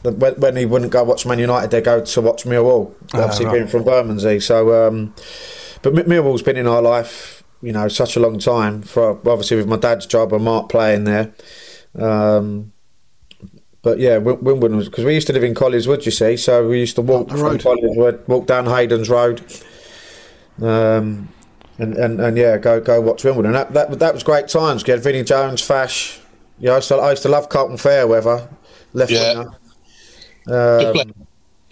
when, 0.03 0.35
when 0.35 0.57
he 0.57 0.67
wouldn't 0.67 0.91
go 0.93 1.05
watch 1.05 1.27
Man 1.27 1.39
United, 1.39 1.71
they'd 1.71 1.85
go 1.85 2.03
to 2.05 2.21
watch 2.21 2.45
Millwall. 2.45 2.95
Ah, 3.15 3.23
Obviously, 3.23 3.47
right. 3.47 3.55
being 3.55 3.67
from 3.67 3.85
Bermondsey. 3.85 4.41
So, 4.41 4.87
um, 4.89 5.15
but 5.83 5.95
Mi- 5.95 6.03
Millwall's 6.05 6.43
been 6.43 6.57
in 6.57 6.67
our 6.67 6.81
life, 6.83 7.43
you 7.63 7.73
know, 7.73 7.89
such 7.89 8.17
a 8.17 8.21
long 8.21 8.39
time. 8.39 8.83
For 8.83 9.11
obviously 9.29 9.57
with 9.59 9.69
my 9.69 9.77
dad's 9.77 10.07
job 10.07 10.33
and 10.33 10.45
Mark 10.45 10.69
playing 10.69 11.05
there. 11.05 11.33
Um, 11.99 12.73
but 13.83 13.99
yeah, 13.99 14.19
Wim- 14.19 14.43
Wimbledon 14.43 14.77
was 14.77 14.89
because 14.89 15.05
we 15.05 15.15
used 15.15 15.27
to 15.29 15.33
live 15.33 15.43
in 15.45 15.55
Colliers 15.55 15.87
Wood, 15.89 16.05
you 16.05 16.13
see. 16.13 16.37
So 16.37 16.69
we 16.69 16.79
used 16.81 16.97
to 16.97 17.03
walk 17.03 17.29
the 17.29 17.35
from 17.35 17.43
road. 17.43 17.63
Collies 17.63 18.21
walk 18.27 18.47
down 18.47 18.67
Haydons 18.67 19.09
Road. 19.09 19.41
Um, 20.61 21.29
and, 21.79 21.95
and, 21.97 22.21
and 22.21 22.37
yeah, 22.37 22.59
go 22.59 22.81
go 22.81 23.01
watch 23.01 23.25
Wimbledon. 23.25 23.53
That 23.53 23.73
that, 23.73 23.99
that 23.99 24.13
was 24.15 24.23
great 24.23 24.49
times. 24.49 24.87
You 24.87 24.93
had 24.93 25.03
Vinnie 25.03 25.25
Jones, 25.25 25.63
Fash. 25.63 26.21
Yeah, 26.59 26.73
I 26.73 26.77
used 26.77 26.89
to, 26.89 26.97
I 26.97 27.11
used 27.11 27.23
to 27.23 27.31
love 27.31 27.49
Carlton 27.49 27.79
Fairweather, 27.79 28.47
left 28.93 29.11
Yeah. 29.11 29.39
winger. 29.39 29.51
Good 30.51 30.97
Um. 30.97 31.15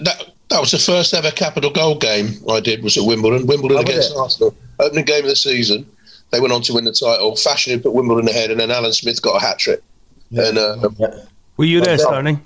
That 0.01 0.25
that 0.49 0.61
was 0.61 0.71
the 0.71 0.79
first 0.79 1.13
ever 1.15 1.31
Capital 1.31 1.71
Gold 1.71 2.01
game 2.01 2.29
I 2.49 2.61
did 2.61 2.83
was 2.83 2.97
at 2.97 3.05
Wimbledon. 3.05 3.47
Wimbledon 3.47 3.79
Oh, 3.79 3.81
against 3.81 4.13
it? 4.13 4.17
Arsenal, 4.17 4.55
opening 4.79 5.05
game 5.05 5.25
of 5.25 5.31
the 5.31 5.37
season. 5.37 5.87
They 6.31 6.41
went 6.41 6.53
on 6.53 6.63
to 6.63 6.75
win 6.75 6.85
the 6.85 6.93
title. 6.93 7.33
Fashanu 7.33 7.73
who 7.75 7.81
put 7.81 7.95
Wimbledon 7.95 8.29
ahead, 8.29 8.51
and 8.51 8.61
then 8.61 8.71
Alan 8.71 8.93
Smith 8.93 9.21
got 9.23 9.37
a 9.37 9.41
hat 9.41 9.59
trick. 9.59 9.83
And 10.37 10.59
uh, 10.59 10.89
Were 11.57 11.65
you 11.65 11.81
there, 11.81 11.97
Yeah. 11.99 12.05
Stoney? 12.05 12.39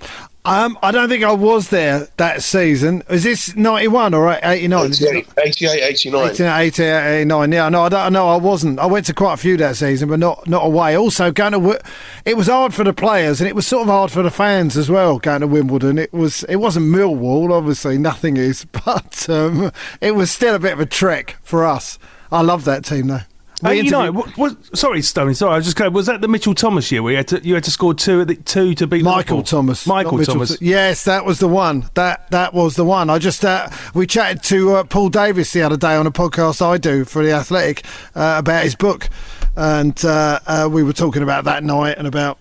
Um, 0.45 0.77
I 0.83 0.91
don't 0.91 1.07
think 1.07 1.23
I 1.23 1.31
was 1.31 1.69
there 1.69 2.07
that 2.17 2.43
season. 2.43 3.01
Was 3.09 3.23
this 3.23 3.55
91 3.55 4.13
or 4.13 4.37
89? 4.43 4.85
88, 4.85 5.27
88, 5.37 5.83
89. 5.83 6.29
18, 6.31 6.45
18, 6.45 6.85
89. 6.85 7.51
Yeah, 7.53 7.69
no, 7.69 7.83
I 7.83 7.89
don't 7.89 8.11
know. 8.11 8.27
I 8.27 8.35
wasn't. 8.35 8.77
I 8.79 8.85
went 8.85 9.05
to 9.05 9.13
quite 9.13 9.35
a 9.35 9.37
few 9.37 9.55
that 9.57 9.77
season, 9.77 10.09
but 10.09 10.19
not 10.19 10.45
not 10.47 10.65
away. 10.65 10.97
Also, 10.97 11.31
going 11.31 11.53
to 11.53 11.79
it 12.25 12.35
was 12.35 12.47
hard 12.47 12.73
for 12.73 12.83
the 12.83 12.93
players, 12.93 13.39
and 13.39 13.47
it 13.47 13.55
was 13.55 13.65
sort 13.65 13.83
of 13.83 13.87
hard 13.87 14.11
for 14.11 14.21
the 14.21 14.31
fans 14.31 14.75
as 14.75 14.89
well. 14.89 15.17
Going 15.17 15.41
to 15.41 15.47
Wimbledon, 15.47 15.97
it 15.97 16.11
was 16.11 16.43
it 16.45 16.57
wasn't 16.57 16.87
Millwall, 16.87 17.51
obviously, 17.51 17.97
nothing 17.97 18.35
is, 18.35 18.65
but 18.85 19.29
um, 19.29 19.71
it 20.01 20.11
was 20.11 20.29
still 20.29 20.55
a 20.55 20.59
bit 20.59 20.73
of 20.73 20.79
a 20.81 20.85
trek 20.85 21.37
for 21.41 21.63
us. 21.65 21.97
I 22.33 22.41
love 22.41 22.65
that 22.65 22.83
team 22.83 23.07
though. 23.07 23.21
Hey, 23.63 23.81
you 23.81 23.91
know, 23.91 24.01
interviewed- 24.03 24.37
what, 24.37 24.55
what, 24.55 24.77
sorry, 24.77 25.01
Stoney. 25.01 25.33
Sorry, 25.33 25.53
I 25.53 25.55
was 25.57 25.65
just 25.65 25.77
going. 25.77 25.93
Was 25.93 26.05
that 26.07 26.21
the 26.21 26.27
Mitchell 26.27 26.53
Thomas 26.53 26.91
year? 26.91 27.01
Where 27.01 27.11
you 27.11 27.17
had 27.17 27.27
to 27.29 27.43
you 27.43 27.53
had 27.55 27.63
to 27.63 27.71
score 27.71 27.93
two 27.93 28.21
at 28.21 28.27
the, 28.27 28.35
two 28.35 28.73
to 28.75 28.87
beat 28.87 29.03
Michael 29.03 29.37
Liverpool? 29.37 29.43
Thomas. 29.43 29.87
Michael 29.87 30.13
not 30.13 30.19
Mitchell 30.19 30.33
Thomas. 30.35 30.61
Yes, 30.61 31.03
that 31.05 31.25
was 31.25 31.39
the 31.39 31.47
one. 31.47 31.89
That 31.93 32.29
that 32.31 32.53
was 32.53 32.75
the 32.75 32.85
one. 32.85 33.09
I 33.09 33.19
just 33.19 33.43
uh, 33.45 33.69
we 33.93 34.07
chatted 34.07 34.43
to 34.43 34.75
uh, 34.75 34.83
Paul 34.83 35.09
Davis 35.09 35.51
the 35.53 35.61
other 35.61 35.77
day 35.77 35.95
on 35.95 36.07
a 36.07 36.11
podcast 36.11 36.61
I 36.61 36.77
do 36.77 37.05
for 37.05 37.23
the 37.23 37.31
Athletic 37.31 37.85
uh, 38.15 38.35
about 38.39 38.63
his 38.63 38.75
book, 38.75 39.09
and 39.55 40.03
uh, 40.05 40.39
uh, 40.45 40.69
we 40.71 40.83
were 40.83 40.93
talking 40.93 41.23
about 41.23 41.43
that 41.45 41.63
night 41.63 41.97
and 41.97 42.07
about 42.07 42.39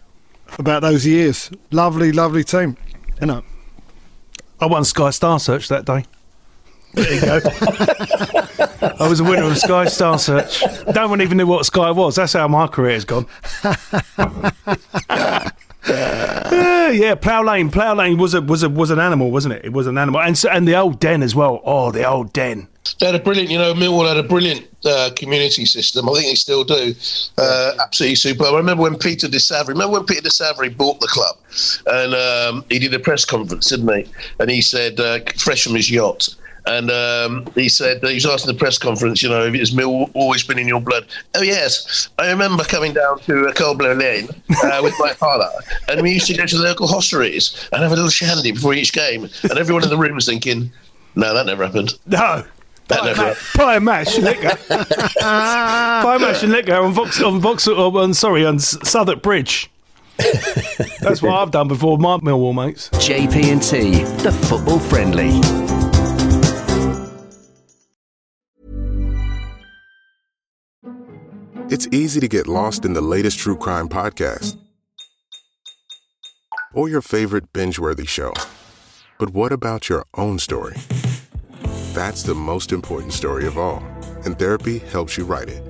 about 0.59 0.83
those 0.83 1.07
years. 1.07 1.51
Lovely, 1.71 2.13
lovely 2.13 2.45
team. 2.45 2.77
You 3.21 3.27
know. 3.27 3.43
I 4.61 4.67
won 4.67 4.85
Sky 4.85 5.11
Star 5.11 5.41
Search 5.41 5.69
that 5.69 5.85
day. 5.85 6.05
There 6.95 7.15
you 7.15 7.21
go. 7.21 7.41
I 8.99 9.09
was 9.09 9.21
a 9.21 9.25
winner 9.25 9.45
of 9.45 9.57
Sky 9.57 9.87
Star 9.87 10.19
Search. 10.19 10.63
No 10.95 11.09
one 11.09 11.23
even 11.23 11.39
knew 11.39 11.47
what 11.47 11.65
Sky 11.65 11.91
was. 11.91 12.17
That's 12.17 12.35
how 12.35 12.47
my 12.49 12.67
career 12.67 12.93
has 12.93 13.05
gone. 13.05 13.27
Uh, 13.65 15.41
yeah, 16.93 17.15
Plough 17.15 17.45
Lane. 17.45 17.71
Plough 17.71 17.95
Lane 17.95 18.19
was 18.19 18.35
a 18.35 18.43
was 18.43 18.63
a 18.63 18.69
was 18.69 18.91
an 18.91 18.99
animal, 18.99 19.31
wasn't 19.31 19.55
it? 19.55 19.65
It 19.65 19.73
was 19.73 19.87
an 19.87 19.97
animal, 19.97 20.21
and 20.21 20.37
so, 20.37 20.51
and 20.51 20.69
the 20.69 20.77
old 20.77 21.01
den 21.01 21.23
as 21.23 21.35
well. 21.35 21.61
Oh, 21.65 21.91
the 21.91 22.05
old 22.05 22.33
den. 22.33 22.69
They 22.99 23.07
had 23.07 23.15
a 23.15 23.21
brilliant, 23.21 23.49
you 23.49 23.59
know, 23.59 23.75
Millwall 23.75 24.09
had 24.09 24.17
a 24.17 24.23
brilliant 24.23 24.67
uh, 24.85 25.11
community 25.17 25.65
system. 25.65 26.09
I 26.09 26.15
think 26.15 26.27
they 26.27 26.35
still 26.35 26.65
do. 26.65 26.95
Uh, 27.39 27.73
absolutely 27.81 28.17
super. 28.17 28.45
I 28.45 28.57
remember 28.57 28.83
when 28.83 28.99
Peter 28.99 29.29
de 29.29 29.39
Savary, 29.39 29.75
remember 29.75 29.99
when 29.99 30.07
Peter 30.07 30.23
de 30.23 30.31
Savary 30.31 30.69
bought 30.69 30.99
the 31.01 31.07
club 31.07 31.37
and 31.87 32.15
um, 32.15 32.65
he 32.71 32.79
did 32.81 32.93
a 32.93 32.99
press 32.99 33.25
conference, 33.25 33.69
didn't 33.69 33.93
he? 33.95 34.13
And 34.41 34.51
he 34.51 34.61
said, 34.61 34.99
uh, 34.99 35.21
fresh 35.39 35.63
from 35.63 35.77
his 35.77 35.91
yacht. 35.91 36.35
And 36.65 36.91
um, 36.91 37.47
he 37.55 37.69
said, 37.69 38.03
he 38.03 38.15
was 38.15 38.27
asked 38.27 38.47
in 38.49 38.55
the 38.55 38.59
press 38.59 38.79
conference, 38.79 39.23
you 39.23 39.29
know, 39.29 39.51
has 39.53 39.75
Mill 39.75 40.09
always 40.15 40.45
been 40.45 40.59
in 40.59 40.69
your 40.69 40.81
blood? 40.81 41.07
Oh, 41.35 41.43
yes. 41.43 42.09
I 42.19 42.31
remember 42.31 42.63
coming 42.63 42.93
down 42.93 43.19
to 43.21 43.49
uh, 43.49 43.53
Coldblow 43.53 43.99
Lane 43.99 44.29
uh, 44.63 44.81
with 44.83 44.95
my 45.01 45.13
father, 45.13 45.49
and 45.89 46.01
we 46.03 46.13
used 46.13 46.29
to 46.29 46.35
go 46.35 46.47
to 46.47 46.57
the 46.57 46.63
local 46.63 46.87
hostelries 46.87 47.69
and 47.73 47.83
have 47.83 47.91
a 47.91 47.97
little 47.97 48.11
shandy 48.11 48.53
before 48.53 48.75
each 48.75 48.93
game. 48.93 49.29
And 49.43 49.59
everyone 49.59 49.83
in 49.83 49.91
the 49.91 49.97
room 49.97 50.15
was 50.15 50.27
thinking, 50.27 50.71
no, 51.17 51.35
that 51.35 51.47
never 51.47 51.67
happened. 51.67 51.95
No. 52.07 52.45
That 52.89 53.05
never 53.05 53.23
happened. 53.23 53.47
Buy 53.57 53.77
a 53.77 53.81
match 53.81 54.15
and 54.17 54.25
liquor. 54.25 54.57
Buy 55.21 56.17
a 56.17 56.19
match 56.19 56.43
and 56.43 56.53
liquor 56.53 56.75
on 56.75 56.93
Vox 56.93 57.23
on 57.23 57.41
Vox 57.41 57.67
on 57.69 58.15
sorry 58.15 58.45
on 58.45 58.59
Southwark 58.59 59.23
Bridge. 59.23 59.71
That's 61.01 61.23
what 61.23 61.35
I've 61.35 61.51
done 61.51 61.69
before 61.69 61.99
my 61.99 62.19
Millwall 62.19 62.55
mates. 62.55 62.89
JP 62.91 63.45
and 63.45 63.63
T, 63.63 64.05
the 64.23 64.33
football 64.33 64.79
friendly. 64.79 65.72
It's 71.73 71.89
easy 71.91 72.21
to 72.21 72.29
get 72.29 72.47
lost 72.47 72.85
in 72.85 72.93
the 72.93 73.01
latest 73.01 73.39
true 73.39 73.57
crime 73.57 73.89
podcast 73.89 74.59
or 76.75 76.91
your 76.91 77.01
favorite 77.01 77.51
binge 77.55 77.79
worthy 77.79 78.05
show. 78.05 78.35
But 79.19 79.31
what 79.31 79.53
about 79.53 79.89
your 79.89 80.05
own 80.13 80.39
story? 80.39 80.77
That's 81.95 82.25
the 82.25 82.35
most 82.35 82.73
important 82.73 83.15
story 83.15 83.47
of 83.47 83.57
all, 83.57 83.83
and 84.27 84.39
therapy 84.39 84.81
helps 84.81 85.17
you 85.17 85.25
write 85.25 85.49
it. 85.49 85.65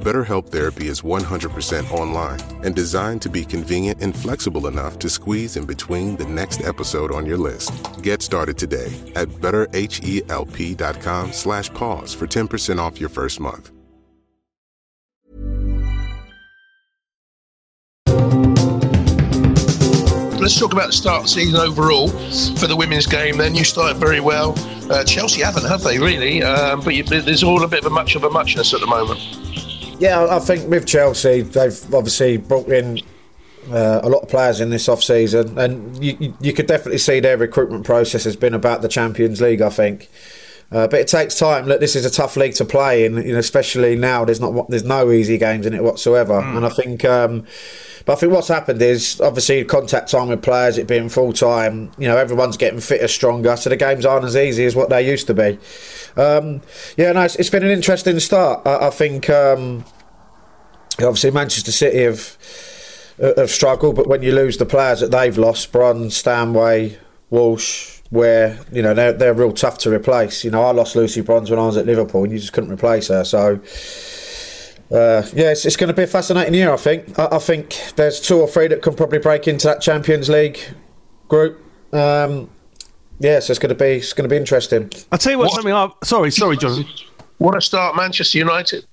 BetterHelp 0.00 0.48
Therapy 0.48 0.88
is 0.88 1.02
100% 1.02 1.88
online 1.92 2.40
and 2.64 2.74
designed 2.74 3.22
to 3.22 3.28
be 3.28 3.44
convenient 3.44 4.02
and 4.02 4.16
flexible 4.16 4.66
enough 4.66 4.98
to 4.98 5.08
squeeze 5.08 5.56
in 5.56 5.66
between 5.66 6.16
the 6.16 6.26
next 6.26 6.62
episode 6.62 7.12
on 7.12 7.24
your 7.24 7.38
list. 7.38 7.70
Get 8.02 8.22
started 8.22 8.58
today 8.58 8.92
at 9.14 9.28
betterhelp.com 9.28 11.32
slash 11.32 11.72
pause 11.74 12.12
for 12.12 12.26
10% 12.26 12.80
off 12.80 12.98
your 12.98 13.08
first 13.08 13.38
month. 13.38 13.70
Let's 20.48 20.58
talk 20.58 20.72
about 20.72 20.86
the 20.86 20.92
start 20.94 21.16
of 21.18 21.22
the 21.24 21.28
season 21.28 21.56
overall 21.56 22.08
for 22.08 22.66
the 22.66 22.74
women's 22.74 23.04
game. 23.06 23.36
Then 23.36 23.54
you 23.54 23.64
started 23.64 23.98
very 23.98 24.20
well. 24.20 24.54
Uh, 24.90 25.04
Chelsea 25.04 25.42
haven't, 25.42 25.66
have 25.66 25.82
they? 25.82 25.98
Really? 25.98 26.42
Um, 26.42 26.80
but 26.80 26.94
you, 26.94 27.02
there's 27.02 27.42
all 27.42 27.62
a 27.62 27.68
bit 27.68 27.80
of 27.80 27.84
a 27.84 27.90
much 27.90 28.14
of 28.16 28.24
a 28.24 28.30
muchness 28.30 28.72
at 28.72 28.80
the 28.80 28.86
moment. 28.86 29.20
Yeah, 30.00 30.26
I 30.30 30.38
think 30.38 30.66
with 30.70 30.86
Chelsea, 30.86 31.42
they've 31.42 31.78
obviously 31.94 32.38
brought 32.38 32.70
in 32.70 32.98
uh, 33.70 34.00
a 34.02 34.08
lot 34.08 34.20
of 34.22 34.30
players 34.30 34.62
in 34.62 34.70
this 34.70 34.88
off 34.88 35.02
season, 35.04 35.58
and 35.58 36.02
you- 36.02 36.32
you 36.40 36.54
could 36.54 36.66
definitely 36.66 36.96
see 36.96 37.20
their 37.20 37.36
recruitment 37.36 37.84
process 37.84 38.24
has 38.24 38.34
been 38.34 38.54
about 38.54 38.80
the 38.80 38.88
Champions 38.88 39.42
League. 39.42 39.60
I 39.60 39.68
think. 39.68 40.08
Uh, 40.70 40.86
but 40.86 41.00
it 41.00 41.08
takes 41.08 41.38
time. 41.38 41.66
Look, 41.66 41.80
this 41.80 41.96
is 41.96 42.04
a 42.04 42.10
tough 42.10 42.36
league 42.36 42.54
to 42.54 42.64
play 42.64 43.06
in, 43.06 43.16
you 43.16 43.32
know, 43.32 43.38
especially 43.38 43.96
now. 43.96 44.24
There's 44.24 44.40
not, 44.40 44.68
there's 44.68 44.84
no 44.84 45.10
easy 45.10 45.38
games 45.38 45.64
in 45.64 45.72
it 45.72 45.82
whatsoever. 45.82 46.38
And 46.40 46.66
I 46.66 46.68
think, 46.68 47.06
um, 47.06 47.46
but 48.04 48.12
I 48.12 48.16
think 48.16 48.32
what's 48.32 48.48
happened 48.48 48.82
is 48.82 49.18
obviously 49.20 49.64
contact 49.64 50.10
time 50.10 50.28
with 50.28 50.42
players, 50.42 50.76
it 50.76 50.86
being 50.86 51.08
full 51.08 51.32
time. 51.32 51.90
You 51.96 52.08
know, 52.08 52.18
everyone's 52.18 52.58
getting 52.58 52.80
fitter, 52.80 53.08
stronger, 53.08 53.56
so 53.56 53.70
the 53.70 53.76
games 53.76 54.04
aren't 54.04 54.26
as 54.26 54.36
easy 54.36 54.66
as 54.66 54.76
what 54.76 54.90
they 54.90 55.08
used 55.08 55.26
to 55.28 55.34
be. 55.34 55.58
Um, 56.16 56.60
yeah, 56.98 57.12
no, 57.12 57.22
it's, 57.22 57.36
it's 57.36 57.50
been 57.50 57.64
an 57.64 57.70
interesting 57.70 58.20
start. 58.20 58.66
I, 58.66 58.88
I 58.88 58.90
think. 58.90 59.30
Um, 59.30 59.84
obviously 61.06 61.30
Manchester 61.30 61.72
City 61.72 62.02
have 62.02 62.36
have 63.18 63.50
struggled, 63.50 63.96
but 63.96 64.06
when 64.06 64.22
you 64.22 64.32
lose 64.32 64.58
the 64.58 64.66
players 64.66 65.00
that 65.00 65.10
they've 65.10 65.36
lost, 65.36 65.72
Bron, 65.72 66.08
Stanway, 66.10 66.98
Walsh, 67.30 67.97
where 68.10 68.58
you 68.72 68.82
know 68.82 68.94
they're 68.94 69.12
they're 69.12 69.34
real 69.34 69.52
tough 69.52 69.78
to 69.78 69.90
replace. 69.90 70.44
You 70.44 70.50
know, 70.50 70.62
I 70.62 70.72
lost 70.72 70.96
Lucy 70.96 71.20
Bronze 71.20 71.50
when 71.50 71.58
I 71.58 71.66
was 71.66 71.76
at 71.76 71.86
Liverpool, 71.86 72.24
and 72.24 72.32
you 72.32 72.38
just 72.38 72.52
couldn't 72.52 72.70
replace 72.70 73.08
her. 73.08 73.24
So. 73.24 73.60
Uh, 74.90 75.22
yeah, 75.34 75.50
it's, 75.50 75.66
it's 75.66 75.76
going 75.76 75.88
to 75.88 75.92
be 75.92 76.04
a 76.04 76.06
fascinating 76.06 76.54
year. 76.54 76.72
I 76.72 76.78
think. 76.78 77.18
I, 77.18 77.28
I 77.32 77.38
think 77.38 77.76
there's 77.96 78.20
two 78.20 78.40
or 78.40 78.48
three 78.48 78.68
that 78.68 78.80
can 78.80 78.94
probably 78.94 79.18
break 79.18 79.46
into 79.46 79.66
that 79.66 79.82
Champions 79.82 80.30
League 80.30 80.58
group. 81.28 81.60
Um, 81.92 82.48
yeah, 83.20 83.40
so 83.40 83.50
it's 83.50 83.58
going 83.58 83.68
to 83.68 83.74
be 83.74 83.96
it's 83.96 84.14
going 84.14 84.26
to 84.26 84.32
be 84.32 84.38
interesting. 84.38 84.90
I'll 85.12 85.18
tell 85.18 85.32
you 85.32 85.38
what, 85.38 85.48
What? 85.48 85.54
something 85.56 85.74
I 85.74 85.90
sorry, 86.04 86.30
sorry, 86.30 86.56
Jonathan. 86.56 86.86
What 87.36 87.54
a 87.54 87.60
start, 87.60 87.96
Manchester 87.96 88.38
United. 88.38 88.86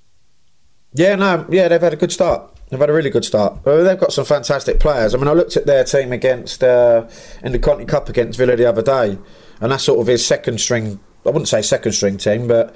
Yeah, 0.93 1.15
no, 1.15 1.45
yeah, 1.49 1.69
they've 1.69 1.81
had 1.81 1.93
a 1.93 1.97
good 1.97 2.11
start. 2.11 2.43
They've 2.69 2.79
had 2.79 2.89
a 2.89 2.93
really 2.93 3.11
good 3.11 3.25
start. 3.25 3.63
They've 3.63 3.99
got 3.99 4.11
some 4.11 4.25
fantastic 4.25 4.79
players. 4.79 5.13
I 5.13 5.17
mean, 5.17 5.27
I 5.27 5.33
looked 5.33 5.55
at 5.55 5.67
their 5.67 5.83
team 5.83 6.11
against 6.11 6.63
uh, 6.63 7.07
in 7.43 7.51
the 7.51 7.59
Conti 7.59 7.85
Cup 7.85 8.09
against 8.09 8.39
Villa 8.39 8.55
the 8.55 8.65
other 8.65 8.81
day, 8.81 9.19
and 9.61 9.71
that's 9.71 9.83
sort 9.83 9.99
of 9.99 10.07
his 10.07 10.25
second 10.25 10.59
string. 10.59 10.99
I 11.25 11.29
wouldn't 11.29 11.47
say 11.47 11.61
second 11.61 11.91
string 11.91 12.17
team, 12.17 12.47
but 12.47 12.75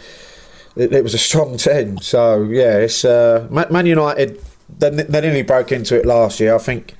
it, 0.76 0.94
it 0.94 1.04
was 1.04 1.14
a 1.14 1.20
strong 1.20 1.58
team. 1.58 1.98
So 2.00 2.44
yeah, 2.44 2.78
it's 2.78 3.04
uh, 3.04 3.48
Man 3.50 3.86
United. 3.86 4.40
They, 4.78 4.90
they 4.92 5.22
nearly 5.22 5.42
broke 5.42 5.72
into 5.72 5.98
it 5.98 6.06
last 6.06 6.40
year. 6.40 6.56
I 6.56 6.60
think. 6.60 6.96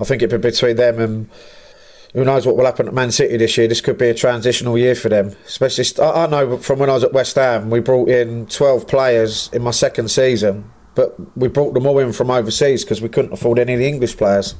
I 0.00 0.04
think 0.04 0.22
it'd 0.22 0.40
be 0.40 0.48
between 0.48 0.76
them 0.76 0.98
and 0.98 1.30
who 2.14 2.24
knows 2.24 2.46
what 2.46 2.56
will 2.56 2.64
happen 2.64 2.88
at 2.88 2.94
Man 2.94 3.12
City 3.12 3.36
this 3.36 3.56
year. 3.58 3.68
This 3.68 3.80
could 3.80 3.98
be 3.98 4.08
a 4.08 4.14
transitional 4.14 4.76
year 4.78 4.94
for 4.94 5.08
them. 5.08 5.36
Especially, 5.46 5.84
I 6.02 6.24
I 6.24 6.26
know 6.26 6.56
from 6.56 6.78
when 6.78 6.90
I 6.90 6.94
was 6.94 7.04
at 7.04 7.12
West 7.12 7.36
Ham, 7.36 7.70
we 7.70 7.80
brought 7.80 8.08
in 8.08 8.46
12 8.46 8.88
players 8.88 9.50
in 9.52 9.62
my 9.62 9.70
second 9.70 10.10
season, 10.10 10.70
but 10.94 11.14
we 11.36 11.48
brought 11.48 11.74
them 11.74 11.86
all 11.86 11.98
in 11.98 12.12
from 12.12 12.30
overseas 12.30 12.84
because 12.84 13.00
we 13.00 13.08
couldn't 13.08 13.32
afford 13.32 13.58
any 13.58 13.74
of 13.74 13.78
the 13.78 13.88
English 13.88 14.16
players. 14.16 14.54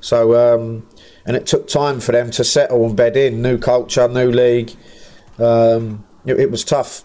So, 0.00 0.34
um, 0.34 0.86
and 1.26 1.36
it 1.36 1.46
took 1.46 1.68
time 1.68 2.00
for 2.00 2.12
them 2.12 2.30
to 2.32 2.44
settle 2.44 2.84
and 2.86 2.96
bed 2.96 3.16
in. 3.16 3.42
New 3.42 3.58
culture, 3.58 4.06
new 4.08 4.30
league. 4.30 4.72
Um, 5.38 6.04
it, 6.24 6.38
it 6.38 6.50
was 6.50 6.64
tough. 6.64 7.04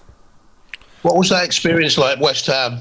What 1.02 1.16
was 1.16 1.30
that 1.30 1.44
experience 1.44 1.98
like, 1.98 2.20
West 2.20 2.46
Ham? 2.48 2.80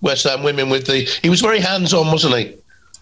West 0.00 0.24
Ham 0.24 0.42
women 0.42 0.68
with 0.68 0.86
the. 0.86 1.08
He 1.22 1.30
was 1.30 1.40
very 1.40 1.60
hands 1.60 1.94
on, 1.94 2.06
wasn't 2.06 2.36
he? 2.36 2.56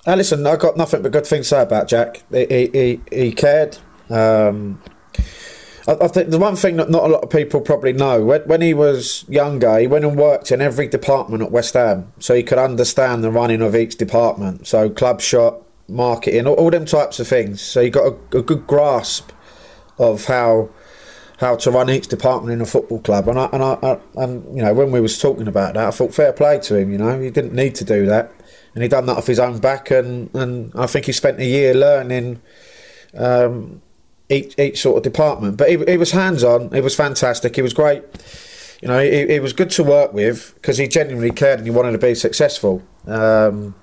Now, 0.07 0.15
listen, 0.15 0.47
I 0.47 0.57
got 0.57 0.77
nothing 0.77 1.03
but 1.03 1.13
good 1.13 1.27
things 1.27 1.47
to 1.47 1.57
say 1.57 1.63
about 1.63 1.89
Jack. 1.89 2.23
He 2.31 2.47
he, 2.47 2.71
he, 2.73 3.01
he 3.11 3.33
cared. 3.33 3.79
Um, 4.11 4.81
I, 5.89 6.05
I 6.05 6.09
think 6.09 6.29
the 6.31 6.39
one 6.39 6.55
thing 6.55 6.77
that 6.77 6.91
not 6.91 7.05
a 7.05 7.09
lot 7.09 7.25
of 7.25 7.31
people 7.31 7.61
probably 7.61 7.93
know 7.93 8.23
when, 8.23 8.43
when 8.43 8.61
he 8.61 8.75
was 8.75 9.25
younger, 9.29 9.79
he 9.79 9.87
went 9.87 10.05
and 10.05 10.17
worked 10.17 10.53
in 10.53 10.61
every 10.61 10.87
department 10.87 11.43
at 11.43 11.51
West 11.51 11.75
Ham, 11.75 12.13
so 12.19 12.35
he 12.35 12.43
could 12.43 12.59
understand 12.59 13.25
the 13.25 13.31
running 13.31 13.63
of 13.63 13.75
each 13.75 13.97
department. 13.97 14.67
So 14.67 14.91
club 14.91 15.21
shop, 15.21 15.67
marketing, 15.89 16.47
all, 16.47 16.55
all 16.55 16.71
them 16.71 16.85
types 16.85 17.19
of 17.19 17.27
things. 17.27 17.63
So 17.63 17.83
he 17.83 17.91
got 17.91 18.13
a, 18.13 18.39
a 18.39 18.43
good 18.43 18.67
grasp 18.67 19.33
of 19.99 20.27
how 20.27 20.71
how 21.39 21.55
to 21.55 21.71
run 21.71 21.89
each 21.89 22.09
department 22.09 22.53
in 22.53 22.61
a 22.61 22.67
football 22.67 23.01
club. 23.01 23.29
And 23.29 23.39
I, 23.39 23.49
and 23.53 23.63
I, 23.63 23.79
I 23.83 23.99
and 24.17 24.57
you 24.57 24.63
know 24.63 24.75
when 24.75 24.91
we 24.91 25.01
was 25.01 25.19
talking 25.19 25.49
about 25.49 25.75
that, 25.75 25.87
I 25.87 25.91
thought 25.91 26.13
fair 26.13 26.33
play 26.33 26.59
to 26.61 26.77
him. 26.77 26.93
You 26.93 26.99
know, 26.99 27.19
he 27.21 27.31
didn't 27.31 27.55
need 27.55 27.75
to 27.77 27.85
do 27.85 28.07
that, 28.07 28.33
and 28.75 28.83
he 28.83 28.89
done 28.89 29.07
that 29.07 29.17
off 29.17 29.27
his 29.27 29.41
own 29.41 29.59
back. 29.59 29.91
And, 29.91 30.35
and 30.35 30.73
I 30.75 30.87
think 30.87 31.07
he 31.07 31.13
spent 31.13 31.41
a 31.41 31.45
year 31.45 31.75
learning 31.75 32.43
um, 33.15 33.83
each 34.29 34.59
each 34.59 34.81
sort 34.81 34.97
of 34.99 35.03
department. 35.03 35.57
But 35.57 35.71
he, 35.71 35.77
he 35.87 35.97
was 35.97 36.11
hands 36.13 36.45
on. 36.45 36.71
He 36.73 36.81
was 36.81 36.95
fantastic. 36.95 37.57
He 37.57 37.63
was 37.63 37.73
great. 37.75 38.03
You 38.83 38.89
know, 38.89 39.01
he, 39.01 39.27
he 39.27 39.41
was 39.41 39.53
good 39.53 39.71
to 39.71 39.83
work 39.83 40.13
with 40.13 40.53
because 40.55 40.79
he 40.79 40.87
genuinely 40.87 41.31
cared 41.33 41.59
and 41.59 41.67
he 41.67 41.73
wanted 41.73 41.93
to 41.93 41.99
be 41.99 42.15
successful. 42.15 42.83
Um, 43.07 43.75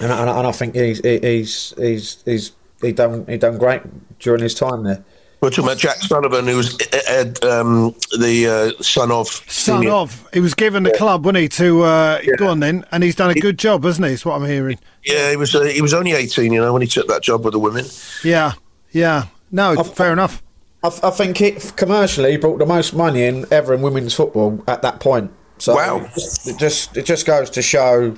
and, 0.00 0.12
I- 0.12 0.20
and, 0.20 0.30
and 0.30 0.46
I 0.46 0.52
think 0.52 0.74
he's 0.74 1.00
he- 1.00 1.18
he's 1.18 1.74
he's 1.76 2.22
he's 2.24 2.52
he 2.80 2.92
done 2.92 3.26
he 3.26 3.36
done 3.38 3.58
great 3.58 3.82
during 4.20 4.42
his 4.42 4.54
time 4.54 4.84
there. 4.84 5.04
We're 5.40 5.50
talking 5.50 5.66
about 5.66 5.78
Jack 5.78 5.98
Sullivan, 5.98 6.48
who 6.48 6.56
was 6.56 6.76
Ed, 7.06 7.44
um, 7.44 7.94
the 8.18 8.74
uh, 8.78 8.82
son 8.82 9.12
of. 9.12 9.28
Son 9.28 9.78
senior- 9.82 9.92
of. 9.92 10.28
He 10.32 10.40
was 10.40 10.54
given 10.54 10.82
the 10.82 10.90
club, 10.90 11.24
wasn't 11.24 11.38
he, 11.42 11.48
to 11.50 11.82
uh, 11.84 12.20
go 12.38 12.48
on 12.48 12.58
then, 12.58 12.84
and 12.90 13.04
he's 13.04 13.14
done 13.14 13.30
a 13.30 13.34
good 13.34 13.56
job, 13.56 13.84
hasn't 13.84 14.04
he? 14.08 14.14
Is 14.14 14.24
what 14.24 14.34
I'm 14.34 14.48
hearing. 14.48 14.80
Yeah, 15.04 15.30
he 15.30 15.36
was. 15.36 15.54
Uh, 15.54 15.62
he 15.62 15.80
was 15.80 15.94
only 15.94 16.10
eighteen, 16.12 16.52
you 16.52 16.60
know, 16.60 16.72
when 16.72 16.82
he 16.82 16.88
took 16.88 17.06
that 17.06 17.22
job 17.22 17.44
with 17.44 17.52
the 17.52 17.58
women. 17.60 17.84
Yeah, 18.24 18.54
yeah. 18.90 19.26
No, 19.50 19.82
fair 19.82 20.12
enough. 20.12 20.42
I, 20.82 20.88
I 21.02 21.10
think 21.10 21.40
it 21.40 21.72
commercially 21.76 22.36
brought 22.36 22.58
the 22.58 22.66
most 22.66 22.94
money 22.94 23.24
in 23.24 23.46
ever 23.50 23.74
in 23.74 23.82
women's 23.82 24.14
football 24.14 24.62
at 24.68 24.82
that 24.82 25.00
point. 25.00 25.30
So 25.58 25.74
Wow. 25.74 25.98
it 26.04 26.14
just, 26.14 26.46
it 26.48 26.58
just 26.58 26.96
it 26.96 27.04
just 27.04 27.26
goes 27.26 27.50
to 27.50 27.62
show, 27.62 28.14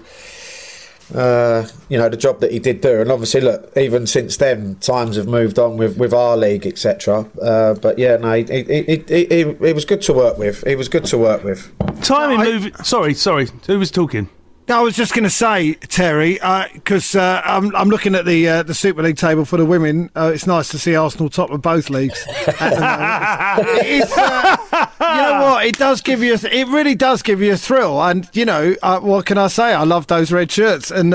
uh, 1.14 1.66
you 1.88 1.96
know, 1.98 2.08
the 2.08 2.16
job 2.16 2.40
that 2.40 2.52
he 2.52 2.58
did 2.58 2.80
do. 2.82 3.00
And 3.00 3.10
obviously, 3.10 3.40
look, 3.40 3.74
even 3.76 4.06
since 4.06 4.36
then, 4.36 4.76
times 4.76 5.16
have 5.16 5.26
moved 5.26 5.58
on 5.58 5.76
with, 5.78 5.96
with 5.96 6.12
our 6.12 6.36
league, 6.36 6.66
etc. 6.66 7.26
Uh, 7.40 7.74
but 7.74 7.98
yeah, 7.98 8.16
no, 8.16 8.32
it, 8.32 8.50
it, 8.50 8.68
it, 8.68 9.10
it, 9.10 9.32
it, 9.32 9.62
it 9.62 9.74
was 9.74 9.84
good 9.86 10.02
to 10.02 10.12
work 10.12 10.36
with. 10.36 10.66
It 10.66 10.76
was 10.76 10.88
good 10.88 11.04
to 11.06 11.18
work 11.18 11.42
with. 11.42 11.72
Timing 12.02 12.40
movie. 12.40 12.72
Sorry, 12.84 13.14
sorry. 13.14 13.48
Who 13.66 13.78
was 13.78 13.90
talking? 13.90 14.28
I 14.70 14.80
was 14.80 14.94
just 14.96 15.14
going 15.14 15.24
to 15.24 15.30
say, 15.30 15.74
Terry, 15.74 16.34
because 16.74 17.14
uh, 17.14 17.42
I'm, 17.44 17.74
I'm 17.74 17.88
looking 17.88 18.14
at 18.14 18.24
the 18.24 18.48
uh, 18.48 18.62
the 18.62 18.74
Super 18.74 19.02
League 19.02 19.16
table 19.16 19.44
for 19.44 19.56
the 19.56 19.64
women. 19.64 20.10
Uh, 20.14 20.30
it's 20.34 20.46
nice 20.46 20.68
to 20.68 20.78
see 20.78 20.94
Arsenal 20.94 21.28
top 21.28 21.50
of 21.50 21.62
both 21.62 21.90
leagues. 21.90 22.24
moment. 22.26 22.60
It's, 23.82 24.16
uh, 24.16 24.56
you 25.00 25.22
know 25.22 25.40
what? 25.42 25.66
It 25.66 25.76
does 25.76 26.00
give 26.00 26.22
you. 26.22 26.34
A 26.34 26.38
th- 26.38 26.52
it 26.52 26.68
really 26.68 26.94
does 26.94 27.22
give 27.22 27.40
you 27.40 27.52
a 27.52 27.56
thrill. 27.56 28.00
And 28.02 28.28
you 28.32 28.44
know, 28.44 28.74
uh, 28.82 29.00
what 29.00 29.26
can 29.26 29.38
I 29.38 29.48
say? 29.48 29.72
I 29.72 29.84
love 29.84 30.06
those 30.06 30.30
red 30.32 30.50
shirts. 30.50 30.90
And 30.90 31.14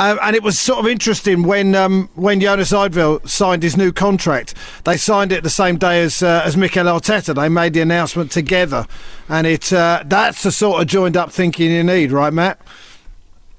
uh, 0.00 0.16
and 0.22 0.34
it 0.34 0.42
was 0.42 0.58
sort 0.58 0.78
of 0.78 0.86
interesting 0.86 1.42
when 1.42 1.74
um, 1.74 2.08
when 2.14 2.40
Jonas 2.40 2.72
Eidevall 2.72 3.28
signed 3.28 3.62
his 3.62 3.76
new 3.76 3.92
contract. 3.92 4.54
They 4.84 4.96
signed 4.96 5.30
it 5.30 5.42
the 5.42 5.50
same 5.50 5.76
day 5.76 6.02
as 6.02 6.22
uh, 6.22 6.42
as 6.42 6.56
Mikel 6.56 6.86
Arteta. 6.86 7.34
They 7.34 7.50
made 7.50 7.74
the 7.74 7.82
announcement 7.82 8.30
together, 8.30 8.86
and 9.28 9.46
it 9.46 9.70
uh, 9.74 10.02
that's 10.06 10.42
the 10.42 10.52
sort 10.52 10.80
of 10.80 10.88
joined 10.88 11.18
up 11.18 11.30
thinking 11.30 11.70
you 11.70 11.84
need, 11.84 12.12
right, 12.12 12.32
Matt? 12.32 12.58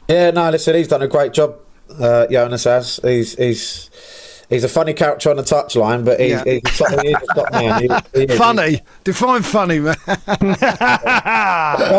Yeah, 0.07 0.31
no, 0.31 0.49
listen, 0.49 0.73
he's 0.73 0.87
done 0.87 1.03
a 1.03 1.07
great 1.07 1.31
job. 1.31 1.59
Uh, 1.99 2.25
Jonas 2.25 2.63
has. 2.63 2.99
He's 3.03 3.35
he's 3.35 3.91
he's 4.51 4.63
a 4.63 4.69
funny 4.69 4.93
character 4.93 5.31
on 5.31 5.37
the 5.37 5.43
touchline, 5.43 6.05
but 6.05 6.19
he's, 6.19 6.31
Yeah. 6.31 6.43
he's, 6.43 6.57
a 6.57 6.61
top, 6.61 6.91
a 6.91 7.13
top 7.33 7.51
man. 7.51 7.81
He, 7.81 7.87
he 8.19 8.25
is. 8.31 8.37
Funny. 8.37 8.81
Define 9.03 9.41
funny, 9.41 9.79
man. 9.79 9.95
Go 10.05 10.15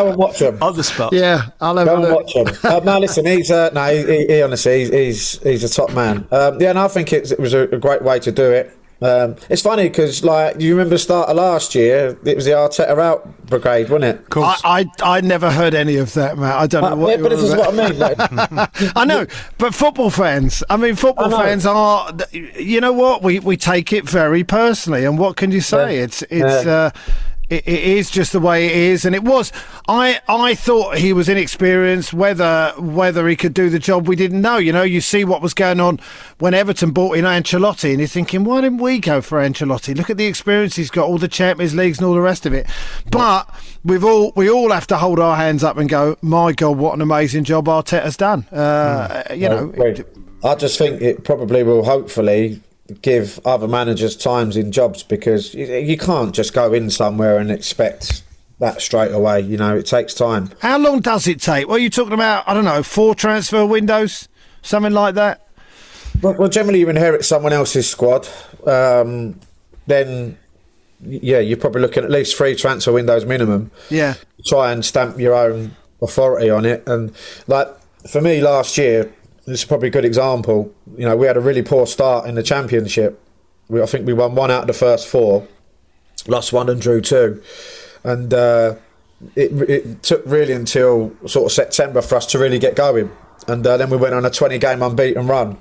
and 0.09 0.16
watch 0.16 0.40
him. 0.40 0.62
On 0.62 0.76
the 0.76 0.84
spot. 0.84 1.12
yeah, 1.12 1.48
I'll 1.61 1.76
have 1.76 1.86
Go 1.86 1.92
a 1.94 1.96
and 1.96 2.05
look. 2.05 2.14
watch 2.24 2.34
him. 2.36 2.46
Uh, 2.62 2.80
no, 2.84 2.98
listen, 2.98 3.26
he's 3.26 3.50
uh, 3.50 3.70
no, 3.74 3.84
he, 3.92 4.05
he, 4.07 4.26
he 4.26 4.42
honestly, 4.42 4.80
he's, 4.84 4.90
he's 4.90 5.42
he's 5.42 5.64
a 5.64 5.68
top 5.68 5.92
man. 5.92 6.26
Um, 6.30 6.61
yeah, 6.61 6.70
and 6.70 6.78
I 6.78 6.86
think 6.88 7.12
it's, 7.12 7.30
it 7.32 7.40
was 7.40 7.53
a, 7.55 7.62
a 7.70 7.78
great 7.78 8.03
way 8.03 8.18
to 8.20 8.30
do 8.32 8.50
it. 8.53 8.76
Um, 9.03 9.36
it's 9.50 9.62
funny 9.62 9.88
because, 9.88 10.22
like, 10.24 10.61
you 10.61 10.70
remember 10.72 10.94
the 10.94 10.98
start 10.98 11.28
of 11.28 11.36
last 11.36 11.74
year? 11.74 12.16
It 12.24 12.36
was 12.36 12.44
the 12.44 12.53
Arteta 12.53 12.98
out 12.98 13.46
brigade, 13.46 13.90
wasn't 13.90 14.20
it? 14.20 14.26
I, 14.36 14.57
I 15.03 15.16
I 15.16 15.20
never 15.20 15.50
heard 15.50 15.74
any 15.74 15.96
of 15.96 16.12
that, 16.14 16.38
Matt. 16.38 16.57
I 16.57 16.66
don't 16.66 16.82
know 16.82 16.92
Uh, 16.92 16.96
what. 16.96 17.09
yeah, 17.11 17.16
you 17.16 17.22
but 17.22 17.28
this 17.30 17.42
is 17.42 17.55
what 17.55 17.68
I 17.74 17.88
mean. 17.88 17.98
Like, 17.98 18.16
I 18.96 19.05
know, 19.05 19.26
but 19.59 19.74
football 19.74 20.11
fans. 20.11 20.62
I 20.70 20.76
mean, 20.76 20.94
football 20.94 21.34
I 21.34 21.44
fans 21.46 21.66
are. 21.66 22.12
You 22.32 22.80
know 22.80 22.92
what? 22.92 23.22
We 23.22 23.40
we 23.40 23.57
take 23.57 23.92
it 23.92 24.09
very 24.09 24.44
personally, 24.44 25.05
and 25.05 25.18
what 25.18 25.36
can 25.36 25.50
you 25.50 25.61
say? 25.61 25.96
Yeah. 25.96 26.05
It's 26.05 26.22
it's. 26.22 26.64
Yeah. 26.64 26.72
Uh, 26.72 26.90
it, 27.53 27.68
it 27.68 27.84
is 27.84 28.11
just 28.11 28.32
the 28.32 28.40
way 28.40 28.66
it 28.66 28.76
is, 28.76 29.05
and 29.05 29.14
it 29.14 29.22
was. 29.24 29.53
I 29.88 30.20
I 30.28 30.55
thought 30.55 30.96
he 30.96 31.12
was 31.12 31.28
inexperienced. 31.28 32.14
Whether 32.14 32.72
whether 32.78 33.28
he 33.28 33.36
could 33.36 33.55
do 33.55 33.68
the 33.70 33.78
job, 33.78 34.09
we 34.09 34.16
didn't 34.16 34.40
know. 34.40 34.57
You 34.57 34.72
know, 34.72 34.82
you 34.82 35.00
see 35.00 35.24
what 35.24 35.42
was 35.42 35.55
going 35.55 35.80
on 35.80 36.00
when 36.38 36.55
Everton 36.55 36.90
bought 36.92 37.16
in 37.16 37.24
Ancelotti, 37.24 37.90
and 37.90 37.98
you're 37.98 38.09
thinking, 38.09 38.44
why 38.44 38.62
didn't 38.62 38.78
we 38.78 38.98
go 38.98 39.20
for 39.20 39.38
Ancelotti? 39.38 39.96
Look 39.96 40.11
at 40.11 40.16
the 40.16 40.26
experience 40.26 40.76
he's 40.76 40.90
got, 40.90 41.07
all 41.07 41.18
the 41.18 41.28
Champions 41.28 41.74
Leagues 41.74 41.98
and 41.98 42.07
all 42.07 42.14
the 42.14 42.20
rest 42.20 42.46
of 42.46 42.53
it. 42.53 42.66
But 43.11 43.48
we've 43.84 44.05
all 44.05 44.32
we 44.34 44.50
all 44.50 44.70
have 44.70 44.86
to 44.88 44.96
hold 44.96 45.20
our 45.20 45.36
hands 45.36 45.62
up 45.62 45.76
and 45.76 45.88
go, 45.88 46.16
my 46.22 46.53
God, 46.53 46.78
what 46.78 46.94
an 46.94 47.00
amazing 47.00 47.44
job 47.44 47.66
Arteta's 47.66 48.16
done. 48.16 48.44
Uh, 48.53 49.22
You 49.34 49.48
know, 49.48 49.72
I 50.44 50.55
just 50.55 50.78
think 50.78 51.00
it 51.00 51.24
probably 51.24 51.62
will 51.62 51.84
hopefully 51.84 52.61
give 53.01 53.40
other 53.45 53.68
managers 53.68 54.16
times 54.16 54.57
in 54.57 54.72
jobs 54.72 55.03
because 55.03 55.55
you, 55.55 55.66
you 55.66 55.97
can't 55.97 56.34
just 56.34 56.53
go 56.53 56.72
in 56.72 56.90
somewhere 56.90 57.38
and 57.38 57.51
expect 57.51 58.22
that 58.59 58.80
straight 58.80 59.12
away. 59.12 59.40
You 59.40 59.57
know, 59.57 59.76
it 59.76 59.86
takes 59.86 60.14
time. 60.14 60.51
how 60.61 60.78
long 60.78 61.01
does 61.01 61.26
it 61.26 61.40
take? 61.40 61.68
What 61.68 61.76
are 61.76 61.82
you 61.82 61.90
talking 61.90 62.12
about? 62.12 62.49
I 62.49 62.55
don't 62.55 62.64
know, 62.64 62.82
four 62.82 63.14
transfer 63.14 63.66
windows, 63.66 64.28
something 64.62 64.93
like 64.93 65.14
that. 65.16 65.49
Well, 66.20 66.34
well 66.34 66.49
generally, 66.49 66.80
you 66.80 66.88
inherit 66.88 67.24
someone 67.24 67.53
else's 67.53 67.88
squad. 67.88 68.28
Um, 68.66 69.40
then, 69.86 70.38
yeah, 71.01 71.40
you're 71.40 71.57
probably 71.57 71.80
looking 71.80 72.05
at 72.05 72.11
least 72.11 72.36
three 72.36 72.55
transfer 72.55 72.93
windows 72.93 73.24
minimum. 73.24 73.70
Yeah. 73.90 74.14
Try 74.47 74.72
and 74.72 74.84
stamp 74.84 75.18
your 75.18 75.34
own 75.34 75.74
authority 76.01 76.51
on 76.51 76.64
it. 76.64 76.86
And, 76.86 77.14
like, 77.47 77.68
for 78.09 78.20
me 78.20 78.40
last 78.40 78.78
year, 78.78 79.12
this 79.47 79.61
is 79.61 79.64
probably 79.64 79.88
a 79.88 79.90
good 79.90 80.05
example. 80.05 80.72
You 80.97 81.07
know, 81.07 81.16
we 81.16 81.26
had 81.26 81.36
a 81.36 81.40
really 81.40 81.62
poor 81.62 81.86
start 81.86 82.26
in 82.26 82.34
the 82.34 82.43
championship. 82.43 83.20
We, 83.68 83.82
I 83.82 83.86
think 83.86 84.07
we 84.07 84.12
won 84.12 84.34
one 84.34 84.51
out 84.51 84.62
of 84.62 84.66
the 84.66 84.72
first 84.72 85.09
four, 85.09 85.47
lost 86.26 86.53
one 86.53 86.68
and 86.68 86.80
drew 86.80 87.01
two. 87.01 87.43
And 88.05 88.32
uh, 88.32 88.76
it, 89.34 89.53
it 89.68 90.03
took 90.03 90.22
really 90.26 90.53
until 90.53 91.16
sort 91.26 91.47
of 91.47 91.53
September 91.53 92.03
for 92.03 92.16
us 92.16 92.26
to 92.26 92.38
really 92.38 92.59
get 92.59 92.76
going. 92.76 93.11
And 93.49 93.66
uh, 93.66 93.76
then 93.76 93.90
we 93.90 93.97
went 93.97 94.14
on 94.14 94.24
a 94.24 94.30
20 94.30 94.59
game 94.59 94.82
unbeaten 94.82 95.26
run. 95.26 95.59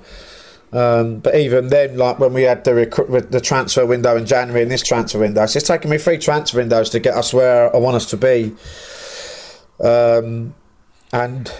Um, 0.72 1.18
but 1.18 1.34
even 1.34 1.68
then, 1.68 1.98
like 1.98 2.18
when 2.18 2.32
we 2.32 2.42
had 2.42 2.64
the 2.64 3.06
with 3.08 3.30
the 3.30 3.40
transfer 3.42 3.84
window 3.84 4.16
in 4.16 4.24
January 4.24 4.62
and 4.62 4.70
this 4.70 4.82
transfer 4.82 5.18
window, 5.18 5.42
it's 5.42 5.52
taken 5.54 5.90
me 5.90 5.98
three 5.98 6.16
transfer 6.16 6.56
windows 6.56 6.88
to 6.90 7.00
get 7.00 7.14
us 7.14 7.34
where 7.34 7.74
I 7.74 7.78
want 7.78 7.96
us 7.96 8.06
to 8.06 8.16
be. 8.16 8.54
Um, 9.80 10.54
and 11.12 11.52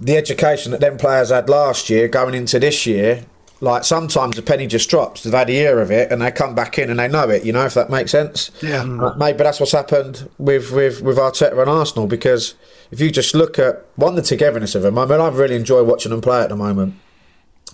the 0.00 0.16
education 0.16 0.72
that 0.72 0.80
them 0.80 0.96
players 0.96 1.30
had 1.30 1.48
last 1.48 1.90
year 1.90 2.08
going 2.08 2.34
into 2.34 2.58
this 2.58 2.86
year, 2.86 3.24
like 3.60 3.84
sometimes 3.84 4.36
the 4.36 4.42
penny 4.42 4.66
just 4.66 4.88
drops. 4.88 5.22
They've 5.22 5.32
had 5.32 5.50
a 5.50 5.52
year 5.52 5.80
of 5.80 5.90
it 5.90 6.10
and 6.10 6.22
they 6.22 6.30
come 6.30 6.54
back 6.54 6.78
in 6.78 6.88
and 6.88 6.98
they 6.98 7.08
know 7.08 7.28
it. 7.28 7.44
You 7.44 7.52
know 7.52 7.66
if 7.66 7.74
that 7.74 7.90
makes 7.90 8.10
sense. 8.10 8.50
Yeah. 8.62 8.82
Uh, 8.82 9.14
Maybe 9.18 9.38
that's 9.38 9.60
what's 9.60 9.72
happened 9.72 10.28
with 10.38 10.72
with 10.72 11.02
with 11.02 11.18
Arteta 11.18 11.60
and 11.60 11.70
Arsenal 11.70 12.06
because 12.06 12.54
if 12.90 13.00
you 13.00 13.10
just 13.10 13.34
look 13.34 13.58
at 13.58 13.84
one 13.96 14.14
the 14.14 14.22
togetherness 14.22 14.74
of 14.74 14.82
them, 14.82 14.98
I 14.98 15.04
mean 15.04 15.20
I 15.20 15.28
really 15.28 15.56
enjoy 15.56 15.84
watching 15.84 16.10
them 16.10 16.22
play 16.22 16.40
at 16.40 16.48
the 16.48 16.56
moment. 16.56 16.94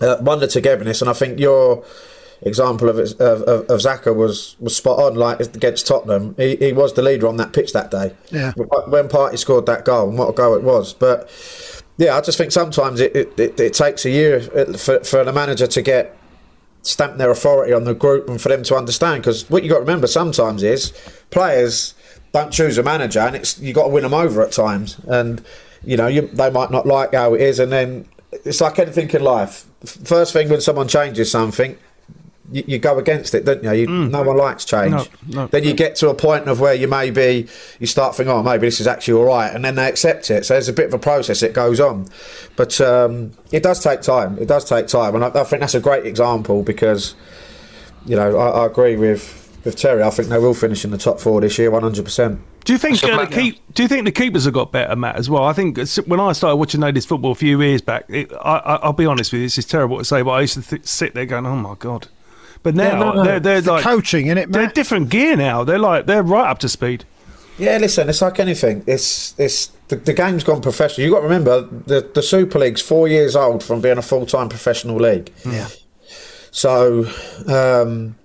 Uh, 0.00 0.16
one 0.18 0.40
the 0.40 0.48
togetherness, 0.48 1.00
and 1.00 1.08
I 1.08 1.14
think 1.14 1.38
your 1.38 1.84
example 2.42 2.90
of 2.90 2.98
of, 2.98 3.20
of, 3.20 3.70
of 3.70 3.80
Xhaka 3.80 4.14
was 4.14 4.56
was 4.58 4.76
spot 4.76 4.98
on. 4.98 5.14
Like 5.14 5.40
against 5.40 5.86
Tottenham, 5.86 6.34
he, 6.36 6.56
he 6.56 6.72
was 6.72 6.92
the 6.94 7.02
leader 7.02 7.28
on 7.28 7.36
that 7.38 7.52
pitch 7.52 7.72
that 7.72 7.90
day. 7.90 8.12
Yeah. 8.30 8.52
When 8.56 9.08
Partey 9.08 9.38
scored 9.38 9.66
that 9.66 9.84
goal, 9.84 10.08
and 10.08 10.18
what 10.18 10.28
a 10.28 10.32
goal 10.32 10.56
it 10.56 10.64
was, 10.64 10.92
but. 10.92 11.30
Yeah, 11.98 12.16
I 12.16 12.20
just 12.20 12.36
think 12.36 12.52
sometimes 12.52 13.00
it, 13.00 13.16
it, 13.16 13.40
it, 13.40 13.60
it 13.60 13.74
takes 13.74 14.04
a 14.04 14.10
year 14.10 14.36
uh, 14.54 14.76
for, 14.76 15.02
for 15.02 15.24
the 15.24 15.32
manager 15.32 15.66
to 15.66 15.82
get 15.82 16.16
stamp 16.82 17.16
their 17.16 17.30
authority 17.30 17.72
on 17.72 17.84
the 17.84 17.94
group 17.94 18.28
and 18.28 18.40
for 18.40 18.48
them 18.48 18.62
to 18.64 18.76
understand. 18.76 19.22
Because 19.22 19.48
what 19.50 19.62
you 19.62 19.68
got 19.68 19.76
to 19.76 19.80
remember 19.80 20.06
sometimes 20.06 20.62
is 20.62 20.92
players 21.30 21.94
don't 22.32 22.52
choose 22.52 22.76
a 22.76 22.82
manager, 22.82 23.20
and 23.20 23.34
it's 23.34 23.58
you 23.58 23.72
got 23.72 23.84
to 23.84 23.88
win 23.88 24.02
them 24.02 24.14
over 24.14 24.42
at 24.42 24.52
times. 24.52 24.98
And 25.06 25.42
you 25.84 25.96
know 25.96 26.06
you, 26.06 26.22
they 26.28 26.50
might 26.50 26.70
not 26.70 26.86
like 26.86 27.14
how 27.14 27.34
it 27.34 27.40
is, 27.40 27.58
and 27.58 27.72
then 27.72 28.06
it's 28.32 28.60
like 28.60 28.78
anything 28.78 29.08
in 29.10 29.22
life. 29.22 29.64
First 29.84 30.32
thing 30.32 30.48
when 30.48 30.60
someone 30.60 30.88
changes 30.88 31.30
something. 31.30 31.78
You, 32.52 32.64
you 32.66 32.78
go 32.78 32.98
against 32.98 33.34
it, 33.34 33.44
don't 33.44 33.62
you? 33.64 33.72
you 33.72 33.86
No 33.86 34.22
one 34.22 34.36
likes 34.36 34.64
change. 34.64 34.92
No, 34.92 35.06
no. 35.42 35.46
Then 35.48 35.64
you 35.64 35.74
get 35.74 35.96
to 35.96 36.10
a 36.10 36.14
point 36.14 36.48
of 36.48 36.60
where 36.60 36.74
you 36.74 36.86
maybe 36.88 37.48
you 37.80 37.86
start 37.86 38.14
thinking, 38.14 38.32
oh, 38.32 38.42
maybe 38.42 38.66
this 38.66 38.80
is 38.80 38.86
actually 38.86 39.14
all 39.14 39.24
right, 39.24 39.52
and 39.54 39.64
then 39.64 39.74
they 39.74 39.88
accept 39.88 40.30
it. 40.30 40.46
So 40.46 40.54
there's 40.54 40.68
a 40.68 40.72
bit 40.72 40.86
of 40.86 40.94
a 40.94 40.98
process 40.98 41.40
that 41.40 41.52
goes 41.52 41.80
on, 41.80 42.06
but 42.54 42.80
um, 42.80 43.32
it 43.50 43.62
does 43.62 43.82
take 43.82 44.00
time. 44.02 44.38
It 44.38 44.46
does 44.46 44.64
take 44.64 44.86
time, 44.86 45.14
and 45.14 45.24
I, 45.24 45.28
I 45.28 45.44
think 45.44 45.60
that's 45.60 45.74
a 45.74 45.80
great 45.80 46.06
example 46.06 46.62
because 46.62 47.14
you 48.04 48.16
know 48.16 48.36
I, 48.36 48.62
I 48.62 48.66
agree 48.66 48.96
with 48.96 49.60
with 49.64 49.76
Terry. 49.76 50.02
I 50.02 50.10
think 50.10 50.28
they 50.28 50.38
will 50.38 50.54
finish 50.54 50.84
in 50.84 50.92
the 50.92 50.98
top 50.98 51.20
four 51.20 51.40
this 51.40 51.58
year, 51.58 51.70
one 51.70 51.82
hundred 51.82 52.04
percent. 52.04 52.40
Do 52.64 52.72
you 52.72 52.78
think 52.80 53.02
uh, 53.04 53.24
the 53.24 53.30
keep? 53.30 53.74
Do 53.74 53.82
you 53.82 53.88
think 53.88 54.06
the 54.06 54.12
keepers 54.12 54.44
have 54.44 54.54
got 54.54 54.72
better, 54.72 54.96
Matt, 54.96 55.16
as 55.16 55.30
well? 55.30 55.44
I 55.44 55.52
think 55.52 55.78
when 56.06 56.18
I 56.18 56.32
started 56.32 56.56
watching 56.56 56.80
ladies 56.80 57.06
football 57.06 57.30
a 57.30 57.34
few 57.36 57.60
years 57.62 57.80
back, 57.80 58.06
it, 58.08 58.32
I, 58.32 58.56
I, 58.56 58.74
I'll 58.76 58.92
be 58.92 59.06
honest 59.06 59.32
with 59.32 59.42
you, 59.42 59.46
this 59.46 59.58
is 59.58 59.66
terrible 59.66 59.98
to 59.98 60.04
say, 60.04 60.22
but 60.22 60.30
I 60.30 60.40
used 60.40 60.54
to 60.54 60.62
th- 60.62 60.84
sit 60.84 61.14
there 61.14 61.26
going, 61.26 61.46
"Oh 61.46 61.54
my 61.54 61.74
god!" 61.78 62.08
But 62.66 62.74
now 62.74 62.98
no, 62.98 63.12
no. 63.12 63.22
they're 63.22 63.38
they're 63.38 63.56
It's 63.58 63.66
the 63.66 63.74
like 63.74 63.84
coaching, 63.84 64.26
innit, 64.26 64.50
they're 64.50 64.66
different 64.66 65.08
gear 65.08 65.36
now. 65.36 65.62
They're 65.62 65.78
like 65.78 66.06
they're 66.06 66.24
right 66.24 66.50
up 66.50 66.58
to 66.58 66.68
speed. 66.68 67.04
Yeah, 67.58 67.78
listen, 67.78 68.08
it's 68.08 68.20
like 68.20 68.40
anything. 68.40 68.82
It's 68.88 69.38
it's 69.38 69.68
the, 69.86 69.94
the 69.94 70.12
game's 70.12 70.42
gone 70.42 70.60
professional. 70.60 71.04
You 71.04 71.12
got 71.12 71.18
to 71.20 71.22
remember 71.22 71.60
the 71.60 72.10
the 72.12 72.22
Super 72.22 72.58
League's 72.58 72.80
four 72.80 73.06
years 73.06 73.36
old 73.36 73.62
from 73.62 73.80
being 73.80 73.98
a 73.98 74.02
full 74.02 74.26
time 74.26 74.48
professional 74.48 74.96
league. 74.96 75.32
Yeah. 75.48 75.68
So 76.50 77.04
um, 77.46 78.16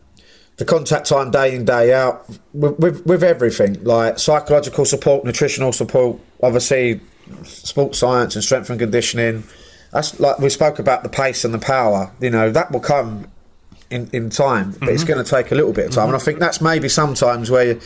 the 0.58 0.66
contact 0.66 1.06
time 1.06 1.30
day 1.30 1.54
in 1.54 1.64
day 1.64 1.94
out 1.94 2.28
with, 2.52 2.80
with 2.80 3.06
with 3.06 3.24
everything 3.24 3.84
like 3.84 4.18
psychological 4.18 4.86
support, 4.86 5.24
nutritional 5.24 5.72
support, 5.72 6.20
obviously 6.42 7.00
sports 7.44 8.00
science 8.00 8.34
and 8.34 8.44
strength 8.44 8.72
and 8.72 8.80
conditioning. 8.80 9.44
That's 9.94 10.20
like 10.20 10.40
we 10.40 10.50
spoke 10.50 10.80
about 10.80 11.04
the 11.04 11.10
pace 11.10 11.46
and 11.46 11.54
the 11.54 11.60
power. 11.60 12.12
You 12.20 12.32
know 12.32 12.50
that 12.50 12.72
will 12.72 12.80
come 12.80 13.28
in, 13.92 14.10
in 14.14 14.30
time, 14.30 14.76
but 14.80 14.90
it's 14.90 15.04
mhm. 15.04 15.08
going 15.08 15.24
to 15.24 15.30
take 15.30 15.52
a 15.52 15.56
little 15.56 15.74
bit 15.74 15.88
of 15.88 15.92
time. 15.92 16.08
And 16.08 16.16
I 16.16 16.20
mhm. 16.20 16.24
think 16.24 16.40
that's 16.40 16.62
maybe 16.62 16.90
sometimes 16.90 17.52
where 17.52 17.74
you, 17.74 17.82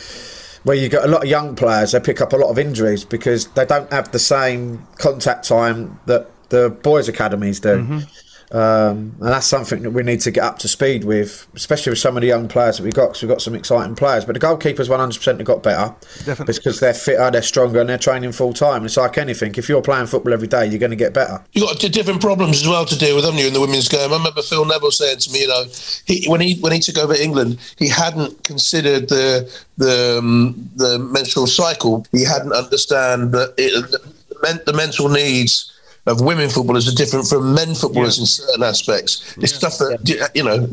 where 0.64 0.76
you 0.76 0.90
got 0.90 1.06
a 1.06 1.08
lot 1.08 1.24
of 1.24 1.30
young 1.30 1.56
players, 1.56 1.92
they 1.92 2.00
pick 2.00 2.22
up 2.22 2.34
a 2.34 2.38
lot 2.38 2.50
of 2.50 2.60
injuries 2.60 3.04
because 3.06 3.48
they 3.48 3.66
don't 3.66 3.92
have 3.92 4.12
the 4.12 4.20
same 4.20 4.86
contact 4.98 5.48
time 5.48 6.00
that 6.06 6.30
the 6.50 6.70
boys' 6.70 7.08
academies 7.08 7.60
do. 7.60 7.78
Mhm. 7.78 8.08
Um, 8.56 9.14
and 9.20 9.34
that's 9.34 9.48
something 9.48 9.84
that 9.84 9.92
we 9.92 10.02
need 10.02 10.22
to 10.22 10.32
get 10.32 10.46
up 10.46 10.60
to 10.60 10.70
speed 10.70 11.04
with, 11.04 11.46
especially 11.56 11.90
with 11.90 12.00
some 12.00 12.16
of 12.16 12.22
the 12.22 12.28
young 12.28 12.48
players 12.48 12.78
that 12.78 12.84
we've 12.84 12.94
got, 12.94 13.08
because 13.08 13.22
we've 13.22 13.30
got 13.30 13.42
some 13.42 13.54
exciting 13.54 13.98
players. 13.98 14.24
But 14.24 14.32
the 14.34 14.40
goalkeepers 14.40 14.88
100% 14.88 15.26
have 15.26 15.44
got 15.44 15.62
better. 15.62 15.94
Definitely. 16.24 16.54
Because 16.54 16.80
they're 16.80 16.94
fitter, 16.94 17.30
they're 17.32 17.42
stronger, 17.42 17.82
and 17.82 17.90
they're 17.90 17.98
training 17.98 18.32
full 18.32 18.54
time. 18.54 18.86
It's 18.86 18.96
like 18.96 19.18
anything. 19.18 19.54
If 19.58 19.68
you're 19.68 19.82
playing 19.82 20.06
football 20.06 20.32
every 20.32 20.48
day, 20.48 20.68
you're 20.68 20.80
going 20.80 20.92
to 20.92 20.96
get 20.96 21.14
better. 21.14 21.44
You've 21.52 21.68
got 21.68 21.80
different 21.80 22.22
problems 22.22 22.62
as 22.62 22.68
well 22.68 22.86
to 22.86 22.98
deal 22.98 23.18
with, 23.18 23.26
haven't 23.26 23.42
you, 23.42 23.48
in 23.48 23.54
the 23.54 23.60
women's 23.60 23.90
game? 23.90 24.10
I 24.10 24.16
remember 24.16 24.42
Phil 24.42 24.64
Neville 24.64 24.92
saying 24.92 25.18
to 25.20 25.32
me, 25.34 25.42
you 25.42 25.48
know, 25.50 25.66
he, 26.06 26.26
when 26.30 26.40
he 26.40 26.56
when 26.62 26.72
he 26.72 26.80
took 26.80 26.98
over 26.98 27.14
England, 27.14 27.60
he 27.78 27.90
hadn't 27.90 28.46
considered 28.46 29.10
the 29.10 29.52
the 29.76 30.20
um, 30.20 30.70
the 30.78 30.98
menstrual 30.98 31.48
cycle. 31.48 32.06
He 32.14 32.24
hadn't 32.24 32.54
understand 32.54 33.34
that 33.34 33.54
it, 33.58 33.92
the, 33.92 34.64
the 34.66 34.74
mental 34.74 35.10
needs 35.10 35.74
of 36.06 36.22
women 36.22 36.50
footballers 36.50 36.88
are 36.88 36.96
different 36.96 37.28
from 37.28 37.54
men 37.54 37.74
footballers 37.76 38.20
in 38.20 38.26
certain 38.26 38.64
aspects. 38.64 39.36
It's 39.38 39.56
stuff 39.56 39.78
that 39.80 40.32
you 40.36 40.44
know. 40.44 40.68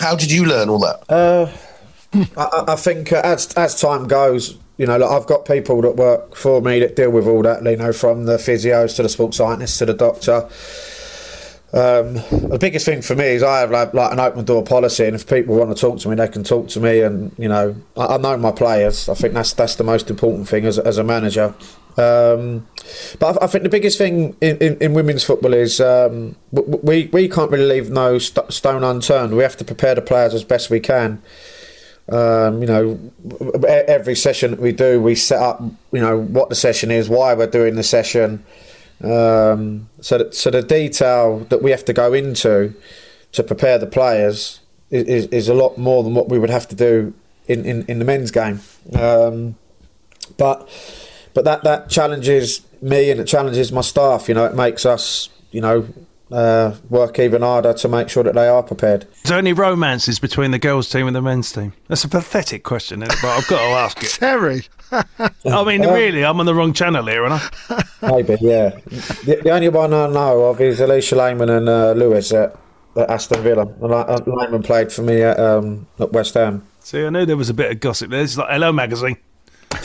How 0.00 0.16
did 0.16 0.30
you 0.30 0.44
learn 0.46 0.68
all 0.68 0.78
that? 0.80 1.04
Uh, 1.10 1.50
I, 2.36 2.42
I- 2.44 2.72
I 2.72 2.76
think 2.76 3.12
uh, 3.12 3.20
as 3.24 3.52
as 3.54 3.78
time 3.80 4.08
goes, 4.08 4.56
you 4.78 4.86
know, 4.86 4.96
like 4.96 5.10
I've 5.10 5.26
got 5.26 5.44
people 5.44 5.82
that 5.82 5.96
work 5.96 6.34
for 6.34 6.60
me 6.62 6.80
that 6.80 6.96
deal 6.96 7.10
with 7.10 7.26
all 7.26 7.42
that. 7.42 7.62
You 7.64 7.76
know, 7.76 7.92
from 7.92 8.24
the 8.24 8.36
physios 8.38 8.96
to 8.96 9.02
the 9.02 9.08
sports 9.08 9.36
scientists 9.36 9.78
to 9.78 9.86
the 9.86 9.94
doctor. 9.94 10.48
Um, 11.70 12.14
the 12.14 12.56
biggest 12.58 12.86
thing 12.86 13.02
for 13.02 13.14
me 13.14 13.26
is 13.26 13.42
I 13.42 13.60
have 13.60 13.70
like, 13.70 13.92
like 13.92 14.10
an 14.12 14.18
open 14.18 14.44
door 14.46 14.64
policy, 14.64 15.04
and 15.04 15.14
if 15.14 15.26
people 15.26 15.54
want 15.54 15.74
to 15.74 15.78
talk 15.78 15.98
to 15.98 16.08
me, 16.08 16.16
they 16.16 16.28
can 16.28 16.42
talk 16.42 16.68
to 16.68 16.80
me. 16.80 17.02
And 17.02 17.32
you 17.36 17.48
know, 17.48 17.76
I, 17.94 18.14
I 18.14 18.16
know 18.16 18.36
my 18.38 18.52
players. 18.52 19.08
I 19.08 19.14
think 19.14 19.34
that's 19.34 19.52
that's 19.52 19.74
the 19.74 19.84
most 19.84 20.08
important 20.08 20.48
thing 20.48 20.64
as, 20.64 20.78
as 20.78 20.96
a 20.96 21.04
manager. 21.04 21.54
Um, 21.98 22.66
but 23.18 23.36
I, 23.36 23.44
I 23.44 23.46
think 23.48 23.64
the 23.64 23.70
biggest 23.70 23.98
thing 23.98 24.34
in, 24.40 24.56
in, 24.58 24.78
in 24.78 24.94
women's 24.94 25.24
football 25.24 25.52
is 25.52 25.78
um, 25.78 26.36
we 26.52 27.10
we 27.12 27.28
can't 27.28 27.50
really 27.50 27.66
leave 27.66 27.90
no 27.90 28.18
st- 28.18 28.50
stone 28.50 28.82
unturned. 28.82 29.36
We 29.36 29.42
have 29.42 29.56
to 29.58 29.64
prepare 29.64 29.94
the 29.94 30.02
players 30.02 30.32
as 30.32 30.44
best 30.44 30.70
we 30.70 30.80
can. 30.80 31.20
Um, 32.08 32.62
you 32.62 32.66
know, 32.66 32.98
every 33.66 34.14
session 34.16 34.52
that 34.52 34.60
we 34.60 34.72
do, 34.72 35.02
we 35.02 35.14
set 35.14 35.42
up, 35.42 35.60
you 35.92 36.00
know, 36.00 36.18
what 36.18 36.48
the 36.48 36.54
session 36.54 36.90
is, 36.90 37.10
why 37.10 37.34
we're 37.34 37.46
doing 37.46 37.74
the 37.74 37.82
session. 37.82 38.42
Um, 39.02 39.88
so, 40.00 40.18
that, 40.18 40.34
so 40.34 40.50
the 40.50 40.62
detail 40.62 41.40
that 41.50 41.62
we 41.62 41.70
have 41.70 41.84
to 41.84 41.92
go 41.92 42.12
into 42.12 42.74
to 43.32 43.42
prepare 43.42 43.78
the 43.78 43.86
players 43.86 44.60
is, 44.90 45.26
is, 45.26 45.48
a 45.48 45.54
lot 45.54 45.78
more 45.78 46.02
than 46.02 46.14
what 46.14 46.28
we 46.28 46.38
would 46.38 46.50
have 46.50 46.66
to 46.68 46.74
do 46.74 47.14
in, 47.46 47.64
in, 47.64 47.84
in 47.86 47.98
the 47.98 48.04
men's 48.04 48.30
game. 48.30 48.60
Um, 48.94 49.54
but 50.36 50.68
but 51.34 51.44
that 51.44 51.62
that 51.64 51.88
challenges 51.88 52.62
me 52.82 53.10
and 53.10 53.20
it 53.20 53.26
challenges 53.26 53.70
my 53.70 53.80
staff. 53.82 54.28
You 54.28 54.34
know, 54.34 54.44
it 54.46 54.54
makes 54.54 54.84
us, 54.84 55.28
you 55.50 55.60
know, 55.60 55.86
uh, 56.30 56.74
work 56.88 57.18
even 57.18 57.42
harder 57.42 57.72
to 57.72 57.88
make 57.88 58.08
sure 58.08 58.22
that 58.22 58.34
they 58.34 58.48
are 58.48 58.62
prepared. 58.62 59.06
Is 59.24 59.30
there 59.30 59.38
any 59.38 59.52
romances 59.52 60.18
between 60.18 60.50
the 60.50 60.58
girls' 60.58 60.88
team 60.88 61.06
and 61.06 61.16
the 61.16 61.22
men's 61.22 61.52
team? 61.52 61.72
That's 61.88 62.04
a 62.04 62.08
pathetic 62.08 62.64
question, 62.64 63.02
isn't 63.02 63.12
it? 63.14 63.18
but 63.22 63.28
I've 63.28 63.46
got 63.48 63.60
to 63.60 63.74
ask 63.74 64.02
it. 64.02 64.10
Terry. 64.18 64.64
I 64.90 65.64
mean, 65.64 65.82
really, 65.82 66.24
I'm 66.24 66.40
on 66.40 66.46
the 66.46 66.54
wrong 66.54 66.72
channel 66.72 67.06
here, 67.06 67.24
and 67.24 67.34
I. 67.34 67.82
Maybe, 68.02 68.36
yeah. 68.40 68.70
The, 69.24 69.40
the 69.42 69.50
only 69.50 69.68
one 69.68 69.92
I 69.92 70.06
know 70.06 70.44
of 70.44 70.60
is 70.60 70.80
Alisha 70.80 71.16
Lehmann 71.16 71.50
and 71.50 71.68
uh, 71.68 71.92
Lewis 71.92 72.32
at, 72.32 72.56
at 72.96 73.10
Aston 73.10 73.42
Villa. 73.42 73.66
And, 73.66 73.92
uh, 73.92 74.20
Lehmann 74.26 74.62
played 74.62 74.92
for 74.92 75.02
me 75.02 75.22
at, 75.22 75.38
um, 75.38 75.86
at 75.98 76.12
West 76.12 76.34
Ham. 76.34 76.66
See, 76.80 77.04
I 77.04 77.10
knew 77.10 77.26
there 77.26 77.36
was 77.36 77.50
a 77.50 77.54
bit 77.54 77.70
of 77.70 77.80
gossip 77.80 78.10
there. 78.10 78.22
It's 78.22 78.38
like 78.38 78.48
Hello 78.50 78.72
Magazine. 78.72 79.18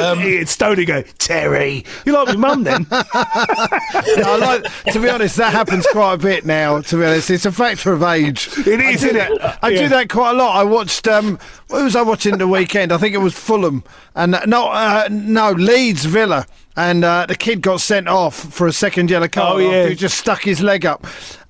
um, 0.00 0.18
it's 0.22 0.52
Stoney 0.52 0.84
go, 0.84 1.02
Terry. 1.18 1.84
You 2.04 2.12
like 2.12 2.28
my 2.28 2.36
mum 2.36 2.64
then? 2.64 2.86
I 2.90 4.36
like 4.40 4.92
to 4.92 5.00
be 5.00 5.08
honest. 5.08 5.36
That 5.36 5.52
happens 5.52 5.86
quite 5.92 6.14
a 6.14 6.18
bit 6.18 6.44
now. 6.44 6.80
To 6.80 6.96
be 6.98 7.04
honest, 7.04 7.30
it's 7.30 7.46
a 7.46 7.52
factor 7.52 7.92
of 7.92 8.02
age. 8.02 8.48
It 8.58 8.80
is, 8.80 9.04
isn't 9.04 9.16
it? 9.16 9.40
I 9.62 9.68
Yeah. 9.70 9.82
do 9.82 9.88
that 9.90 10.08
quite 10.08 10.30
a 10.30 10.34
lot. 10.34 10.56
I 10.56 10.64
watched. 10.64 11.06
Um, 11.08 11.38
what 11.68 11.82
was 11.82 11.96
I 11.96 12.02
watching 12.02 12.38
the 12.38 12.48
weekend? 12.48 12.92
I 12.92 12.98
think 12.98 13.14
it 13.14 13.18
was 13.18 13.34
Fulham, 13.34 13.82
and 14.14 14.34
uh, 14.34 14.44
no, 14.46 14.68
uh, 14.68 15.08
no 15.10 15.50
Leeds 15.52 16.04
Villa, 16.04 16.46
and 16.76 17.04
uh, 17.04 17.26
the 17.26 17.34
kid 17.34 17.60
got 17.60 17.80
sent 17.80 18.08
off 18.08 18.34
for 18.36 18.66
a 18.66 18.72
second 18.72 19.10
yellow 19.10 19.28
card. 19.28 19.56
Oh, 19.56 19.58
yeah. 19.58 19.88
he 19.88 19.94
just 19.94 20.16
stuck 20.18 20.42
his 20.42 20.62
leg 20.62 20.86
up. 20.86 21.06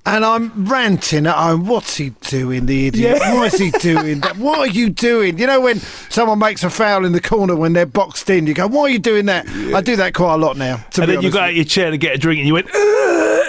And 0.07 0.25
I'm 0.25 0.67
ranting 0.67 1.27
at 1.27 1.35
home. 1.35 1.67
What's 1.67 1.97
he 1.97 2.11
doing, 2.21 2.67
the 2.67 2.87
idiot? 2.87 3.19
Yeah. 3.21 3.35
Why 3.35 3.47
is 3.47 3.59
he 3.59 3.71
doing 3.73 4.21
that? 4.21 4.37
What 4.47 4.59
are 4.61 4.73
you 4.73 4.91
doing? 4.91 5.39
You 5.39 5.47
know 5.47 5.61
when 5.61 5.81
someone 6.09 6.39
makes 6.39 6.63
a 6.63 6.71
foul 6.71 7.05
in 7.05 7.13
the 7.13 7.21
corner 7.21 7.57
when 7.57 7.73
they're 7.73 7.85
boxed 7.85 8.31
in, 8.31 8.47
you 8.47 8.55
go, 8.55 8.69
"Why 8.69 8.83
are 8.83 8.89
you 8.89 9.01
doing 9.01 9.27
that?" 9.27 9.49
I 9.75 9.81
do 9.81 9.97
that 9.97 10.15
quite 10.15 10.35
a 10.35 10.37
lot 10.37 10.57
now. 10.57 10.85
And 10.97 11.11
then 11.11 11.23
you 11.23 11.31
got 11.33 11.49
out 11.49 11.55
your 11.55 11.65
chair 11.65 11.91
to 11.91 11.99
get 11.99 12.15
a 12.15 12.19
drink, 12.19 12.39
and 12.39 12.47
you 12.47 12.55
went. 12.55 12.69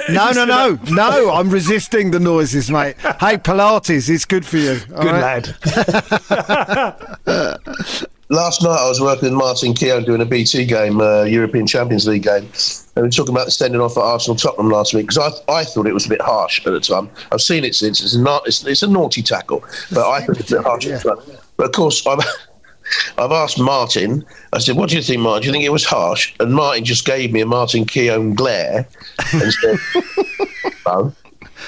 no, 0.09 0.31
no, 0.35 0.45
no, 0.45 0.79
no. 0.89 1.31
I'm 1.33 1.49
resisting 1.49 2.11
the 2.11 2.19
noises, 2.19 2.71
mate. 2.71 2.95
Hey, 2.99 3.37
Pilates, 3.37 4.09
it's 4.09 4.25
good 4.25 4.45
for 4.45 4.57
you. 4.57 4.79
Good 4.79 5.05
right? 5.05 5.47
lad. 7.25 8.07
Last 8.29 8.61
night 8.61 8.77
I 8.77 8.89
was 8.89 8.99
working 8.99 9.29
with 9.29 9.37
Martin 9.37 9.73
Keown 9.73 10.03
doing 10.03 10.21
a 10.21 10.25
BT 10.25 10.65
game, 10.65 10.99
uh, 10.99 11.23
European 11.23 11.65
Champions 11.65 12.05
League 12.07 12.23
game. 12.23 12.43
And 12.43 12.97
we 12.97 13.01
were 13.03 13.09
talking 13.09 13.33
about 13.33 13.45
the 13.45 13.51
sending 13.51 13.79
off 13.79 13.97
at 13.97 14.01
Arsenal 14.01 14.35
Tottenham 14.35 14.69
last 14.69 14.93
week 14.93 15.07
because 15.07 15.41
I, 15.47 15.59
I 15.59 15.63
thought 15.63 15.87
it 15.87 15.93
was 15.93 16.07
a 16.07 16.09
bit 16.09 16.21
harsh 16.21 16.65
at 16.65 16.73
the 16.73 16.81
time. 16.81 17.09
I've 17.31 17.41
seen 17.41 17.63
it 17.63 17.73
since. 17.73 18.01
It's, 18.01 18.15
not, 18.17 18.45
it's, 18.45 18.65
it's 18.65 18.83
a 18.83 18.87
naughty 18.87 19.21
tackle, 19.21 19.63
but 19.93 20.05
I 20.05 20.21
thought 20.21 20.37
it 20.37 20.43
was 20.43 20.51
a 20.51 20.55
bit 20.57 20.65
harsh 20.65 20.87
at 20.87 21.03
the 21.03 21.15
time. 21.15 21.37
But 21.55 21.67
of 21.67 21.71
course, 21.71 22.05
I've, 22.05 22.19
I've 23.17 23.31
asked 23.31 23.59
Martin, 23.59 24.25
I 24.51 24.59
said, 24.59 24.75
What 24.75 24.89
do 24.89 24.97
you 24.97 25.01
think, 25.01 25.21
Martin? 25.21 25.43
Do 25.43 25.47
you 25.47 25.53
think 25.53 25.63
it 25.63 25.71
was 25.71 25.85
harsh? 25.85 26.33
And 26.41 26.53
Martin 26.53 26.83
just 26.83 27.05
gave 27.05 27.31
me 27.31 27.39
a 27.39 27.45
Martin 27.45 27.85
Keown 27.85 28.33
glare 28.33 28.87
and 29.33 29.53
said, 29.53 29.77
No, 30.85 31.13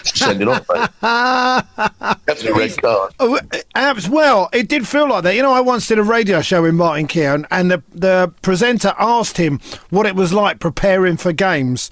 send 0.03 0.41
it 0.41 0.47
off, 0.47 0.65
mate. 0.73 0.89
That's 2.25 2.43
a 2.43 2.53
red 2.53 2.75
card. 2.81 3.13
Oh, 3.19 3.39
abs- 3.75 4.09
well, 4.09 4.49
it 4.53 4.67
did 4.67 4.87
feel 4.87 5.09
like 5.09 5.23
that. 5.23 5.35
You 5.35 5.41
know, 5.41 5.53
I 5.53 5.61
once 5.61 5.87
did 5.87 5.99
a 5.99 6.03
radio 6.03 6.41
show 6.41 6.61
with 6.61 6.73
Martin 6.75 7.07
Keown, 7.07 7.45
and 7.51 7.71
the 7.71 7.83
the 7.93 8.33
presenter 8.41 8.93
asked 8.99 9.37
him 9.37 9.59
what 9.89 10.05
it 10.05 10.15
was 10.15 10.33
like 10.33 10.59
preparing 10.59 11.17
for 11.17 11.31
games. 11.33 11.89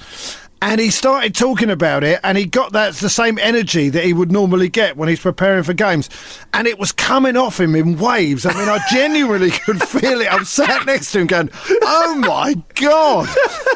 And 0.62 0.82
he 0.82 0.90
started 0.90 1.36
talking 1.36 1.70
about 1.70 2.04
it, 2.04 2.20
and 2.24 2.36
he 2.38 2.46
got 2.46 2.74
that 2.74 2.96
the 2.96 3.10
same 3.10 3.38
energy 3.38 3.90
that 3.90 4.04
he 4.04 4.12
would 4.12 4.32
normally 4.32 4.70
get 4.70 4.98
when 4.98 5.08
he's 5.08 5.20
preparing 5.20 5.64
for 5.64 5.74
games, 5.74 6.10
and 6.52 6.68
it 6.68 6.80
was 6.80 6.92
coming 6.92 7.38
off 7.38 7.60
him 7.60 7.76
in 7.76 7.98
waves. 8.00 8.44
I 8.46 8.54
mean, 8.54 8.68
I 8.68 8.80
genuinely 8.92 9.52
could 9.66 9.82
feel 9.84 10.20
it. 10.20 10.34
I'm 10.34 10.46
sat 10.46 10.86
next 10.88 11.12
to 11.12 11.20
him, 11.20 11.28
going, 11.28 11.50
"Oh 11.84 12.16
my 12.16 12.56
god!" 12.74 13.30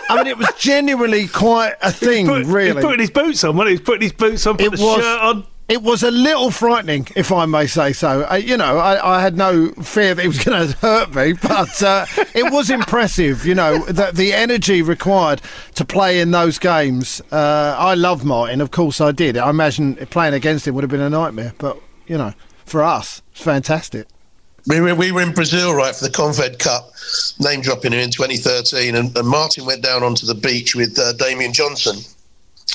I 0.09 0.17
mean, 0.17 0.27
it 0.27 0.37
was 0.39 0.49
genuinely 0.57 1.27
quite 1.27 1.75
a 1.83 1.91
thing. 1.91 2.25
Put- 2.25 2.45
really, 2.47 2.73
He's 2.73 2.83
putting 2.83 2.99
his 2.99 3.11
boots 3.11 3.43
on. 3.43 3.57
When 3.57 3.67
he's 3.67 3.81
putting 3.81 4.01
his 4.01 4.13
boots 4.13 4.47
on, 4.47 4.57
put 4.57 4.65
it 4.65 4.77
the 4.77 4.83
was, 4.83 5.03
shirt 5.03 5.21
on. 5.21 5.47
It 5.71 5.83
was 5.83 6.03
a 6.03 6.11
little 6.11 6.51
frightening, 6.51 7.07
if 7.15 7.31
I 7.31 7.45
may 7.45 7.65
say 7.65 7.93
so. 7.93 8.23
I, 8.23 8.37
you 8.37 8.57
know, 8.57 8.77
I, 8.77 9.19
I 9.19 9.21
had 9.21 9.37
no 9.37 9.69
fear 9.69 10.13
that 10.13 10.21
he 10.21 10.27
was 10.27 10.37
going 10.43 10.67
to 10.67 10.77
hurt 10.79 11.15
me, 11.15 11.31
but 11.31 11.81
uh, 11.81 12.05
it 12.35 12.51
was 12.51 12.69
impressive. 12.69 13.45
You 13.45 13.55
know, 13.55 13.77
the, 13.85 14.11
the 14.13 14.33
energy 14.33 14.81
required 14.81 15.41
to 15.75 15.85
play 15.85 16.19
in 16.19 16.31
those 16.31 16.59
games. 16.59 17.21
Uh, 17.31 17.77
I 17.79 17.93
love 17.93 18.25
Martin, 18.25 18.59
of 18.59 18.71
course 18.71 18.99
I 18.99 19.13
did. 19.13 19.37
I 19.37 19.49
imagine 19.49 19.95
playing 20.07 20.33
against 20.33 20.67
him 20.67 20.75
would 20.75 20.83
have 20.83 20.91
been 20.91 20.99
a 20.99 21.09
nightmare, 21.09 21.53
but 21.57 21.79
you 22.05 22.17
know, 22.17 22.33
for 22.65 22.83
us, 22.83 23.21
it's 23.31 23.41
fantastic. 23.41 24.09
We 24.67 24.81
were, 24.81 24.93
we 24.93 25.13
were 25.13 25.21
in 25.21 25.31
Brazil, 25.33 25.73
right, 25.73 25.95
for 25.95 26.03
the 26.03 26.11
Confed 26.11 26.59
Cup, 26.59 26.91
name 27.39 27.61
dropping 27.61 27.93
in 27.93 28.11
2013, 28.11 28.93
and, 28.93 29.17
and 29.17 29.27
Martin 29.27 29.65
went 29.65 29.83
down 29.83 30.03
onto 30.03 30.25
the 30.25 30.35
beach 30.35 30.75
with 30.75 30.99
uh, 30.99 31.13
Damien 31.13 31.53
Johnson, 31.53 31.95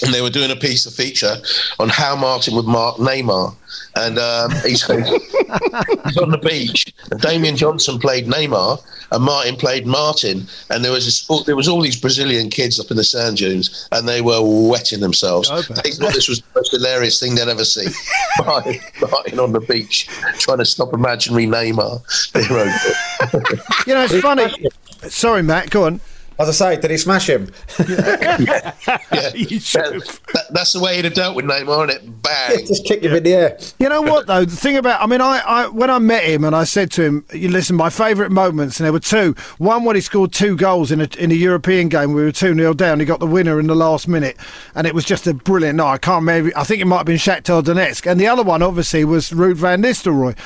and 0.02 0.12
they 0.12 0.20
were 0.20 0.30
doing 0.30 0.50
a 0.50 0.56
piece 0.56 0.86
of 0.86 0.94
feature 0.94 1.36
on 1.78 1.88
how 1.88 2.16
Martin 2.16 2.54
would 2.54 2.66
mark 2.66 2.96
Neymar. 2.96 3.54
And 3.96 4.18
um, 4.18 4.50
he's, 4.62 4.86
he's 4.86 6.18
on 6.18 6.30
the 6.30 6.40
beach, 6.42 6.92
and 7.10 7.20
Damien 7.20 7.56
Johnson 7.56 7.98
played 7.98 8.26
Neymar, 8.26 8.82
and 9.12 9.24
Martin 9.24 9.56
played 9.56 9.86
Martin, 9.86 10.46
and 10.70 10.84
there 10.84 10.92
was 10.92 11.04
this, 11.04 11.44
there 11.44 11.56
was 11.56 11.68
all 11.68 11.80
these 11.80 11.98
Brazilian 11.98 12.50
kids 12.50 12.78
up 12.78 12.90
in 12.90 12.96
the 12.96 13.04
sand 13.04 13.38
dunes, 13.38 13.88
and 13.92 14.08
they 14.08 14.20
were 14.20 14.40
wetting 14.42 15.00
themselves. 15.00 15.48
They 15.48 15.90
thought 15.90 16.12
this 16.12 16.28
was 16.28 16.40
the 16.40 16.46
most 16.54 16.72
hilarious 16.72 17.18
thing 17.20 17.34
they'd 17.34 17.48
ever 17.48 17.64
seen. 17.64 17.88
Martin, 18.46 18.80
Martin 19.10 19.40
on 19.40 19.52
the 19.52 19.60
beach 19.60 20.08
trying 20.38 20.58
to 20.58 20.64
stop 20.64 20.92
imaginary 20.92 21.46
Neymar. 21.46 22.02
They 22.36 22.42
wrote 22.54 22.68
it. 22.68 23.86
You 23.86 23.94
know, 23.94 24.04
it's 24.04 24.20
funny. 24.20 24.52
Sorry, 25.08 25.42
Matt, 25.42 25.70
go 25.70 25.84
on. 25.84 26.00
As 26.38 26.48
I 26.48 26.52
say, 26.52 26.80
did 26.80 26.90
he 26.90 26.98
smash 26.98 27.28
him? 27.28 27.50
yeah, 27.78 27.86
that, 29.06 30.20
that, 30.34 30.46
that's 30.50 30.72
the 30.74 30.80
way 30.80 30.96
he'd 30.96 31.06
have 31.06 31.14
dealt 31.14 31.34
with 31.34 31.46
Neymar, 31.46 31.88
isn't 31.88 32.04
it? 32.04 32.22
Bang! 32.22 32.58
Just 32.66 32.84
kick 32.84 33.02
him 33.02 33.14
in 33.14 33.22
the 33.22 33.32
air. 33.32 33.58
You 33.78 33.88
know 33.88 34.02
what 34.02 34.26
though? 34.26 34.44
The 34.44 34.54
thing 34.54 34.76
about, 34.76 35.00
I 35.00 35.06
mean, 35.06 35.22
I, 35.22 35.38
I 35.38 35.68
when 35.68 35.88
I 35.88 35.98
met 35.98 36.24
him 36.24 36.44
and 36.44 36.54
I 36.54 36.64
said 36.64 36.90
to 36.92 37.02
him, 37.02 37.24
"You 37.32 37.48
listen, 37.48 37.74
my 37.74 37.88
favourite 37.88 38.30
moments," 38.30 38.78
and 38.78 38.84
there 38.84 38.92
were 38.92 39.00
two. 39.00 39.34
One 39.58 39.84
when 39.84 39.96
he 39.96 40.02
scored 40.02 40.32
two 40.32 40.56
goals 40.56 40.92
in 40.92 41.00
a 41.00 41.08
in 41.18 41.30
a 41.30 41.34
European 41.34 41.88
game. 41.88 42.12
We 42.12 42.22
were 42.22 42.32
two 42.32 42.54
0 42.54 42.74
down. 42.74 43.00
He 43.00 43.06
got 43.06 43.20
the 43.20 43.26
winner 43.26 43.58
in 43.58 43.66
the 43.66 43.76
last 43.76 44.06
minute, 44.06 44.36
and 44.74 44.86
it 44.86 44.94
was 44.94 45.04
just 45.04 45.26
a 45.26 45.32
brilliant 45.32 45.76
night. 45.76 45.92
I 45.92 45.98
can't 45.98 46.20
remember. 46.20 46.52
I 46.56 46.64
think 46.64 46.82
it 46.82 46.86
might 46.86 46.98
have 46.98 47.06
been 47.06 47.16
Shakhtar 47.16 47.62
Donetsk, 47.62 48.10
and 48.10 48.20
the 48.20 48.26
other 48.26 48.42
one 48.42 48.62
obviously 48.62 49.04
was 49.04 49.30
Ruud 49.30 49.56
van 49.56 49.82
Nistelrooy. 49.82 50.36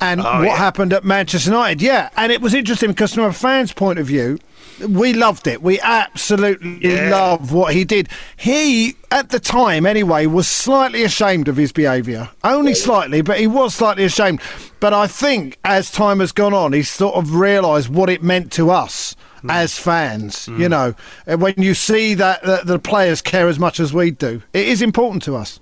And 0.00 0.20
Oh, 0.20 0.38
what 0.38 0.44
yeah. 0.44 0.56
happened 0.56 0.92
at 0.92 1.04
Manchester 1.04 1.50
United, 1.50 1.82
yeah, 1.82 2.10
and 2.16 2.30
it 2.30 2.40
was 2.40 2.54
interesting 2.54 2.90
because 2.90 3.14
from 3.14 3.24
a 3.24 3.32
fan's 3.32 3.72
point 3.72 3.98
of 3.98 4.06
view, 4.06 4.38
we 4.86 5.12
loved 5.12 5.46
it. 5.46 5.62
We 5.62 5.80
absolutely 5.80 7.10
love 7.10 7.52
what 7.52 7.74
he 7.74 7.84
did. 7.84 8.08
He, 8.36 8.96
at 9.10 9.30
the 9.30 9.40
time 9.40 9.86
anyway, 9.86 10.26
was 10.26 10.46
slightly 10.46 11.02
ashamed 11.02 11.48
of 11.48 11.56
his 11.56 11.72
behaviour. 11.72 12.30
Only 12.44 12.74
slightly, 12.74 13.20
but 13.22 13.40
he 13.40 13.46
was 13.46 13.74
slightly 13.74 14.04
ashamed. 14.04 14.40
But 14.80 14.94
I 14.94 15.06
think 15.06 15.58
as 15.64 15.90
time 15.90 16.20
has 16.20 16.32
gone 16.32 16.54
on, 16.54 16.72
he's 16.72 16.90
sort 16.90 17.16
of 17.16 17.34
realised 17.34 17.88
what 17.88 18.08
it 18.08 18.22
meant 18.22 18.52
to 18.52 18.70
us. 18.70 19.16
Hmm. 19.42 19.50
As 19.50 19.78
fans, 19.78 20.48
you 20.48 20.54
hmm. 20.64 20.70
know, 20.70 20.94
when 21.26 21.54
you 21.58 21.72
see 21.74 22.14
that, 22.14 22.42
that 22.42 22.66
the 22.66 22.80
players 22.80 23.22
care 23.22 23.46
as 23.46 23.56
much 23.56 23.78
as 23.78 23.92
we 23.92 24.10
do, 24.10 24.42
it 24.52 24.66
is 24.66 24.82
important 24.82 25.22
to 25.24 25.36
us. 25.36 25.60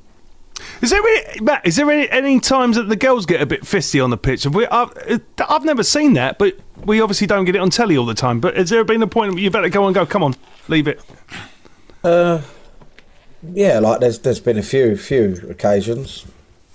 Is 0.83 0.91
there 0.91 1.01
any, 1.03 1.41
Matt? 1.41 1.67
Is 1.67 1.77
there 1.77 1.91
any, 1.91 2.09
any 2.11 2.41
times 2.41 2.77
that 2.77 2.89
the 2.89 2.97
girls 2.97 3.27
get 3.27 3.41
a 3.41 3.47
bit 3.47 3.63
fisty 3.63 4.03
on 4.03 4.11
the 4.11 4.17
pitch? 4.17 4.47
We, 4.47 4.67
I've, 4.67 4.91
I've 5.49 5.65
never 5.65 5.83
seen 5.83 6.15
that, 6.15 6.39
but 6.39 6.59
we 6.85 7.01
obviously 7.01 7.27
don't 7.27 7.45
get 7.45 7.55
it 7.55 7.61
on 7.61 7.71
telly 7.71 7.97
all 7.97 8.07
the 8.07 8.15
time. 8.15 8.41
But 8.41 8.57
has 8.57 8.71
there 8.71 8.85
been 8.85 9.03
a 9.03 9.07
point 9.07 9.33
where 9.33 9.43
you 9.43 9.51
better 9.51 9.69
go 9.69 9.87
and 9.87 9.95
go? 9.95 10.07
Come 10.07 10.23
on, 10.23 10.35
leave 10.69 10.89
it. 10.89 11.01
Uh, 12.05 12.43
yeah, 13.53 13.79
like 13.79 14.01
there's 14.01 14.19
there's 14.21 14.41
been 14.41 14.59
a 14.59 14.63
few 14.63 14.97
few 14.97 15.47
occasions, 15.49 16.27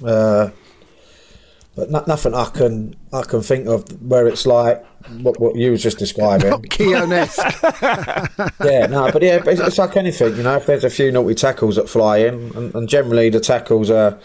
uh, 0.05 0.49
but 1.75 1.89
no, 1.89 2.03
nothing 2.05 2.33
I 2.33 2.45
can 2.45 2.95
I 3.13 3.21
can 3.23 3.41
think 3.41 3.67
of 3.67 4.01
where 4.01 4.27
it's 4.27 4.45
like 4.45 4.85
what 5.21 5.39
what 5.39 5.55
you 5.55 5.71
was 5.71 5.81
just 5.81 5.97
describing. 5.97 6.61
Keonesque. 6.63 7.37
yeah, 8.63 8.87
no, 8.87 9.09
but 9.11 9.21
yeah, 9.21 9.41
it's, 9.45 9.61
it's 9.61 9.77
like 9.77 9.95
anything, 9.95 10.35
you 10.35 10.43
know. 10.43 10.57
If 10.57 10.65
there's 10.65 10.83
a 10.83 10.89
few 10.89 11.11
naughty 11.11 11.35
tackles 11.35 11.77
that 11.77 11.89
fly 11.89 12.17
in, 12.17 12.51
and, 12.55 12.75
and 12.75 12.89
generally 12.89 13.29
the 13.29 13.39
tackles 13.39 13.89
are 13.89 14.19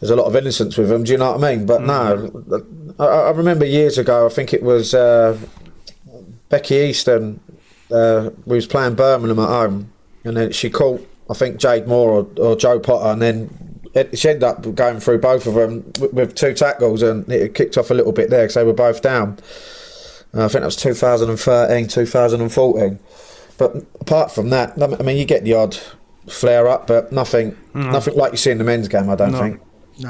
there's 0.00 0.10
a 0.10 0.16
lot 0.16 0.26
of 0.26 0.36
innocence 0.36 0.76
with 0.76 0.88
them. 0.88 1.04
Do 1.04 1.12
you 1.12 1.18
know 1.18 1.32
what 1.32 1.42
I 1.42 1.56
mean? 1.56 1.66
But 1.66 1.82
no, 1.82 2.64
I, 2.98 3.04
I 3.04 3.30
remember 3.30 3.64
years 3.64 3.98
ago. 3.98 4.26
I 4.26 4.28
think 4.28 4.54
it 4.54 4.62
was 4.62 4.94
uh, 4.94 5.38
Becky 6.48 6.76
Easton. 6.76 7.40
Uh, 7.90 8.30
we 8.46 8.56
was 8.56 8.66
playing 8.66 8.94
Birmingham 8.94 9.40
at 9.40 9.48
home, 9.48 9.92
and 10.24 10.36
then 10.36 10.52
she 10.52 10.70
caught 10.70 11.04
I 11.30 11.34
think 11.34 11.58
Jade 11.58 11.86
Moore 11.86 12.10
or, 12.10 12.42
or 12.42 12.56
Jo 12.56 12.78
Potter, 12.78 13.08
and 13.12 13.20
then 13.20 13.67
she 14.14 14.28
ended 14.28 14.44
up 14.44 14.74
going 14.74 15.00
through 15.00 15.18
both 15.18 15.46
of 15.46 15.54
them 15.54 15.92
with, 16.00 16.12
with 16.12 16.34
two 16.34 16.54
tackles, 16.54 17.02
and 17.02 17.28
it 17.30 17.54
kicked 17.54 17.76
off 17.78 17.90
a 17.90 17.94
little 17.94 18.12
bit 18.12 18.30
there 18.30 18.44
because 18.44 18.54
they 18.54 18.64
were 18.64 18.72
both 18.72 19.02
down. 19.02 19.38
Uh, 20.34 20.44
I 20.44 20.48
think 20.48 20.60
that 20.60 20.66
was 20.66 20.76
2013, 20.76 21.88
2014. 21.88 22.98
But 23.56 23.76
apart 24.00 24.30
from 24.30 24.50
that, 24.50 24.80
I 24.80 25.02
mean, 25.02 25.16
you 25.16 25.24
get 25.24 25.44
the 25.44 25.54
odd 25.54 25.76
flare 26.28 26.68
up, 26.68 26.86
but 26.86 27.10
nothing, 27.12 27.56
nothing 27.74 28.14
like 28.14 28.32
you 28.32 28.38
see 28.38 28.50
in 28.50 28.58
the 28.58 28.64
men's 28.64 28.88
game. 28.88 29.08
I 29.10 29.16
don't 29.16 29.32
think. 29.32 29.60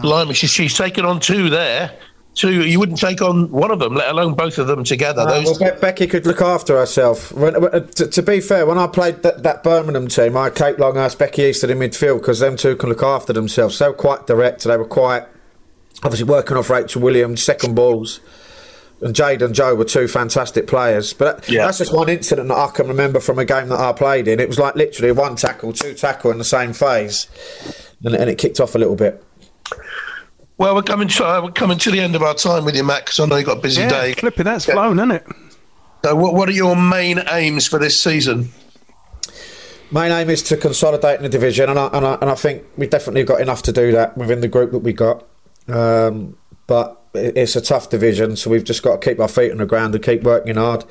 Blimey, 0.03 0.35
she, 0.35 0.47
she's 0.47 0.75
taken 0.77 1.05
on 1.07 1.19
two 1.21 1.49
there. 1.49 1.93
Two, 2.39 2.65
you 2.65 2.79
wouldn't 2.79 3.01
take 3.01 3.21
on 3.21 3.51
one 3.51 3.73
of 3.73 3.81
them, 3.81 3.97
let 3.97 4.11
alone 4.11 4.35
both 4.35 4.59
of 4.59 4.69
them 4.69 4.85
together. 4.85 5.23
Uh, 5.23 5.43
Those 5.43 5.59
well, 5.59 5.75
Be- 5.75 5.81
Becky 5.81 6.07
could 6.07 6.25
look 6.25 6.41
after 6.41 6.79
herself. 6.79 7.33
When, 7.33 7.57
uh, 7.57 7.81
to, 7.81 8.07
to 8.07 8.23
be 8.23 8.41
fair, 8.41 8.65
when 8.65 8.79
I 8.79 8.87
played 8.87 9.25
that, 9.25 9.43
that 9.43 9.65
Birmingham 9.65 10.07
team, 10.07 10.37
I 10.37 10.45
had 10.45 10.55
Kate 10.55 10.79
Longhurst, 10.79 11.19
Becky 11.19 11.43
Easton 11.43 11.69
in 11.71 11.79
midfield 11.81 12.19
because 12.21 12.39
them 12.39 12.57
two 12.57 12.77
can 12.77 12.91
look 12.91 13.03
after 13.03 13.33
themselves. 13.33 13.77
They 13.81 13.89
were 13.89 13.93
quite 13.95 14.29
direct. 14.29 14.63
They 14.63 14.77
were 14.77 14.85
quite 14.85 15.25
obviously 16.05 16.29
working 16.29 16.57
off 16.57 16.71
Rachel 16.71 17.03
Williams, 17.03 17.43
second 17.43 17.75
balls. 17.75 18.21
And 19.01 19.17
Jade 19.17 19.43
and 19.43 19.53
Joe 19.53 19.75
were 19.75 19.85
two 19.85 20.07
fantastic 20.07 20.69
players. 20.69 21.13
But 21.13 21.49
Yeah. 21.49 21.67
that's 21.67 21.79
just 21.79 21.93
one 21.93 22.09
incident 22.09 22.47
that 22.51 22.57
I 22.57 22.69
can 22.69 22.87
remember 22.87 23.19
from 23.19 23.41
a 23.41 23.45
game 23.45 23.67
that 23.71 23.81
I 23.81 23.93
played 23.93 24.29
in. 24.29 24.39
It 24.39 24.47
was 24.47 24.61
like 24.61 24.77
literally 24.77 25.11
one 25.11 25.35
tackle, 25.35 25.73
two 25.73 25.93
tackle 25.95 26.31
in 26.31 26.39
the 26.39 26.45
same 26.45 26.73
phase. 26.73 27.27
And, 28.05 28.15
and 28.15 28.31
it 28.31 28.39
kicked 28.39 28.61
off 28.61 28.77
a 28.77 28.79
little 28.79 28.95
bit. 28.95 29.25
Well, 30.59 30.75
we're 30.75 30.83
coming. 30.83 31.09
To, 31.09 31.25
uh, 31.27 31.41
we're 31.43 31.53
coming 31.53 31.79
to 31.79 31.91
the 31.91 32.01
end 32.01 32.15
of 32.15 32.23
our 32.23 32.35
time 32.35 32.65
with 32.65 32.77
you, 32.77 32.85
Matt, 32.85 33.07
because 33.07 33.21
I 33.21 33.27
know 33.27 33.37
you've 33.37 33.47
got 33.47 33.59
a 33.59 33.61
busy 33.61 33.81
Yeah, 33.83 33.89
day. 33.89 34.13
flipping, 34.15 34.45
that's 34.45 34.67
flown, 34.67 34.99
isn't 34.99 35.11
it? 35.13 35.27
So, 36.05 36.15
what, 36.15 36.35
what 36.35 36.49
are 36.49 36.53
your 36.53 36.77
main 36.77 37.21
aims 37.31 37.67
for 37.67 37.79
this 37.79 38.01
season? 38.01 38.51
My 39.91 40.09
aim 40.21 40.29
is 40.29 40.43
to 40.45 40.57
consolidate 40.57 41.17
in 41.17 41.23
the 41.23 41.29
division, 41.31 41.71
and 41.71 41.79
I, 41.79 41.87
and 41.87 42.05
I, 42.07 42.15
and 42.21 42.31
I 42.31 42.35
think 42.35 42.65
we've 42.77 42.91
definitely 42.91 43.25
got 43.25 43.41
enough 43.41 43.63
to 43.63 43.73
do 43.73 43.93
that 43.93 44.19
within 44.19 44.41
the 44.43 44.49
group 44.49 44.71
that 44.73 44.81
we 44.81 44.93
got. 44.93 45.27
Um, 45.67 46.37
but 46.67 47.01
it's 47.15 47.57
a 47.57 47.61
tough 47.63 47.89
division, 47.89 48.37
so 48.37 48.51
we've 48.51 48.65
just 48.65 48.83
got 48.83 49.01
to 49.01 49.09
keep 49.11 49.19
our 49.19 49.29
feet 49.29 49.51
on 49.51 49.57
the 49.59 49.67
ground 49.67 49.95
and 49.95 50.05
keep 50.05 50.23
working 50.25 50.57
hard. 50.57 50.85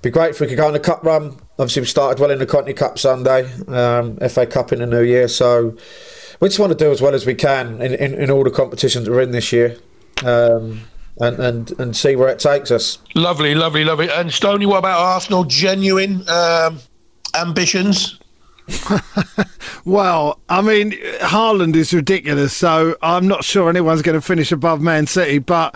Be 0.00 0.08
great 0.10 0.30
if 0.30 0.40
we 0.40 0.46
could 0.46 0.56
go 0.56 0.66
on 0.66 0.72
the 0.72 0.80
cup 0.80 1.04
run. 1.04 1.36
Obviously, 1.58 1.82
we 1.82 1.86
started 1.86 2.18
well 2.18 2.30
in 2.30 2.38
the 2.38 2.46
County 2.46 2.72
Cup 2.72 2.98
Sunday, 2.98 3.52
um, 3.68 4.16
FA 4.28 4.46
Cup 4.46 4.72
in 4.72 4.78
the 4.78 4.86
new 4.86 5.02
year, 5.02 5.28
so 5.28 5.76
we 6.40 6.48
just 6.48 6.58
want 6.58 6.72
to 6.72 6.78
do 6.78 6.90
as 6.90 7.00
well 7.00 7.14
as 7.14 7.26
we 7.26 7.34
can 7.34 7.80
in, 7.80 7.94
in, 7.94 8.14
in 8.14 8.30
all 8.30 8.44
the 8.44 8.50
competitions 8.50 9.06
that 9.06 9.12
we're 9.12 9.20
in 9.20 9.30
this 9.30 9.52
year, 9.52 9.76
um, 10.24 10.82
and, 11.18 11.38
and 11.38 11.80
and 11.80 11.96
see 11.96 12.16
where 12.16 12.28
it 12.28 12.38
takes 12.38 12.70
us. 12.70 12.98
Lovely, 13.14 13.54
lovely, 13.54 13.84
lovely. 13.84 14.10
And 14.10 14.32
Stoney, 14.32 14.66
what 14.66 14.78
about 14.78 14.98
Arsenal? 14.98 15.44
Genuine 15.44 16.28
um, 16.28 16.78
ambitions? 17.34 18.18
Well, 19.84 20.38
I 20.48 20.60
mean, 20.60 20.92
Haaland 21.20 21.74
is 21.74 21.94
ridiculous, 21.94 22.54
so 22.54 22.96
I'm 23.02 23.26
not 23.26 23.44
sure 23.44 23.70
anyone's 23.70 24.02
going 24.02 24.14
to 24.14 24.20
finish 24.20 24.52
above 24.52 24.80
Man 24.80 25.06
City. 25.06 25.38
But 25.38 25.74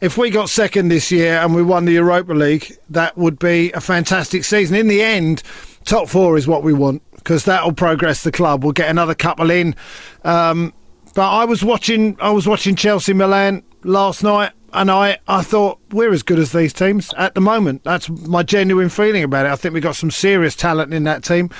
if 0.00 0.16
we 0.16 0.30
got 0.30 0.48
second 0.48 0.88
this 0.88 1.10
year 1.10 1.34
and 1.36 1.54
we 1.54 1.62
won 1.62 1.84
the 1.84 1.92
Europa 1.92 2.32
League, 2.32 2.76
that 2.90 3.16
would 3.16 3.38
be 3.38 3.70
a 3.72 3.80
fantastic 3.80 4.44
season. 4.44 4.76
In 4.76 4.88
the 4.88 5.02
end, 5.02 5.42
top 5.84 6.08
four 6.08 6.36
is 6.36 6.48
what 6.48 6.62
we 6.62 6.72
want 6.72 7.02
because 7.22 7.44
that 7.44 7.64
will 7.64 7.72
progress 7.72 8.22
the 8.22 8.32
club. 8.32 8.64
We'll 8.64 8.72
get 8.72 8.88
another 8.88 9.14
couple 9.14 9.50
in. 9.50 9.74
Um, 10.24 10.72
but 11.14 11.30
I 11.30 11.44
was 11.44 11.62
watching, 11.62 12.16
I 12.20 12.30
was 12.30 12.46
watching 12.46 12.74
Chelsea 12.76 13.12
Milan 13.12 13.62
last 13.84 14.22
night. 14.22 14.52
And 14.74 14.90
I, 14.90 15.18
I 15.28 15.42
thought 15.42 15.78
we're 15.90 16.14
as 16.14 16.22
good 16.22 16.38
as 16.38 16.52
these 16.52 16.72
teams 16.72 17.12
at 17.18 17.34
the 17.34 17.42
moment. 17.42 17.84
That's 17.84 18.08
my 18.08 18.42
genuine 18.42 18.88
feeling 18.88 19.22
about 19.22 19.44
it. 19.44 19.52
I 19.52 19.56
think 19.56 19.74
we've 19.74 19.82
got 19.82 19.96
some 19.96 20.10
serious 20.10 20.56
talent 20.56 20.94
in 20.94 21.04
that 21.04 21.22
team. 21.22 21.50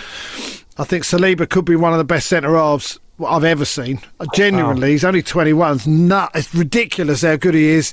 I 0.79 0.85
think 0.85 1.05
Saliba 1.05 1.47
could 1.47 1.67
be 1.67 1.77
one 1.77 1.93
of 1.93 1.99
the 1.99 2.05
best 2.05 2.27
centre 2.29 2.57
halves 2.57 2.99
I've 3.23 3.45
ever 3.45 3.67
seen. 3.67 4.01
Uh, 4.19 4.25
Genuinely, 4.35 4.93
he's 4.93 5.05
only 5.05 5.23
21. 5.23 5.77
It's, 5.77 5.87
nut, 5.87 6.31
it's 6.35 6.55
ridiculous 6.55 7.21
how 7.21 7.37
good 7.37 7.55
he 7.55 7.67
is. 7.69 7.93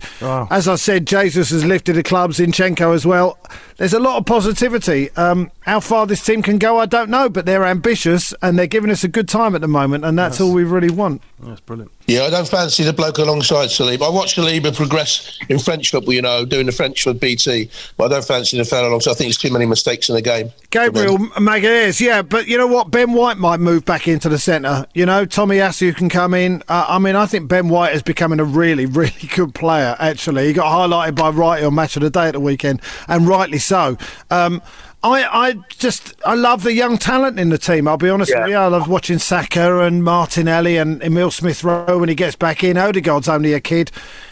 As 0.50 0.70
I 0.70 0.76
said, 0.76 1.06
Jesus 1.06 1.50
has 1.50 1.66
lifted 1.66 1.98
the 1.98 2.04
club, 2.04 2.32
Zinchenko 2.32 2.96
as 2.96 3.06
well. 3.06 3.38
There's 3.80 3.94
a 3.94 4.00
lot 4.00 4.18
of 4.18 4.26
positivity. 4.26 5.10
Um, 5.12 5.52
how 5.62 5.80
far 5.80 6.06
this 6.06 6.22
team 6.22 6.42
can 6.42 6.58
go, 6.58 6.80
I 6.80 6.86
don't 6.86 7.10
know, 7.10 7.30
but 7.30 7.46
they're 7.46 7.64
ambitious 7.64 8.34
and 8.42 8.60
they're 8.60 8.68
giving 8.68 8.92
us 8.92 9.06
a 9.06 9.08
good 9.08 9.30
time 9.30 9.56
at 9.56 9.62
the 9.62 9.70
moment, 9.70 10.04
and 10.04 10.20
that's 10.20 10.42
all 10.42 10.52
we 10.52 10.66
really 10.66 10.90
want. 10.90 11.22
That's 11.40 11.62
brilliant. 11.62 11.90
Yeah, 12.06 12.24
I 12.24 12.30
don't 12.30 12.48
fancy 12.48 12.84
the 12.84 12.92
bloke 12.92 13.20
alongside 13.20 13.68
Saliba. 13.70 14.08
I 14.08 14.10
watched 14.10 14.36
Saliba 14.36 14.76
progress 14.76 15.40
in 15.48 15.60
French 15.60 15.92
football, 15.92 16.14
you 16.14 16.22
know, 16.22 16.44
doing 16.44 16.66
the 16.66 16.74
French 16.74 17.04
for 17.04 17.14
BT, 17.14 17.70
but 17.96 18.12
I 18.12 18.16
don't 18.16 18.26
fancy 18.26 18.58
the 18.58 18.66
fella 18.66 18.90
alongside. 18.90 19.12
I 19.12 19.14
think 19.14 19.28
there's 19.28 19.38
too 19.38 19.54
many 19.54 19.66
mistakes 19.66 20.10
in 20.10 20.16
the 20.16 20.22
game. 20.22 20.52
Gabriel 20.72 21.18
Magalhaes, 21.18 22.02
yeah, 22.02 22.22
but 22.22 22.48
you 22.48 22.58
know 22.58 22.68
what? 22.68 22.92
Ben 22.92 23.14
White 23.14 23.38
might 23.38 23.62
move 23.62 23.86
back 23.86 24.10
into 24.10 24.28
the 24.28 24.40
centre. 24.40 24.88
You 24.94 25.06
know, 25.06 25.26
Tomiyasu 25.26 25.96
can 25.96 26.10
come 26.10 26.34
in. 26.34 26.64
Uh, 26.68 26.86
I 26.90 27.00
mean, 27.00 27.16
I 27.16 27.26
think 27.28 27.48
Ben 27.48 27.70
White 27.70 27.94
is 27.94 28.04
becoming 28.04 28.42
a 28.42 28.44
really, 28.44 28.86
really 28.88 29.30
good 29.34 29.56
player, 29.56 29.96
actually. 30.00 30.48
He 30.48 30.54
got 30.54 30.66
highlighted 30.66 31.16
by 31.16 31.30
Wright 31.30 31.64
on 31.64 31.76
Match 31.76 31.96
of 31.96 32.02
the 32.02 32.10
Day 32.10 32.28
at 32.28 32.32
the 32.34 32.42
weekend, 32.42 32.82
and 33.08 33.26
rightly 33.26 33.60
so. 33.60 33.69
Um, 33.72 34.62
I, 35.02 35.24
I 35.24 35.54
just 35.70 36.14
I 36.26 36.34
love 36.36 36.64
the 36.64 36.74
young 36.74 36.98
talent 36.98 37.40
in 37.40 37.50
the 37.50 37.58
team. 37.58 37.88
I'll 37.88 37.96
be 37.96 38.10
honest 38.10 38.32
Yeah. 38.32 38.42
with 38.42 38.50
you. 38.50 38.58
I 38.58 38.68
love 38.68 38.90
watching 38.90 39.18
Saka 39.18 39.80
and 39.80 40.04
Martinelli 40.04 40.76
and 40.76 41.02
Emil 41.02 41.32
Smith 41.32 41.64
Rowe 41.64 41.98
when 42.00 42.10
he 42.10 42.16
gets 42.16 42.36
back 42.36 42.66
in. 42.66 42.78
Odegaard's 42.78 43.30
only 43.30 43.54
a 43.54 43.62
kid. 43.62 43.92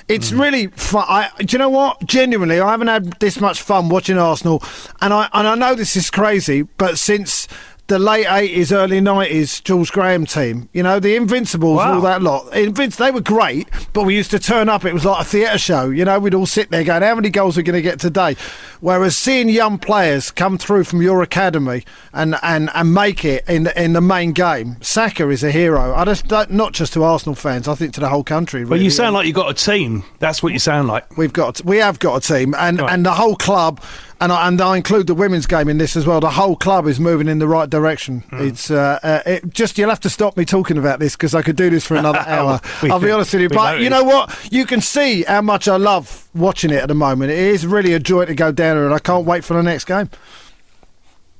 It's 0.09 0.33
really 0.33 0.67
fun. 0.67 1.05
I, 1.07 1.29
do 1.39 1.45
you 1.53 1.57
know 1.59 1.69
what? 1.69 2.05
Genuinely, 2.05 2.59
I 2.59 2.71
haven't 2.71 2.87
had 2.87 3.13
this 3.19 3.39
much 3.39 3.61
fun 3.61 3.87
watching 3.87 4.17
Arsenal, 4.17 4.61
and 5.01 5.13
I 5.13 5.29
and 5.33 5.47
I 5.47 5.55
know 5.55 5.73
this 5.73 5.95
is 5.95 6.09
crazy, 6.09 6.63
but 6.63 6.97
since 6.99 7.47
the 7.87 7.97
late 7.99 8.25
eighties, 8.29 8.71
early 8.73 8.99
nineties, 8.99 9.61
George 9.61 9.91
Graham 9.93 10.25
team, 10.25 10.67
you 10.73 10.83
know, 10.83 10.99
the 10.99 11.15
Invincibles, 11.15 11.77
Wow. 11.77 11.95
all 11.95 12.01
that 12.01 12.21
lot. 12.21 12.45
Invinci- 12.51 12.97
they 12.97 13.11
were 13.11 13.21
great, 13.21 13.67
but 13.93 14.03
we 14.03 14.13
used 14.15 14.29
to 14.31 14.39
turn 14.39 14.67
up. 14.67 14.83
It 14.83 14.93
was 14.93 15.05
like 15.05 15.21
a 15.21 15.23
theatre 15.25 15.57
show. 15.57 15.89
You 15.89 16.03
know, 16.03 16.19
we'd 16.19 16.33
all 16.33 16.45
sit 16.45 16.69
there 16.69 16.83
going, 16.83 17.01
"How 17.01 17.15
many 17.15 17.29
goals 17.29 17.57
are 17.57 17.61
we 17.61 17.63
going 17.63 17.75
to 17.77 17.81
get 17.81 17.99
today?" 17.99 18.35
Whereas 18.81 19.15
seeing 19.17 19.49
young 19.49 19.77
players 19.79 20.31
come 20.31 20.57
through 20.57 20.83
from 20.83 21.01
your 21.01 21.23
academy 21.23 21.83
and, 22.13 22.35
and, 22.43 22.69
and 22.75 22.93
make 22.93 23.25
it 23.25 23.43
in 23.49 23.63
the, 23.63 23.81
in 23.83 23.93
the 23.93 24.01
main 24.01 24.33
game, 24.33 24.75
Saka 24.81 25.29
is 25.29 25.43
a 25.43 25.49
hero. 25.49 25.95
I 25.95 26.05
just 26.05 26.27
don't, 26.27 26.73
just 26.73 26.93
to 26.93 27.03
Arsenal 27.03 27.33
fans, 27.35 27.67
I 27.67 27.73
think 27.73 27.93
to 27.95 27.99
the 28.01 28.09
whole 28.09 28.23
country. 28.23 28.63
But 28.65 28.71
really. 28.73 28.83
you 28.83 28.91
sound 28.91 29.15
like 29.15 29.25
you've 29.25 29.35
got 29.35 29.49
a 29.49 29.53
team. 29.55 30.03
That's 30.19 30.43
what 30.43 30.53
you 30.53 30.59
sound 30.59 30.87
like. 30.89 31.17
We've 31.17 31.33
got, 31.33 31.59
we 31.65 31.77
have 31.77 31.97
got 31.99 32.23
a 32.23 32.27
team, 32.33 32.53
and, 32.55 32.79
Right. 32.79 32.91
and 32.93 33.03
the 33.05 33.13
whole 33.13 33.35
club 33.35 33.81
and 34.19 34.31
I, 34.31 34.47
and 34.47 34.59
I 34.59 34.77
include 34.77 35.07
the 35.07 35.13
women's 35.13 35.45
game 35.45 35.69
in 35.69 35.77
this 35.77 35.95
as 35.95 36.05
well. 36.05 36.19
The 36.19 36.31
whole 36.31 36.55
club 36.55 36.87
is 36.87 36.99
moving 36.99 37.27
in 37.27 37.39
the 37.39 37.47
right 37.47 37.69
direction. 37.69 38.23
Mm. 38.31 38.49
It's 38.49 38.71
uh, 38.71 38.99
uh, 39.03 39.21
it, 39.25 39.53
just 39.53 39.77
you'll 39.77 39.89
have 39.89 39.99
to 40.01 40.09
stop 40.09 40.37
me 40.37 40.45
talking 40.45 40.77
about 40.77 40.99
this 40.99 41.15
because 41.15 41.35
I 41.35 41.41
could 41.41 41.55
do 41.55 41.69
this 41.69 41.85
for 41.85 41.95
another 41.95 42.19
hour. 42.27 42.59
We- 42.83 42.91
I'll 42.91 42.99
be 42.99 43.11
honest 43.11 43.33
with 43.33 43.41
you, 43.41 43.49
we 43.49 43.55
but 43.55 43.79
you 43.79 43.89
know 43.89 44.03
what? 44.03 44.35
You 44.51 44.65
can 44.65 44.81
see 44.81 45.23
how 45.23 45.41
much 45.41 45.67
I 45.67 45.77
love 45.77 46.27
watching 46.33 46.71
it 46.71 46.81
at 46.81 46.87
the 46.87 46.95
moment. 46.95 47.31
It 47.31 47.39
is 47.39 47.65
really 47.65 47.93
a 47.93 47.99
joy 47.99 48.25
to 48.25 48.35
go 48.35 48.51
down 48.51 48.75
there, 48.77 48.85
and 48.85 48.93
I 48.93 48.99
can't 48.99 49.25
wait 49.25 49.43
for 49.43 49.53
the 49.55 49.63
next 49.63 49.85
game. 49.85 50.09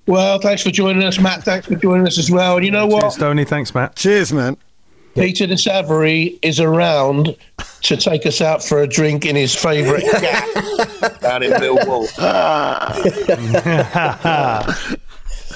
Well, 0.08 0.40
thanks 0.40 0.64
for 0.64 0.72
joining 0.72 1.04
us, 1.04 1.20
Matt. 1.20 1.44
Thanks 1.44 1.68
for 1.68 1.76
joining 1.76 2.08
us 2.08 2.18
as 2.18 2.32
well. 2.32 2.56
And 2.56 2.66
you 2.66 2.72
know 2.72 2.88
what? 2.88 3.02
Cheers, 3.02 3.16
Tony. 3.18 3.44
Thanks, 3.44 3.76
Matt. 3.76 3.96
Cheers, 3.96 4.32
man. 4.32 4.56
Peter 5.18 5.48
de 5.48 5.58
Savary 5.58 6.38
is 6.44 6.60
around 6.60 7.36
to 7.82 7.98
take 7.98 8.26
us 8.26 8.40
out 8.40 8.64
for 8.64 8.82
a 8.82 8.88
drink 8.88 9.26
in 9.26 9.36
his 9.36 9.56
favourite 9.56 10.04
cat 10.04 10.48
down 11.22 11.44
in 11.44 11.52
Millwall. 11.54 12.08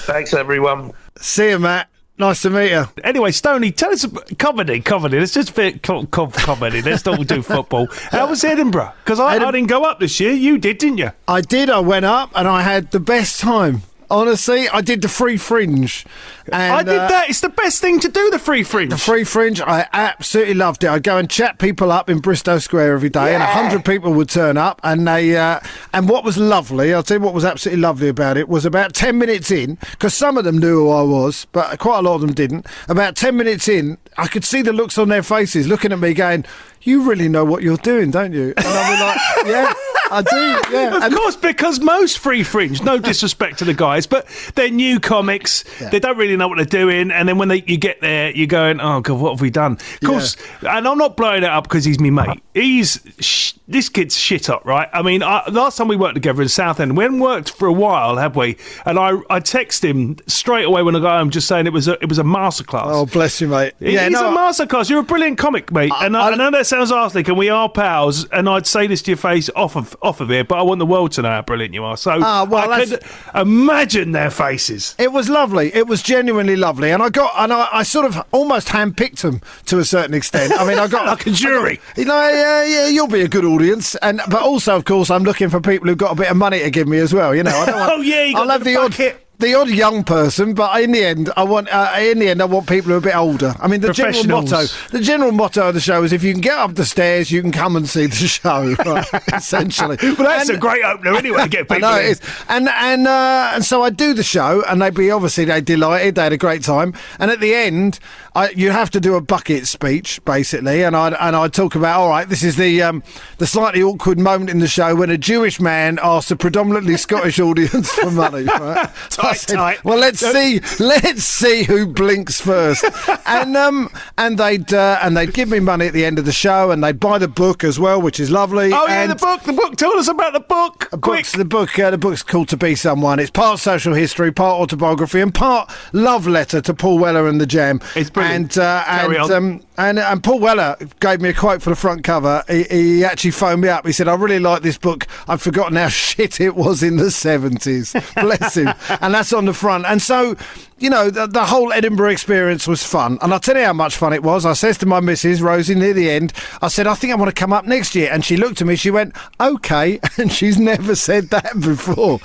Thanks, 0.04 0.34
everyone. 0.34 0.92
See 1.16 1.50
you, 1.50 1.58
Matt. 1.60 1.88
Nice 2.18 2.42
to 2.42 2.50
meet 2.50 2.72
you. 2.72 2.84
Anyway, 3.04 3.30
Stoney, 3.30 3.70
tell 3.72 3.90
us 3.92 4.04
about 4.04 4.36
comedy. 4.38 4.80
Comedy. 4.80 5.18
Let's 5.18 5.32
just 5.32 5.52
fit 5.52 5.82
co- 5.82 6.04
co- 6.06 6.26
comedy. 6.28 6.82
Let's 6.82 7.04
not 7.06 7.26
do 7.26 7.42
football. 7.42 7.86
How 8.10 8.28
was 8.28 8.44
Edinburgh? 8.44 8.92
Because 9.04 9.18
I, 9.18 9.36
I 9.36 9.50
didn't 9.50 9.68
go 9.68 9.84
up 9.84 9.98
this 9.98 10.20
year. 10.20 10.32
You 10.32 10.58
did, 10.58 10.78
didn't 10.78 10.98
you? 10.98 11.10
I 11.26 11.40
did. 11.40 11.70
I 11.70 11.80
went 11.80 12.04
up 12.04 12.30
and 12.34 12.46
I 12.46 12.62
had 12.62 12.90
the 12.90 13.00
best 13.00 13.40
time. 13.40 13.82
Honestly, 14.12 14.68
I 14.68 14.82
did 14.82 15.00
the 15.00 15.08
free 15.08 15.38
fringe. 15.38 16.04
And, 16.52 16.54
I 16.54 16.82
did 16.82 16.98
uh, 16.98 17.08
that. 17.08 17.30
It's 17.30 17.40
the 17.40 17.48
best 17.48 17.80
thing 17.80 17.98
to 18.00 18.10
do. 18.10 18.30
The 18.30 18.38
free 18.38 18.62
fringe. 18.62 18.90
The 18.90 18.98
free 18.98 19.24
fringe, 19.24 19.58
I 19.62 19.88
absolutely 19.90 20.52
loved 20.52 20.84
it. 20.84 20.90
I'd 20.90 21.02
go 21.02 21.16
and 21.16 21.30
chat 21.30 21.58
people 21.58 21.90
up 21.90 22.10
in 22.10 22.20
Bristo 22.20 22.60
Square 22.60 22.92
every 22.92 23.08
day, 23.08 23.32
and 23.32 23.42
a 23.42 23.46
hundred 23.46 23.86
people 23.86 24.12
would 24.12 24.28
turn 24.28 24.58
up. 24.58 24.82
And 24.84 25.08
they, 25.08 25.34
uh, 25.34 25.60
and 25.94 26.10
what 26.10 26.24
was 26.24 26.36
lovely, 26.36 26.92
I'll 26.92 27.02
tell 27.02 27.16
you 27.16 27.24
what 27.24 27.32
was 27.32 27.46
absolutely 27.46 27.80
lovely 27.80 28.08
about 28.08 28.36
it 28.36 28.50
was 28.50 28.66
about 28.66 28.92
ten 28.92 29.16
minutes 29.16 29.50
in, 29.50 29.78
because 29.92 30.12
some 30.12 30.36
of 30.36 30.44
them 30.44 30.58
knew 30.58 30.80
who 30.80 30.90
I 30.90 31.02
was, 31.02 31.46
but 31.52 31.78
quite 31.78 32.00
a 32.00 32.02
lot 32.02 32.16
of 32.16 32.20
them 32.20 32.34
didn't. 32.34 32.66
About 32.90 33.16
ten 33.16 33.34
minutes 33.34 33.66
in, 33.66 33.96
I 34.18 34.26
could 34.26 34.44
see 34.44 34.60
the 34.60 34.74
looks 34.74 34.98
on 34.98 35.08
their 35.08 35.22
faces, 35.22 35.66
looking 35.66 35.90
at 35.90 35.98
me, 35.98 36.12
going, 36.12 36.44
"You 36.82 37.02
really 37.02 37.28
know 37.28 37.44
what 37.44 37.62
you're 37.62 37.76
doing, 37.78 38.10
don't 38.10 38.32
you?" 38.32 38.54
And 38.56 38.66
I'd 38.66 38.96
be 38.96 39.02
like, 39.02 39.46
"Yeah." 39.54 39.72
I 40.14 40.20
do, 40.20 40.76
yeah. 40.76 41.06
Of 41.06 41.14
course, 41.14 41.36
because 41.36 41.80
most 41.80 42.18
free 42.18 42.42
fringe, 42.42 42.82
no 42.82 42.98
disrespect 42.98 43.60
to 43.60 43.64
the 43.64 43.72
guys, 43.72 44.06
but 44.06 44.26
they're 44.54 44.68
new 44.68 45.00
comics. 45.00 45.64
They 45.90 46.00
don't 46.00 46.18
really 46.18 46.36
know 46.36 46.48
what 46.48 46.56
they're 46.56 46.66
doing. 46.66 47.10
And 47.10 47.26
then 47.26 47.38
when 47.38 47.48
they, 47.48 47.62
you 47.66 47.78
get 47.78 48.02
there, 48.02 48.30
you're 48.30 48.46
going, 48.46 48.78
oh, 48.78 49.00
God, 49.00 49.18
what 49.18 49.30
have 49.30 49.40
we 49.40 49.48
done? 49.48 49.72
Of 49.72 50.00
course, 50.04 50.36
and 50.60 50.86
I'm 50.86 50.98
not 50.98 51.16
blowing 51.16 51.44
it 51.44 51.48
up 51.48 51.64
because 51.64 51.86
he's 51.86 51.98
me 51.98 52.10
mate. 52.10 52.42
He's, 52.52 53.00
sh- 53.20 53.54
this 53.66 53.88
kid's 53.88 54.14
shit 54.14 54.50
up, 54.50 54.66
right? 54.66 54.86
I 54.92 55.00
mean, 55.00 55.22
I, 55.22 55.48
last 55.48 55.78
time 55.78 55.88
we 55.88 55.96
worked 55.96 56.16
together 56.16 56.42
in 56.42 56.48
Southend, 56.50 56.94
we 56.94 57.04
hadn't 57.04 57.20
worked 57.20 57.48
for 57.50 57.66
a 57.66 57.72
while, 57.72 58.16
have 58.18 58.36
we? 58.36 58.58
And 58.84 58.98
I, 58.98 59.14
I 59.30 59.40
text 59.40 59.82
him 59.82 60.18
straight 60.26 60.64
away 60.66 60.82
when 60.82 60.94
I 60.94 61.00
got 61.00 61.20
home 61.20 61.30
just 61.30 61.48
saying 61.48 61.66
it 61.66 61.72
was 61.72 61.88
a, 61.88 61.92
it 62.02 62.10
was 62.10 62.18
a 62.18 62.22
masterclass. 62.24 62.82
Oh, 62.84 63.06
bless 63.06 63.40
you, 63.40 63.48
mate. 63.48 63.72
He's 63.78 63.94
Yeah, 63.94 64.08
no, 64.10 64.30
a 64.30 64.36
masterclass. 64.36 64.90
You're 64.90 65.00
a 65.00 65.04
brilliant 65.04 65.38
comic, 65.38 65.72
mate. 65.72 65.90
and 66.02 66.14
I, 66.14 66.28
I 66.32 66.34
know 66.34 66.50
that 66.50 66.66
sounds 66.72 66.90
arsenic, 66.90 67.28
and 67.28 67.36
we 67.36 67.50
are 67.50 67.68
pals. 67.68 68.24
And 68.30 68.48
I'd 68.48 68.66
say 68.66 68.86
this 68.86 69.02
to 69.02 69.10
your 69.10 69.18
face 69.18 69.50
off 69.54 69.76
of 69.76 69.94
off 70.00 70.20
of 70.20 70.30
here, 70.30 70.42
but 70.44 70.58
I 70.58 70.62
want 70.62 70.78
the 70.78 70.86
world 70.86 71.12
to 71.12 71.22
know 71.22 71.28
how 71.28 71.42
brilliant 71.42 71.74
you 71.74 71.84
are. 71.84 71.96
So 71.96 72.18
Ah, 72.22 72.44
well, 72.48 72.70
I 72.70 72.86
could 72.86 73.02
imagine 73.34 74.12
their 74.12 74.30
faces. 74.30 74.94
It 74.98 75.12
was 75.12 75.28
lovely. 75.28 75.74
It 75.74 75.86
was 75.86 76.02
genuinely 76.02 76.56
lovely, 76.56 76.90
and 76.90 77.02
I 77.02 77.10
got 77.10 77.32
and 77.36 77.52
I, 77.52 77.68
I 77.72 77.82
sort 77.82 78.06
of 78.06 78.24
almost 78.32 78.68
handpicked 78.68 79.20
them 79.20 79.40
to 79.66 79.78
a 79.78 79.84
certain 79.84 80.14
extent. 80.14 80.52
I 80.58 80.66
mean, 80.66 80.78
I 80.78 80.86
got 80.88 81.06
Like 81.12 81.26
a 81.26 81.30
jury. 81.30 81.78
You 81.96 82.06
know, 82.06 82.28
yeah, 82.28 82.64
yeah, 82.64 82.86
you'll 82.88 83.06
be 83.06 83.20
a 83.20 83.28
good 83.28 83.44
audience, 83.44 83.94
and 83.96 84.20
but 84.28 84.40
also, 84.42 84.74
of 84.76 84.84
course, 84.86 85.10
I'm 85.10 85.24
looking 85.24 85.50
for 85.50 85.60
people 85.60 85.88
who've 85.88 85.98
got 85.98 86.12
a 86.12 86.14
bit 86.14 86.30
of 86.30 86.36
money 86.36 86.60
to 86.60 86.70
give 86.70 86.88
me 86.88 86.98
as 86.98 87.12
well. 87.12 87.34
You 87.34 87.42
know, 87.42 87.50
I 87.50 87.66
don't 87.66 87.74
want, 87.80 87.92
Oh, 87.92 88.00
yeah, 88.00 88.24
you 88.24 88.34
got 88.34 88.42
I'll 88.44 88.50
have 88.50 88.64
the 88.64 88.74
the 88.74 88.80
odd. 88.80 89.21
The 89.42 89.54
odd 89.56 89.70
young 89.70 90.04
person, 90.04 90.54
but 90.54 90.80
in 90.80 90.92
the 90.92 91.04
end, 91.04 91.28
I 91.36 91.42
want. 91.42 91.66
Uh, 91.68 91.92
in 91.98 92.20
the 92.20 92.28
end, 92.28 92.40
I 92.40 92.44
want 92.44 92.68
people 92.68 92.90
who 92.90 92.94
are 92.94 92.98
a 92.98 93.00
bit 93.00 93.16
older. 93.16 93.56
I 93.58 93.66
mean, 93.66 93.80
the 93.80 93.92
general 93.92 94.24
motto. 94.24 94.66
The 94.92 95.00
general 95.00 95.32
motto 95.32 95.66
of 95.66 95.74
the 95.74 95.80
show 95.80 96.04
is: 96.04 96.12
if 96.12 96.22
you 96.22 96.30
can 96.30 96.40
get 96.40 96.56
up 96.56 96.76
the 96.76 96.84
stairs, 96.84 97.32
you 97.32 97.42
can 97.42 97.50
come 97.50 97.74
and 97.74 97.88
see 97.88 98.06
the 98.06 98.14
show. 98.14 98.76
Right? 98.86 99.04
Essentially, 99.34 99.96
Well, 100.00 100.14
that's 100.16 100.48
And- 100.48 100.58
a 100.58 100.60
great 100.60 100.84
opener 100.84 101.16
anyway 101.16 101.42
to 101.42 101.48
get 101.48 101.60
I 101.72 101.74
people. 101.74 101.90
know 101.90 101.98
in. 101.98 102.04
it 102.06 102.10
is, 102.10 102.20
and 102.48 102.68
and 102.68 103.08
uh, 103.08 103.50
and 103.54 103.64
so 103.64 103.82
I 103.82 103.90
do 103.90 104.14
the 104.14 104.22
show, 104.22 104.62
and 104.68 104.80
they'd 104.80 104.94
be 104.94 105.10
obviously 105.10 105.44
they 105.44 105.60
delighted, 105.60 106.14
they 106.14 106.22
had 106.22 106.32
a 106.32 106.38
great 106.38 106.62
time, 106.62 106.94
and 107.18 107.28
at 107.32 107.40
the 107.40 107.52
end, 107.52 107.98
I, 108.36 108.50
you 108.50 108.70
have 108.70 108.90
to 108.90 109.00
do 109.00 109.16
a 109.16 109.20
bucket 109.20 109.66
speech 109.66 110.24
basically, 110.24 110.84
and 110.84 110.94
I 110.96 111.08
and 111.08 111.34
I 111.34 111.48
talk 111.48 111.74
about 111.74 112.00
all 112.00 112.10
right, 112.10 112.28
this 112.28 112.44
is 112.44 112.54
the 112.56 112.80
um, 112.82 113.02
the 113.38 113.46
slightly 113.48 113.82
awkward 113.82 114.20
moment 114.20 114.50
in 114.50 114.60
the 114.60 114.68
show 114.68 114.94
when 114.94 115.10
a 115.10 115.18
Jewish 115.18 115.58
man 115.60 115.98
asks 116.00 116.30
a 116.30 116.36
predominantly 116.36 116.96
Scottish 116.96 117.40
audience 117.40 117.90
for 117.92 118.10
money. 118.12 118.44
Right? 118.44 118.88
So 119.08 119.22
I 119.22 119.31
said, 119.34 119.56
tight. 119.56 119.84
Well, 119.84 119.98
let's 119.98 120.20
see, 120.20 120.60
let's 120.80 121.24
see 121.24 121.64
who 121.64 121.86
blinks 121.86 122.40
first, 122.40 122.84
and 123.26 123.56
um 123.56 123.88
and 124.18 124.38
they'd 124.38 124.72
uh, 124.72 124.98
and 125.02 125.16
they'd 125.16 125.32
give 125.34 125.48
me 125.48 125.60
money 125.60 125.86
at 125.86 125.92
the 125.92 126.04
end 126.04 126.18
of 126.18 126.24
the 126.24 126.32
show, 126.32 126.70
and 126.70 126.82
they'd 126.82 127.00
buy 127.00 127.18
the 127.18 127.28
book 127.28 127.64
as 127.64 127.78
well, 127.78 128.00
which 128.00 128.20
is 128.20 128.30
lovely. 128.30 128.72
Oh 128.72 128.86
yeah, 128.86 129.02
and 129.02 129.10
the 129.10 129.16
book. 129.16 129.42
The 129.42 129.52
book. 129.52 129.76
Tell 129.76 129.92
us 129.98 130.08
about 130.08 130.32
the 130.32 130.40
book. 130.40 130.88
the 130.90 130.98
Quick. 130.98 131.18
book's, 131.20 131.32
the 131.32 131.44
book, 131.44 131.78
uh, 131.78 131.90
the 131.90 131.98
book's 131.98 132.22
called 132.22 132.48
To 132.48 132.56
Be 132.56 132.74
Someone. 132.74 133.18
It's 133.18 133.30
part 133.30 133.58
social 133.58 133.94
history, 133.94 134.32
part 134.32 134.60
autobiography, 134.60 135.20
and 135.20 135.34
part 135.34 135.70
love 135.92 136.26
letter 136.26 136.60
to 136.60 136.74
Paul 136.74 136.98
Weller 136.98 137.26
and 137.28 137.40
the 137.40 137.46
Jam. 137.46 137.80
It's 137.96 138.10
brilliant. 138.10 138.56
And 138.56 138.58
uh, 138.58 138.84
Carry 138.84 139.16
and, 139.16 139.24
on. 139.24 139.32
um, 139.32 139.60
and 139.78 139.98
and 139.98 140.22
Paul 140.22 140.40
Weller 140.40 140.76
gave 141.00 141.20
me 141.20 141.30
a 141.30 141.34
quote 141.34 141.62
for 141.62 141.70
the 141.70 141.76
front 141.76 142.04
cover. 142.04 142.44
He, 142.48 142.64
he 142.64 143.04
actually 143.04 143.30
phoned 143.30 143.62
me 143.62 143.68
up. 143.68 143.86
He 143.86 143.92
said, 143.92 144.08
"I 144.08 144.14
really 144.14 144.38
like 144.38 144.62
this 144.62 144.78
book. 144.78 145.06
I've 145.28 145.42
forgotten 145.42 145.76
how 145.76 145.88
shit 145.88 146.40
it 146.40 146.54
was 146.54 146.82
in 146.82 146.96
the 146.96 147.10
seventies. 147.10 147.94
Bless 148.14 148.56
him." 148.56 148.72
And 149.00 149.14
that's 149.14 149.32
on 149.32 149.46
the 149.46 149.54
front. 149.54 149.86
And 149.86 150.00
so. 150.00 150.36
You 150.78 150.90
know, 150.90 151.10
the, 151.10 151.28
the 151.28 151.44
whole 151.44 151.72
Edinburgh 151.72 152.10
experience 152.10 152.66
was 152.66 152.82
fun. 152.82 153.16
And 153.22 153.32
I'll 153.32 153.38
tell 153.38 153.56
you 153.56 153.64
how 153.64 153.72
much 153.72 153.94
fun 153.96 154.12
it 154.12 154.24
was. 154.24 154.44
I 154.44 154.54
says 154.54 154.76
to 154.78 154.86
my 154.86 154.98
missus, 154.98 155.40
Rosie, 155.40 155.76
near 155.76 155.92
the 155.92 156.10
end, 156.10 156.32
I 156.60 156.66
said, 156.66 156.88
I 156.88 156.94
think 156.94 157.12
I 157.12 157.14
want 157.14 157.28
to 157.28 157.40
come 157.40 157.52
up 157.52 157.64
next 157.64 157.94
year. 157.94 158.10
And 158.10 158.24
she 158.24 158.36
looked 158.36 158.60
at 158.60 158.66
me, 158.66 158.74
she 158.74 158.90
went, 158.90 159.14
okay. 159.40 160.00
And 160.18 160.32
she's 160.32 160.58
never 160.58 160.96
said 160.96 161.30
that 161.30 161.60
before. 161.60 162.18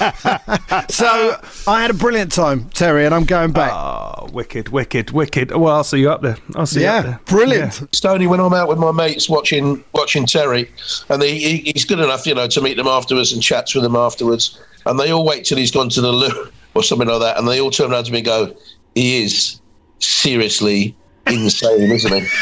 so 0.89 1.39
I 1.67 1.81
had 1.83 1.91
a 1.91 1.93
brilliant 1.93 2.31
time, 2.31 2.69
Terry, 2.71 3.05
and 3.05 3.13
I'm 3.13 3.25
going 3.25 3.51
back. 3.51 3.71
Oh, 3.71 4.27
wicked, 4.33 4.69
wicked, 4.69 5.11
wicked. 5.11 5.51
Well, 5.51 5.75
I'll 5.75 5.83
see 5.83 5.99
you 5.99 6.09
up 6.09 6.23
there. 6.23 6.37
I'll 6.55 6.65
see 6.65 6.81
you 6.81 6.87
up 6.87 7.05
yeah, 7.05 7.11
there. 7.11 7.19
Brilliant. 7.37 7.95
Stoney, 7.95 8.27
when 8.27 8.39
I'm 8.39 8.53
out 8.53 8.67
with 8.67 8.77
my 8.77 8.91
mates 8.91 9.29
watching 9.29 9.83
watching 9.93 10.25
Terry, 10.25 10.69
and 11.09 11.21
he, 11.21 11.39
he, 11.39 11.71
he's 11.71 11.85
good 11.85 11.99
enough, 11.99 12.25
you 12.25 12.35
know, 12.35 12.47
to 12.47 12.61
meet 12.61 12.77
them 12.77 12.87
afterwards 12.87 13.33
and 13.33 13.41
chats 13.41 13.73
with 13.75 13.83
them 13.83 13.95
afterwards, 13.95 14.59
and 14.85 14.99
they 14.99 15.11
all 15.11 15.25
wait 15.25 15.45
till 15.45 15.57
he's 15.57 15.71
gone 15.71 15.89
to 15.89 16.01
the 16.01 16.11
loo 16.11 16.49
or 16.73 16.83
something 16.83 17.07
like 17.07 17.21
that, 17.21 17.37
and 17.37 17.47
they 17.47 17.61
all 17.61 17.71
turn 17.71 17.91
around 17.91 18.05
to 18.05 18.11
me 18.11 18.19
and 18.19 18.25
go, 18.25 18.55
"He 18.95 19.23
is 19.23 19.59
seriously 19.99 20.95
insane, 21.27 21.91
isn't 21.91 22.13
he?" 22.13 22.27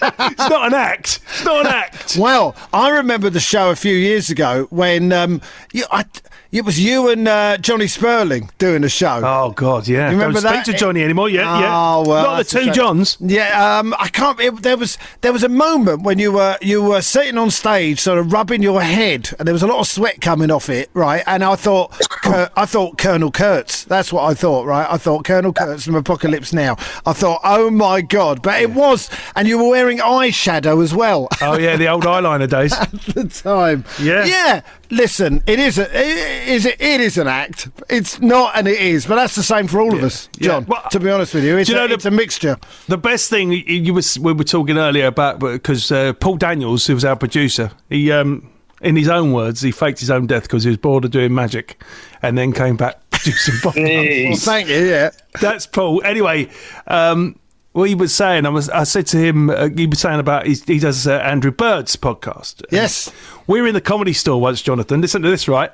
It's 0.00 0.48
not 0.48 0.68
an 0.68 0.74
act. 0.74 1.20
It's 1.28 1.44
not 1.44 1.66
an 1.66 1.72
act. 1.72 2.16
Well, 2.16 2.54
I 2.72 2.90
remember 2.90 3.30
the 3.30 3.40
show 3.40 3.70
a 3.70 3.76
few 3.76 3.94
years 3.94 4.30
ago 4.30 4.68
when 4.70 5.12
um, 5.12 5.40
you, 5.72 5.84
I, 5.90 6.04
it 6.50 6.64
was 6.64 6.80
you 6.80 7.10
and 7.10 7.28
uh, 7.28 7.58
Johnny 7.58 7.86
Sperling 7.86 8.50
doing 8.56 8.82
a 8.82 8.88
show. 8.88 9.20
Oh 9.22 9.50
God, 9.50 9.86
yeah. 9.86 10.06
You 10.10 10.16
remember 10.16 10.40
Don't 10.40 10.52
that? 10.52 10.64
speak 10.64 10.74
to 10.74 10.80
Johnny 10.80 11.02
anymore. 11.02 11.28
Yeah, 11.28 11.60
yeah. 11.60 11.68
Oh 11.70 12.04
well, 12.08 12.24
not 12.24 12.38
the 12.38 12.44
two. 12.44 12.70
Johns. 12.72 13.18
Yeah, 13.20 13.78
um, 13.78 13.94
I 13.98 14.08
can't. 14.08 14.40
It, 14.40 14.62
there 14.62 14.76
was 14.78 14.96
there 15.20 15.32
was 15.32 15.42
a 15.42 15.48
moment 15.48 16.02
when 16.02 16.18
you 16.18 16.32
were 16.32 16.56
you 16.62 16.82
were 16.82 17.02
sitting 17.02 17.36
on 17.36 17.50
stage, 17.50 18.00
sort 18.00 18.18
of 18.18 18.32
rubbing 18.32 18.62
your 18.62 18.80
head, 18.80 19.30
and 19.38 19.46
there 19.46 19.52
was 19.52 19.62
a 19.62 19.66
lot 19.66 19.80
of 19.80 19.86
sweat 19.86 20.20
coming 20.22 20.50
off 20.50 20.70
it, 20.70 20.88
right? 20.94 21.22
And 21.26 21.44
I 21.44 21.54
thought, 21.54 21.94
I 22.24 22.64
thought 22.64 22.96
Colonel 22.96 23.30
Kurtz. 23.30 23.84
That's 23.84 24.10
what 24.12 24.24
I 24.24 24.32
thought, 24.32 24.64
right? 24.66 24.86
I 24.90 24.96
thought 24.96 25.24
Colonel 25.24 25.52
Kurtz 25.52 25.84
from 25.84 25.96
Apocalypse 25.96 26.52
Now. 26.54 26.76
I 27.04 27.12
thought, 27.12 27.40
oh 27.44 27.70
my 27.70 28.00
god! 28.00 28.40
But 28.40 28.62
it 28.62 28.70
was, 28.70 29.10
and 29.36 29.46
you 29.46 29.58
were 29.58 29.68
wearing 29.68 29.98
eyeshadow 29.98 30.82
as 30.82 30.94
well. 30.94 31.28
Oh 31.42 31.58
yeah, 31.58 31.76
the 31.76 31.88
old 31.88 32.04
eyeliner 32.04 32.48
days. 32.48 32.72
at 32.72 32.90
the 32.90 33.24
time. 33.24 33.84
Yeah. 34.00 34.24
Yeah. 34.24 34.62
Listen, 34.90 35.42
it 35.46 35.58
is 35.58 35.78
a 35.78 35.82
it 35.94 36.48
is 36.48 36.64
it 36.66 36.80
is 36.80 37.18
an 37.18 37.26
act. 37.28 37.68
It's 37.90 38.20
not 38.20 38.56
and 38.56 38.66
it 38.66 38.80
is, 38.80 39.06
but 39.06 39.16
that's 39.16 39.34
the 39.34 39.42
same 39.42 39.66
for 39.68 39.80
all 39.80 39.94
of 39.94 40.02
us, 40.02 40.28
Yeah. 40.38 40.46
John. 40.48 40.64
Well, 40.66 40.82
to 40.90 40.98
be 41.00 41.10
honest 41.10 41.34
with 41.34 41.44
you, 41.44 41.58
it's, 41.58 41.68
do 41.68 41.76
you 41.76 41.84
a, 41.84 41.88
the- 41.88 41.94
it's 41.94 42.04
a 42.06 42.10
mixture. 42.10 42.56
The 42.88 42.96
best 42.98 43.28
thing 43.28 43.52
you, 43.52 43.58
you 43.58 43.92
was 43.94 44.18
we 44.18 44.32
were 44.32 44.44
talking 44.44 44.78
earlier 44.78 45.06
about 45.06 45.40
because 45.40 45.92
uh, 45.92 46.14
Paul 46.14 46.36
Daniels, 46.36 46.86
who 46.86 46.94
was 46.94 47.04
our 47.04 47.16
producer, 47.16 47.70
he 47.90 48.10
um, 48.12 48.50
in 48.80 48.96
his 48.96 49.08
own 49.08 49.32
words, 49.32 49.60
he 49.60 49.72
faked 49.72 50.00
his 50.00 50.10
own 50.10 50.26
death 50.26 50.44
because 50.44 50.64
he 50.64 50.70
was 50.70 50.78
bored 50.78 51.04
of 51.04 51.10
doing 51.10 51.34
magic, 51.34 51.82
and 52.22 52.38
then 52.38 52.52
came 52.52 52.76
back 52.76 52.98
producing. 53.10 53.54
Well, 53.64 54.36
thank 54.36 54.68
you. 54.68 54.86
Yeah. 54.86 55.10
That's 55.40 55.66
Paul. 55.66 56.02
Anyway, 56.04 56.48
um, 56.86 57.38
what 57.78 57.88
he 57.88 57.94
was 57.94 58.12
saying, 58.12 58.44
I 58.44 58.48
was, 58.48 58.68
I 58.70 58.82
said 58.82 59.06
to 59.08 59.16
him, 59.16 59.50
uh, 59.50 59.68
he 59.68 59.86
was 59.86 60.00
saying 60.00 60.18
about 60.18 60.46
his, 60.46 60.64
he 60.64 60.80
does 60.80 61.06
uh, 61.06 61.18
Andrew 61.18 61.52
Bird's 61.52 61.94
podcast. 61.94 62.64
Yes. 62.72 63.12
we 63.46 63.60
were 63.60 63.68
in 63.68 63.74
the 63.74 63.80
comedy 63.80 64.12
store 64.12 64.40
once, 64.40 64.60
Jonathan. 64.60 65.00
Listen 65.00 65.22
to 65.22 65.30
this, 65.30 65.46
right? 65.46 65.70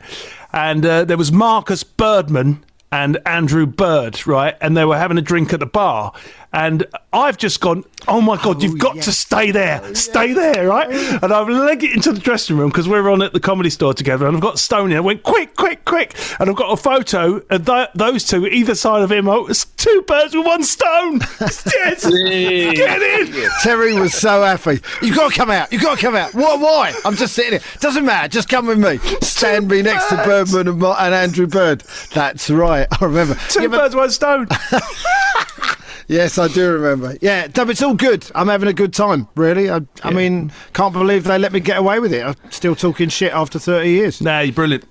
And 0.52 0.84
uh, 0.84 1.04
there 1.04 1.16
was 1.16 1.32
Marcus 1.32 1.82
Birdman 1.82 2.62
and 2.92 3.18
Andrew 3.24 3.64
Bird, 3.64 4.26
right? 4.26 4.54
And 4.60 4.76
they 4.76 4.84
were 4.84 4.98
having 4.98 5.16
a 5.16 5.22
drink 5.22 5.52
at 5.54 5.60
the 5.60 5.66
bar. 5.66 6.12
And 6.54 6.86
I've 7.12 7.36
just 7.36 7.60
gone, 7.60 7.82
oh 8.06 8.20
my 8.20 8.40
God, 8.40 8.62
you've 8.62 8.74
oh, 8.74 8.76
got 8.76 9.02
to 9.02 9.10
stay 9.10 9.50
there, 9.50 9.80
oh, 9.82 9.92
stay 9.94 10.32
there, 10.32 10.68
right? 10.68 10.88
And 11.20 11.32
I've 11.32 11.48
legged 11.48 11.82
it 11.82 11.92
into 11.94 12.12
the 12.12 12.20
dressing 12.20 12.56
room 12.56 12.68
because 12.70 12.88
we're 12.88 13.10
on 13.10 13.22
at 13.22 13.32
the 13.32 13.40
comedy 13.40 13.70
store 13.70 13.92
together. 13.92 14.28
And 14.28 14.36
I've 14.36 14.42
got 14.42 14.60
Stoney. 14.60 14.94
I 14.94 15.00
went, 15.00 15.24
quick, 15.24 15.56
quick, 15.56 15.84
quick. 15.84 16.14
And 16.38 16.48
I've 16.48 16.54
got 16.54 16.72
a 16.72 16.76
photo 16.76 17.42
of 17.50 17.66
th- 17.66 17.88
those 17.96 18.24
two 18.24 18.46
either 18.46 18.76
side 18.76 19.02
of 19.02 19.10
him. 19.10 19.28
Oh, 19.28 19.46
it's 19.46 19.64
two 19.64 20.04
birds 20.06 20.36
with 20.36 20.46
one 20.46 20.62
stone. 20.62 21.18
yes, 21.40 22.08
get 22.08 23.02
in. 23.02 23.50
Terry 23.62 23.94
was 23.94 24.14
so 24.14 24.42
happy. 24.42 24.78
You've 25.02 25.16
got 25.16 25.32
to 25.32 25.36
come 25.36 25.50
out. 25.50 25.72
You've 25.72 25.82
got 25.82 25.98
to 25.98 26.00
come 26.04 26.14
out. 26.14 26.34
What? 26.34 26.60
Why? 26.60 26.94
I'm 27.04 27.16
just 27.16 27.34
sitting 27.34 27.58
here. 27.58 27.62
Doesn't 27.80 28.04
matter. 28.04 28.28
Just 28.28 28.48
come 28.48 28.66
with 28.66 28.78
me. 28.78 28.98
Stand 29.22 29.66
me 29.66 29.82
next 29.82 30.08
to 30.10 30.16
Birdman 30.18 30.68
and, 30.68 30.80
and 30.80 31.14
Andrew 31.14 31.48
Bird. 31.48 31.82
That's 32.12 32.48
right. 32.48 32.86
I 33.00 33.04
remember. 33.04 33.34
Two 33.48 33.62
Yeah, 33.62 33.68
but- 33.68 33.78
birds, 33.78 33.96
one 33.96 34.10
stone. 34.10 34.46
Yes, 36.06 36.36
I 36.38 36.48
do 36.48 36.72
remember. 36.72 37.16
Yeah, 37.20 37.48
no, 37.56 37.62
it's 37.70 37.82
all 37.82 37.94
good. 37.94 38.30
I'm 38.34 38.48
having 38.48 38.68
a 38.68 38.72
good 38.74 38.92
time, 38.92 39.26
really. 39.36 39.70
I, 39.70 39.80
I 40.02 40.10
mean, 40.12 40.52
can't 40.74 40.92
believe 40.92 41.24
they 41.24 41.38
let 41.38 41.52
me 41.52 41.60
get 41.60 41.78
away 41.78 41.98
with 41.98 42.12
it. 42.12 42.24
I'm 42.24 42.34
still 42.50 42.74
talking 42.74 43.08
shit 43.08 43.32
after 43.32 43.58
30 43.58 43.88
years. 43.88 44.20
Nah, 44.20 44.40
you're 44.40 44.52
brilliant. 44.52 44.84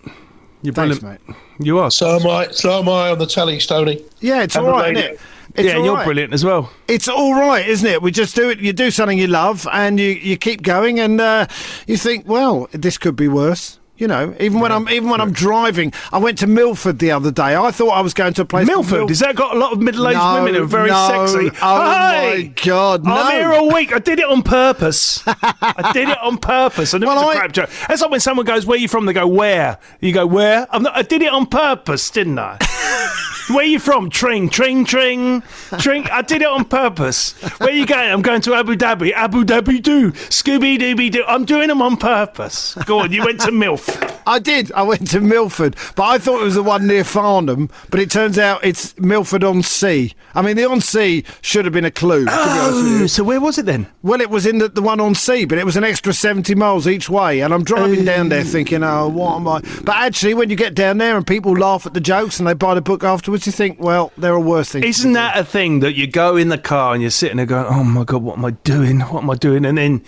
You're 0.63 0.73
Thanks, 0.73 0.99
brilliant. 0.99 1.27
mate. 1.29 1.37
You 1.59 1.79
are. 1.79 1.91
So 1.91 2.15
am 2.19 2.25
I. 2.27 2.47
So 2.51 2.79
am 2.79 2.89
I 2.89 3.09
on 3.11 3.19
the 3.19 3.27
telly, 3.27 3.59
Stony. 3.59 4.03
Yeah, 4.21 4.41
it's 4.43 4.55
And 4.55 4.65
all 4.65 4.71
the 4.71 4.77
right, 4.77 4.87
radio. 4.95 5.01
isn't 5.03 5.13
it? 5.15 5.21
It's 5.55 5.67
yeah, 5.67 5.75
all 5.77 5.85
you're 5.85 5.95
right. 5.95 6.05
brilliant 6.05 6.33
as 6.33 6.43
well. 6.43 6.71
It's 6.87 7.07
all 7.07 7.35
right, 7.35 7.67
isn't 7.67 7.87
it? 7.87 8.01
We 8.01 8.09
just 8.09 8.35
do 8.35 8.49
it. 8.49 8.59
You 8.59 8.73
do 8.73 8.89
something 8.89 9.19
you 9.19 9.27
love, 9.27 9.67
and 9.71 9.99
you, 9.99 10.07
you 10.09 10.35
keep 10.35 10.63
going, 10.63 10.99
and 10.99 11.21
uh, 11.21 11.45
you 11.85 11.95
think, 11.95 12.27
well, 12.27 12.67
this 12.71 12.97
could 12.97 13.15
be 13.15 13.27
worse. 13.27 13.77
You 13.95 14.07
know, 14.07 14.35
even 14.39 14.59
when 14.59 14.71
I'm 14.71 14.89
even 14.89 15.07
when 15.11 15.21
I'm 15.21 15.31
driving, 15.31 15.93
I 16.11 16.17
went 16.17 16.39
to 16.39 16.47
Milford 16.47 16.97
the 16.97 17.11
other 17.11 17.29
day. 17.31 17.55
I 17.55 17.69
thought 17.69 17.89
I 17.91 18.01
was 18.01 18.15
going 18.15 18.33
to 18.33 18.41
a 18.41 18.45
place. 18.45 18.65
Milford, 18.65 18.97
Mil- 18.99 19.07
has 19.09 19.19
that 19.19 19.35
got 19.35 19.55
a 19.55 19.59
lot 19.59 19.71
of 19.71 19.79
middle-aged 19.79 20.17
No, 20.17 20.33
women 20.33 20.55
who 20.55 20.63
are 20.63 20.65
very 20.65 20.89
no. 20.89 21.27
sexy? 21.27 21.55
Oh 21.61 21.91
Hey! 21.93 22.37
my 22.47 22.53
god, 22.65 23.05
no! 23.05 23.13
I'm 23.13 23.31
here 23.39 23.53
all 23.53 23.71
week. 23.71 23.93
I 23.93 23.99
did 23.99 24.17
it 24.17 24.25
on 24.25 24.41
purpose. 24.41 25.21
I 25.27 25.91
did 25.93 26.09
it 26.09 26.17
on 26.23 26.39
purpose. 26.39 26.95
I 26.95 26.97
knew 26.97 27.05
Well, 27.05 27.21
it 27.21 27.25
was 27.27 27.35
a 27.35 27.37
I- 27.37 27.39
crap 27.41 27.51
joke. 27.51 27.69
That's 27.87 28.01
like 28.01 28.09
when 28.09 28.19
someone 28.19 28.47
goes, 28.47 28.65
"Where 28.65 28.75
are 28.77 28.79
you 28.79 28.87
from?" 28.87 29.05
They 29.05 29.13
go, 29.13 29.27
"Where?" 29.27 29.77
You 30.01 30.11
go, 30.11 30.25
"Where?" 30.25 30.65
I'm 30.71 30.81
not, 30.81 30.97
I 30.97 31.03
did 31.03 31.21
it 31.21 31.31
on 31.31 31.45
purpose, 31.45 32.09
didn't 32.09 32.39
I? 32.39 32.57
Where 33.49 33.59
are 33.59 33.63
you 33.63 33.79
from? 33.79 34.09
Tring, 34.09 34.49
tring, 34.49 34.85
tring, 34.85 35.43
tring. 35.79 36.09
I 36.09 36.21
did 36.21 36.41
it 36.41 36.47
on 36.47 36.65
purpose. 36.65 37.33
Where 37.59 37.69
are 37.69 37.73
you 37.73 37.85
going? 37.85 38.11
I'm 38.11 38.21
going 38.21 38.41
to 38.41 38.53
Abu 38.53 38.75
Dhabi. 38.75 39.11
Abu 39.11 39.43
Dhabi 39.43 39.81
do. 39.81 40.11
Scooby 40.11 40.77
Dooby 40.77 41.11
doo. 41.11 41.23
I'm 41.27 41.45
doing 41.45 41.67
them 41.67 41.81
on 41.81 41.97
purpose. 41.97 42.75
Go 42.85 42.99
on. 42.99 43.11
You 43.11 43.23
went 43.25 43.41
to 43.41 43.51
MILF. 43.51 44.21
I 44.25 44.39
did. 44.39 44.71
I 44.71 44.83
went 44.83 45.09
to 45.11 45.19
Milford, 45.19 45.75
but 45.95 46.03
I 46.03 46.17
thought 46.17 46.41
it 46.41 46.45
was 46.45 46.55
the 46.55 46.63
one 46.63 46.87
near 46.87 47.03
Farnham. 47.03 47.69
But 47.89 47.99
it 47.99 48.09
turns 48.09 48.37
out 48.37 48.63
it's 48.63 48.97
Milford 48.99 49.43
on 49.43 49.63
Sea. 49.63 50.13
I 50.35 50.41
mean, 50.41 50.55
the 50.55 50.69
on 50.69 50.81
Sea 50.81 51.23
should 51.41 51.65
have 51.65 51.73
been 51.73 51.85
a 51.85 51.91
clue. 51.91 52.25
to 52.25 52.31
be 52.31 52.31
honest 52.31 52.75
with 52.75 52.85
oh, 52.85 52.97
you. 52.97 53.03
Oh, 53.03 53.07
so 53.07 53.23
where 53.23 53.41
was 53.41 53.57
it 53.57 53.65
then? 53.65 53.87
Well, 54.01 54.21
it 54.21 54.29
was 54.29 54.45
in 54.45 54.59
the, 54.59 54.69
the 54.69 54.81
one 54.81 54.99
on 54.99 55.15
sea, 55.15 55.45
but 55.45 55.57
it 55.57 55.65
was 55.65 55.75
an 55.75 55.83
extra 55.83 56.13
70 56.13 56.55
miles 56.55 56.87
each 56.87 57.09
way. 57.09 57.41
And 57.41 57.53
I'm 57.53 57.63
driving 57.63 58.05
down 58.05 58.29
there 58.29 58.41
oh. 58.41 58.45
thinking, 58.45 58.83
oh, 58.83 59.09
what 59.09 59.35
am 59.35 59.47
I? 59.47 59.61
But 59.83 59.95
actually, 59.95 60.33
when 60.33 60.49
you 60.49 60.55
get 60.55 60.73
down 60.73 60.97
there 60.97 61.17
and 61.17 61.25
people 61.25 61.53
laugh 61.53 61.85
at 61.85 61.93
the 61.93 62.01
jokes 62.01 62.39
and 62.39 62.47
they 62.47 62.53
buy 62.53 62.75
the 62.75 62.81
book 62.81 63.03
afterwards, 63.03 63.32
you 63.45 63.51
think, 63.51 63.79
well, 63.79 64.11
there 64.17 64.33
are 64.33 64.39
worse 64.39 64.69
things. 64.71 64.85
Isn't 64.85 65.13
that 65.13 65.37
a 65.37 65.43
thing 65.43 65.79
that 65.81 65.93
you 65.95 66.07
go 66.07 66.35
in 66.37 66.49
the 66.49 66.57
car 66.57 66.93
and 66.93 67.01
you're 67.01 67.11
sitting 67.11 67.37
there 67.37 67.45
going, 67.45 67.65
"Oh 67.67 67.83
my 67.83 68.03
god, 68.03 68.21
what 68.23 68.37
am 68.37 68.45
I 68.45 68.51
doing? 68.51 68.99
What 69.01 69.23
am 69.23 69.29
I 69.29 69.35
doing?" 69.35 69.65
And 69.65 69.77
then 69.77 70.03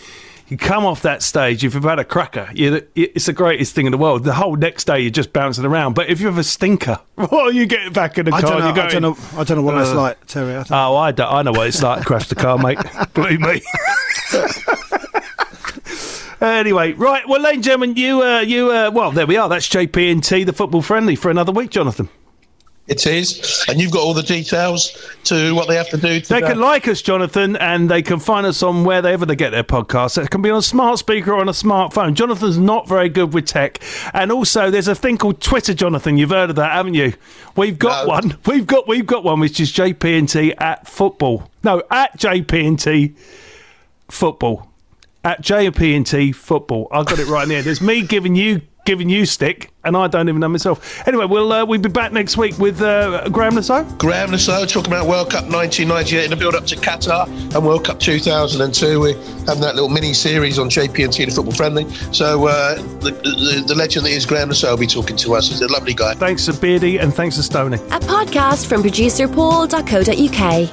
you 0.47 0.57
come 0.57 0.85
off 0.85 1.01
that 1.01 1.23
stage. 1.23 1.63
If 1.63 1.73
you've 1.73 1.83
had 1.83 1.97
a 1.99 2.03
cracker, 2.03 2.49
you 2.53 2.85
it's 2.95 3.25
the 3.25 3.33
greatest 3.33 3.73
thing 3.73 3.85
in 3.87 3.91
the 3.91 3.97
world. 3.97 4.23
The 4.23 4.33
whole 4.33 4.55
next 4.55 4.85
day 4.85 4.99
you're 4.99 5.09
just 5.09 5.33
bouncing 5.33 5.65
around. 5.65 5.93
But 5.95 6.09
if 6.09 6.19
you 6.19 6.27
have 6.27 6.37
a 6.37 6.43
stinker, 6.43 6.99
well, 7.15 7.51
you 7.51 7.65
get 7.65 7.93
back 7.93 8.17
in 8.17 8.25
the 8.25 8.33
I 8.33 8.41
car. 8.41 8.51
don't, 8.51 8.59
know, 8.59 8.67
and 8.67 8.75
you're 8.77 8.85
I, 8.85 8.89
don't 8.89 9.01
know, 9.01 9.17
I 9.39 9.43
don't 9.43 9.57
know 9.57 9.63
what 9.63 9.75
that's 9.75 9.89
"Ugh." 9.89 9.95
like, 9.95 10.25
Terry. 10.27 10.55
I 10.55 10.63
Oh, 10.69 10.95
I, 10.95 11.11
don't- 11.11 11.33
I 11.33 11.41
know 11.41 11.51
what 11.51 11.67
it's 11.67 11.81
like 11.81 11.99
to 11.99 12.05
crash 12.05 12.27
the 12.27 12.35
car, 12.35 12.57
mate. 12.57 12.77
Believe 13.13 13.39
me. 13.39 13.61
anyway, 16.41 16.93
right. 16.93 17.27
Well, 17.27 17.41
ladies 17.41 17.57
and 17.57 17.63
gentlemen, 17.63 17.95
you, 17.95 18.21
uh, 18.21 18.39
you, 18.41 18.71
uh, 18.71 18.91
well, 18.93 19.11
there 19.11 19.25
we 19.25 19.37
are. 19.37 19.49
That's 19.49 19.67
JP&T, 19.67 20.43
the 20.43 20.53
football 20.53 20.81
friendly, 20.81 21.15
for 21.15 21.31
another 21.31 21.51
week, 21.51 21.71
Jonathan. 21.71 22.09
It 22.87 23.07
is, 23.07 23.65
and 23.67 23.81
you've 23.81 23.91
got 23.91 24.01
all 24.01 24.13
the 24.13 24.21
details 24.21 24.95
to 25.23 25.55
what 25.55 25.67
they 25.67 25.75
have 25.75 25.89
to 25.89 25.97
do. 25.97 26.19
To 26.19 26.29
They 26.35 26.41
can 26.41 26.59
like 26.59 26.87
us, 26.87 27.01
Jonathan, 27.01 27.55
and 27.55 27.89
they 27.89 28.03
can 28.03 28.19
find 28.19 28.45
us 28.45 28.61
on 28.61 28.83
wherever 28.83 29.25
they 29.25 29.35
get 29.35 29.49
their 29.49 29.63
podcasts. 29.63 30.23
It 30.23 30.29
can 30.29 30.43
be 30.43 30.51
on 30.51 30.59
a 30.59 30.61
smart 30.61 30.99
speaker 30.99 31.33
or 31.33 31.41
on 31.41 31.49
a 31.49 31.53
smartphone. 31.53 32.13
Jonathan's 32.13 32.59
not 32.59 32.87
very 32.87 33.09
good 33.09 33.33
with 33.33 33.45
tech. 33.47 33.79
And 34.13 34.31
also, 34.31 34.69
there's 34.69 34.87
a 34.87 34.93
thing 34.93 35.17
called 35.17 35.41
Twitter, 35.41 35.73
Jonathan. 35.73 36.19
You've 36.19 36.29
heard 36.29 36.51
of 36.51 36.57
that, 36.57 36.73
haven't 36.73 36.93
you? 36.93 37.13
We've 37.55 37.79
got 37.79 38.05
No. 38.05 38.09
one. 38.13 38.37
We've 38.45 38.67
got 38.67 38.87
we've 38.87 39.07
got 39.07 39.23
one, 39.23 39.39
which 39.39 39.59
is 39.59 39.71
JPNT 39.73 40.53
at 40.59 40.87
football. 40.87 41.49
No, 41.63 41.81
at 41.89 42.19
JPNT 42.19 43.15
football. 44.09 44.69
At 45.23 45.41
JPNT 45.41 46.35
football. 46.35 46.87
I've 46.91 47.07
got 47.07 47.17
it 47.17 47.25
right 47.25 47.43
in 47.43 47.49
there. 47.49 47.63
There's 47.63 47.81
me 47.81 48.03
giving 48.03 48.35
you 48.35 48.61
giving 48.85 49.09
you 49.09 49.25
stick, 49.25 49.71
and 49.83 49.97
I 49.97 50.07
don't 50.07 50.29
even 50.29 50.39
know 50.39 50.47
myself. 50.47 51.05
Anyway, 51.07 51.25
we'll 51.25 51.51
uh, 51.51 51.65
we'll 51.65 51.81
be 51.81 51.89
back 51.89 52.11
next 52.13 52.37
week 52.37 52.57
with 52.57 52.81
uh, 52.81 53.27
Graeme 53.29 53.55
Le 53.55 53.63
Saux. 53.63 53.91
Graham 53.97 54.31
Lasso 54.31 54.65
talking 54.65 54.93
about 54.93 55.07
World 55.07 55.31
Cup 55.31 55.43
1998 55.45 56.23
in 56.23 56.29
the 56.29 56.35
build 56.37 56.55
up 56.55 56.65
to 56.67 56.75
Qatar 56.75 57.27
and 57.27 57.65
World 57.65 57.83
Cup 57.85 57.99
2002. 57.99 58.99
We're 58.99 59.13
having 59.45 59.61
that 59.61 59.75
little 59.75 59.89
mini 59.89 60.13
series 60.13 60.57
on 60.57 60.69
JPNT, 60.69 61.25
the 61.25 61.31
football 61.31 61.53
friendly. 61.53 61.91
So 62.13 62.47
uh, 62.47 62.75
the, 62.75 63.11
the, 63.11 63.63
the 63.67 63.75
legend 63.75 64.05
that 64.05 64.11
is 64.11 64.25
Graeme 64.25 64.47
Le 64.49 64.55
Saux 64.55 64.71
will 64.71 64.77
be 64.77 64.87
talking 64.87 65.17
to 65.17 65.35
us. 65.35 65.49
He's 65.49 65.61
a 65.61 65.67
lovely 65.67 65.93
guy. 65.93 66.13
Thanks 66.13 66.45
to 66.45 66.53
Beardy 66.53 66.97
and 66.99 67.13
thanks 67.13 67.35
to 67.35 67.43
Stoney. 67.43 67.77
A 67.77 67.99
podcast 67.99 68.67
from 68.67 68.81
producerpaul.co.uk. 68.83 70.69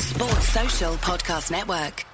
Sports 0.00 0.48
Social 0.48 0.94
Podcast 0.94 1.50
Network. 1.50 2.07